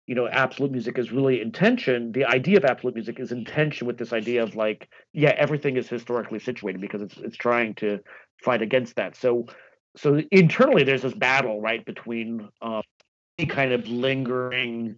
you 0.10 0.16
know 0.16 0.28
absolute 0.28 0.72
music 0.72 0.98
is 0.98 1.12
really 1.12 1.40
intention 1.40 2.12
the 2.12 2.26
idea 2.26 2.58
of 2.58 2.66
absolute 2.66 2.96
music 2.96 3.20
is 3.20 3.32
intention 3.32 3.86
with 3.86 3.98
this 3.98 4.12
idea 4.12 4.42
of 4.42 4.56
like 4.56 4.90
yeah 5.14 5.34
everything 5.38 5.78
is 5.78 5.88
historically 5.88 6.40
situated 6.40 6.82
because 6.82 7.02
it's 7.02 7.18
it's 7.18 7.38
trying 7.38 7.76
to 7.76 8.00
fight 8.44 8.62
against 8.62 8.96
that. 8.96 9.16
So 9.16 9.46
so 9.98 10.22
internally 10.32 10.84
there's 10.84 11.02
this 11.02 11.14
battle 11.14 11.62
right 11.62 11.86
between 11.86 12.50
uh, 12.62 12.82
any 13.38 13.48
kind 13.48 13.72
of 13.72 13.88
lingering 13.88 14.98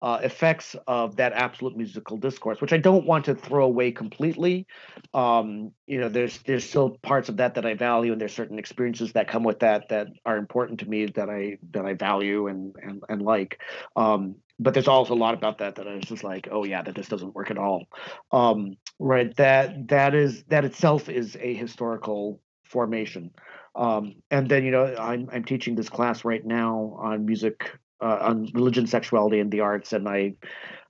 uh, 0.00 0.18
effects 0.24 0.74
of 0.88 1.14
that 1.14 1.32
absolute 1.32 1.76
musical 1.76 2.16
discourse, 2.16 2.60
which 2.60 2.72
I 2.72 2.76
don't 2.76 3.06
want 3.06 3.24
to 3.26 3.36
throw 3.36 3.64
away 3.64 3.92
completely. 3.92 4.66
Um, 5.14 5.70
you 5.86 6.00
know, 6.00 6.08
there's 6.08 6.38
there's 6.38 6.68
still 6.68 6.98
parts 7.02 7.28
of 7.28 7.36
that 7.36 7.54
that 7.54 7.64
I 7.64 7.74
value, 7.74 8.10
and 8.10 8.20
there's 8.20 8.34
certain 8.34 8.58
experiences 8.58 9.12
that 9.12 9.28
come 9.28 9.44
with 9.44 9.60
that 9.60 9.90
that 9.90 10.08
are 10.26 10.38
important 10.38 10.80
to 10.80 10.88
me 10.88 11.06
that 11.06 11.30
I 11.30 11.58
that 11.70 11.86
I 11.86 11.94
value 11.94 12.48
and 12.48 12.74
and 12.82 13.02
and 13.08 13.22
like. 13.22 13.60
Um, 13.94 14.36
but 14.58 14.74
there's 14.74 14.88
also 14.88 15.14
a 15.14 15.16
lot 15.16 15.34
about 15.34 15.58
that 15.58 15.76
that 15.76 15.88
I 15.88 15.94
was 15.94 16.04
just 16.04 16.24
like, 16.24 16.48
oh 16.50 16.64
yeah, 16.64 16.82
that 16.82 16.94
this 16.94 17.08
doesn't 17.08 17.34
work 17.34 17.50
at 17.50 17.58
all. 17.58 17.86
Um, 18.30 18.76
right? 18.98 19.34
That 19.36 19.88
that 19.88 20.14
is 20.14 20.44
that 20.44 20.64
itself 20.64 21.08
is 21.08 21.36
a 21.40 21.54
historical 21.54 22.40
formation. 22.64 23.30
Um, 23.74 24.16
and 24.30 24.48
then, 24.48 24.64
you 24.64 24.70
know, 24.70 24.94
I'm, 24.98 25.28
I'm 25.32 25.44
teaching 25.44 25.74
this 25.74 25.88
class 25.88 26.24
right 26.24 26.44
now 26.44 26.96
on 26.98 27.24
music, 27.24 27.70
uh, 28.00 28.18
on 28.20 28.48
religion, 28.54 28.86
sexuality, 28.86 29.38
and 29.40 29.50
the 29.50 29.60
arts. 29.60 29.92
And 29.92 30.08
I, 30.08 30.34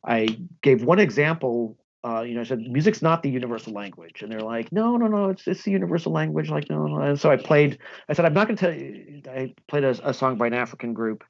I 0.05 0.29
gave 0.63 0.85
one 0.85 0.99
example. 0.99 1.77
Uh, 2.05 2.23
you 2.23 2.35
know, 2.35 2.41
I 2.41 2.45
said 2.45 2.59
music's 2.59 3.03
not 3.03 3.23
the 3.23 3.31
universal 3.31 3.73
language, 3.73 4.23
and 4.23 4.33
they're 4.33 4.41
like, 4.41 4.73
no, 4.73 4.97
no, 4.97 5.07
no, 5.07 5.29
it's 5.29 5.47
it's 5.47 5.63
the 5.63 5.71
universal 5.71 6.11
language. 6.11 6.51
Like, 6.51 6.69
no, 6.69 6.87
no. 6.87 7.01
And 7.01 7.21
so 7.21 7.31
I 7.31 7.37
played. 7.37 7.79
I 8.09 8.15
said, 8.15 8.25
I'm 8.25 8.35
not 8.35 8.49
going 8.49 8.57
to 8.57 8.61
tell 8.61 8.75
you. 8.75 9.23
I 9.29 9.55
played 9.69 9.85
a, 9.85 10.09
a, 10.09 10.13
song 10.13 10.37
by 10.37 10.49
an 10.49 10.55
African 10.55 10.95
group, 10.95 11.23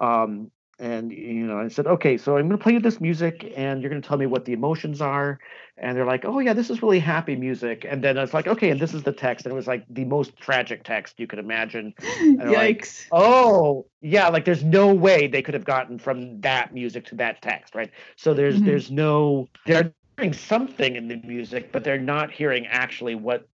um, 0.00 0.50
and 0.78 1.10
you 1.10 1.46
know 1.46 1.58
i 1.58 1.68
said 1.68 1.86
okay 1.86 2.18
so 2.18 2.36
i'm 2.36 2.48
going 2.48 2.58
to 2.58 2.62
play 2.62 2.72
you 2.72 2.80
this 2.80 3.00
music 3.00 3.52
and 3.56 3.80
you're 3.80 3.90
going 3.90 4.00
to 4.00 4.06
tell 4.06 4.18
me 4.18 4.26
what 4.26 4.44
the 4.44 4.52
emotions 4.52 5.00
are. 5.00 5.38
And 5.78 5.96
they're 5.96 6.06
like 6.06 6.24
oh 6.24 6.38
yeah 6.38 6.52
this 6.52 6.70
is 6.70 6.82
really 6.82 6.98
happy 6.98 7.36
music. 7.36 7.86
And 7.88 8.02
then 8.02 8.16
it's 8.16 8.34
like 8.34 8.46
okay 8.46 8.70
and 8.70 8.80
this 8.80 8.94
is 8.94 9.02
the 9.02 9.12
text 9.12 9.44
and 9.44 9.52
it 9.52 9.56
was 9.56 9.66
like 9.66 9.84
the 9.90 10.04
most 10.04 10.36
tragic 10.36 10.84
text 10.84 11.18
you 11.18 11.26
could 11.26 11.38
imagine. 11.38 11.94
Yikes 12.00 12.52
like, 12.52 12.88
oh 13.12 13.86
yeah 14.00 14.28
like 14.28 14.44
there's 14.44 14.64
no 14.64 14.92
way 14.92 15.26
they 15.26 15.42
could 15.42 15.54
have 15.54 15.64
gotten 15.64 15.98
from 15.98 16.40
that 16.40 16.72
music 16.72 17.04
to 17.06 17.14
that 17.16 17.42
text 17.42 17.74
right? 17.74 17.90
So 18.16 18.34
there's 18.34 18.56
mm-hmm. 18.56 18.66
there's 18.66 18.90
no 18.90 19.48
they're 19.66 19.92
hearing 20.16 20.32
something 20.32 20.96
in 20.96 21.08
the 21.08 21.16
music 21.16 21.72
but 21.72 21.84
they're 21.84 21.98
not 21.98 22.30
hearing 22.30 22.66
actually 22.66 23.14
what 23.14 23.48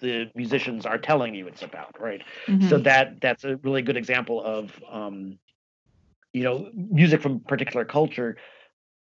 the 0.00 0.30
musicians 0.34 0.84
are 0.84 0.98
telling 0.98 1.34
you 1.34 1.46
it's 1.46 1.62
about 1.62 1.98
right? 2.00 2.22
Mm-hmm. 2.46 2.68
so 2.68 2.78
that 2.78 3.20
that's 3.20 3.44
a 3.44 3.56
really 3.56 3.82
good 3.82 3.96
example 3.96 4.42
of 4.42 4.72
um 4.90 5.38
you 6.32 6.42
know 6.42 6.70
music 6.74 7.22
from 7.22 7.40
particular 7.40 7.84
culture 7.84 8.36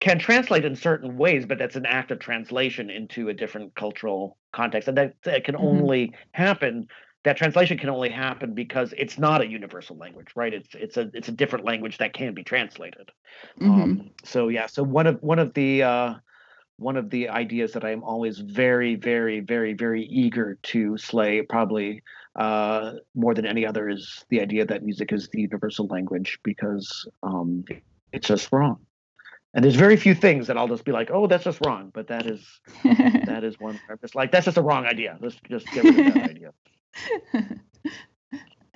can 0.00 0.18
translate 0.18 0.64
in 0.64 0.74
certain 0.74 1.16
ways 1.16 1.46
but 1.46 1.58
that's 1.58 1.76
an 1.76 1.86
act 1.86 2.10
of 2.10 2.18
translation 2.18 2.90
into 2.90 3.28
a 3.28 3.34
different 3.34 3.74
cultural 3.74 4.36
context 4.52 4.88
and 4.88 4.96
that, 4.98 5.14
that 5.24 5.44
can 5.44 5.54
mm-hmm. 5.54 5.64
only 5.64 6.14
happen 6.32 6.86
that 7.24 7.36
translation 7.36 7.78
can 7.78 7.88
only 7.88 8.08
happen 8.08 8.52
because 8.52 8.92
it's 8.98 9.16
not 9.18 9.40
a 9.40 9.46
universal 9.46 9.96
language 9.96 10.28
right 10.34 10.52
it's 10.52 10.74
it's 10.74 10.96
a 10.96 11.10
it's 11.14 11.28
a 11.28 11.32
different 11.32 11.64
language 11.64 11.98
that 11.98 12.12
can 12.12 12.34
be 12.34 12.42
translated 12.42 13.10
mm-hmm. 13.60 13.82
um, 13.82 14.10
so 14.24 14.48
yeah 14.48 14.66
so 14.66 14.82
one 14.82 15.06
of 15.06 15.18
one 15.22 15.38
of 15.38 15.54
the 15.54 15.82
uh, 15.82 16.14
one 16.78 16.96
of 16.96 17.10
the 17.10 17.28
ideas 17.28 17.72
that 17.72 17.84
i'm 17.84 18.02
always 18.02 18.38
very 18.38 18.96
very 18.96 19.40
very 19.40 19.72
very 19.72 20.04
eager 20.04 20.58
to 20.62 20.96
slay 20.98 21.42
probably 21.42 22.02
uh, 22.36 22.92
more 23.14 23.34
than 23.34 23.46
any 23.46 23.66
other 23.66 23.88
is 23.88 24.24
the 24.28 24.40
idea 24.40 24.64
that 24.64 24.82
music 24.82 25.12
is 25.12 25.28
the 25.28 25.40
universal 25.40 25.86
language 25.86 26.38
because 26.42 27.06
um, 27.22 27.64
it's 28.12 28.26
just 28.26 28.50
wrong. 28.52 28.78
And 29.54 29.62
there's 29.62 29.76
very 29.76 29.96
few 29.96 30.14
things 30.14 30.46
that 30.46 30.56
I'll 30.56 30.68
just 30.68 30.84
be 30.84 30.92
like, 30.92 31.10
oh, 31.12 31.26
that's 31.26 31.44
just 31.44 31.58
wrong. 31.66 31.90
But 31.92 32.08
that 32.08 32.26
is 32.26 32.60
that 32.84 33.44
is 33.44 33.60
one. 33.60 33.78
I'm 33.90 33.98
just 34.00 34.14
like, 34.14 34.32
that's 34.32 34.46
just 34.46 34.56
a 34.56 34.62
wrong 34.62 34.86
idea. 34.86 35.18
Let's 35.20 35.36
just 35.48 35.66
get 35.72 35.84
rid 35.84 36.06
of 36.06 36.14
that 36.14 36.30
idea. 36.30 36.52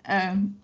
um, 0.07 0.57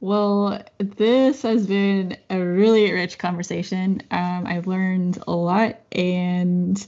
well, 0.00 0.62
this 0.78 1.42
has 1.42 1.66
been 1.66 2.16
a 2.30 2.38
really 2.38 2.92
rich 2.92 3.18
conversation. 3.18 4.02
Um, 4.10 4.46
I've 4.46 4.66
learned 4.66 5.22
a 5.26 5.32
lot, 5.32 5.80
and 5.92 6.84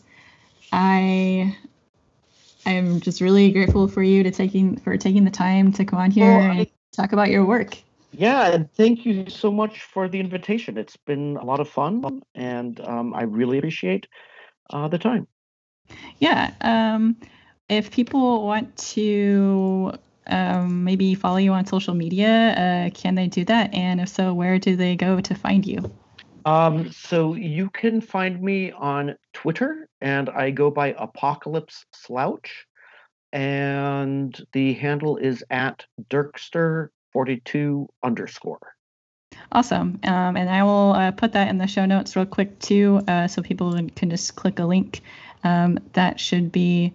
I 0.72 1.56
I'm 2.66 3.00
just 3.00 3.20
really 3.20 3.50
grateful 3.50 3.88
for 3.88 4.02
you 4.02 4.22
to 4.22 4.30
taking 4.30 4.76
for 4.76 4.96
taking 4.96 5.24
the 5.24 5.30
time 5.30 5.72
to 5.72 5.84
come 5.84 5.98
on 5.98 6.10
here 6.10 6.38
well, 6.38 6.50
I, 6.50 6.54
and 6.54 6.66
talk 6.92 7.12
about 7.12 7.30
your 7.30 7.44
work. 7.44 7.76
Yeah, 8.12 8.52
and 8.52 8.72
thank 8.72 9.04
you 9.04 9.28
so 9.28 9.50
much 9.50 9.82
for 9.82 10.08
the 10.08 10.20
invitation. 10.20 10.78
It's 10.78 10.96
been 10.96 11.36
a 11.36 11.44
lot 11.44 11.60
of 11.60 11.68
fun, 11.68 12.22
and 12.34 12.80
um, 12.80 13.12
I 13.12 13.22
really 13.22 13.58
appreciate 13.58 14.06
uh, 14.70 14.88
the 14.88 14.98
time. 14.98 15.26
Yeah. 16.18 16.52
Um, 16.60 17.16
if 17.68 17.90
people 17.90 18.46
want 18.46 18.76
to 18.76 19.92
um, 20.26 20.84
maybe 20.84 21.14
follow 21.14 21.38
you 21.38 21.52
on 21.52 21.66
social 21.66 21.94
media, 21.94 22.28
uh, 22.28 22.90
can 22.90 23.14
they 23.14 23.26
do 23.26 23.44
that? 23.46 23.74
And 23.74 24.00
if 24.00 24.08
so, 24.08 24.32
where 24.32 24.58
do 24.58 24.76
they 24.76 24.96
go 24.96 25.20
to 25.20 25.34
find 25.34 25.66
you? 25.66 25.90
Um, 26.44 26.90
so 26.90 27.34
you 27.34 27.70
can 27.70 28.00
find 28.00 28.40
me 28.42 28.72
on 28.72 29.16
Twitter, 29.32 29.88
and 30.00 30.28
I 30.28 30.50
go 30.50 30.70
by 30.70 30.94
Apocalypse 30.98 31.86
Slouch, 31.92 32.66
and 33.32 34.38
the 34.52 34.74
handle 34.74 35.16
is 35.16 35.42
at 35.50 35.86
Dirkster 36.10 36.88
42 37.12 37.88
underscore. 38.02 38.74
Awesome. 39.52 39.98
Um, 40.04 40.36
and 40.36 40.48
I 40.48 40.62
will 40.62 40.92
uh, 40.92 41.10
put 41.10 41.32
that 41.32 41.48
in 41.48 41.58
the 41.58 41.66
show 41.66 41.86
notes 41.86 42.14
real 42.16 42.26
quick 42.26 42.58
too, 42.58 43.00
uh, 43.08 43.26
so 43.26 43.42
people 43.42 43.72
can 43.96 44.10
just 44.10 44.36
click 44.36 44.58
a 44.58 44.64
link. 44.64 45.00
Um, 45.42 45.78
that 45.92 46.20
should 46.20 46.52
be 46.52 46.92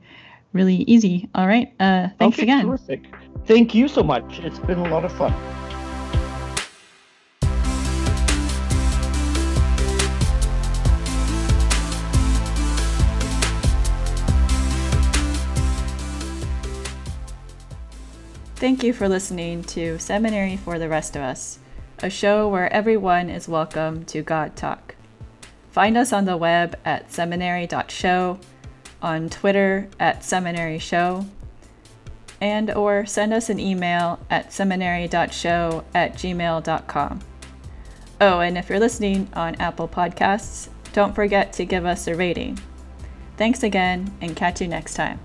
really 0.54 0.78
easy. 0.84 1.30
All 1.36 1.48
right. 1.48 1.74
Uh, 1.80 2.10
thanks 2.18 2.38
okay, 2.38 2.44
again. 2.44 2.66
Terrific. 2.66 3.04
Thank 3.46 3.74
you 3.74 3.88
so 3.88 4.04
much. 4.04 4.40
It's 4.40 4.60
been 4.60 4.80
a 4.80 4.90
lot 4.90 5.06
of 5.06 5.12
fun. 5.12 5.34
Thank 18.60 18.84
you 18.84 18.92
for 18.92 19.08
listening 19.08 19.64
to 19.64 19.98
Seminary 20.00 20.58
for 20.58 20.78
the 20.78 20.90
Rest 20.90 21.16
of 21.16 21.22
Us, 21.22 21.60
a 22.00 22.10
show 22.10 22.46
where 22.50 22.72
everyone 22.74 23.30
is 23.30 23.48
welcome 23.48 24.04
to 24.08 24.22
God 24.22 24.58
Talk. 24.58 24.96
Find 25.72 25.96
us 25.96 26.12
on 26.12 26.26
the 26.26 26.36
web 26.36 26.78
at 26.84 27.10
seminary.show, 27.10 28.38
on 29.02 29.30
Twitter 29.30 29.88
at 29.98 30.26
seminary 30.26 30.78
show, 30.78 31.26
and 32.42 32.70
or 32.70 33.06
send 33.06 33.32
us 33.32 33.50
an 33.50 33.62
email 33.62 34.20
at 34.30 34.52
seminary.show 34.52 35.86
at 35.96 36.16
gmail.com. 36.16 37.20
Oh, 38.20 38.42
and 38.42 38.58
if 38.58 38.68
you're 38.70 38.78
listening 38.78 39.30
on 39.36 39.56
Apple 39.56 39.88
Podcasts, 39.88 40.68
don't 40.92 41.16
forget 41.16 41.54
to 41.54 41.64
give 41.64 41.86
us 41.86 42.08
a 42.08 42.16
rating. 42.16 42.60
Thanks 43.38 43.64
again, 43.64 44.14
and 44.20 44.36
catch 44.36 44.60
you 44.60 44.68
next 44.68 44.96
time. 44.96 45.22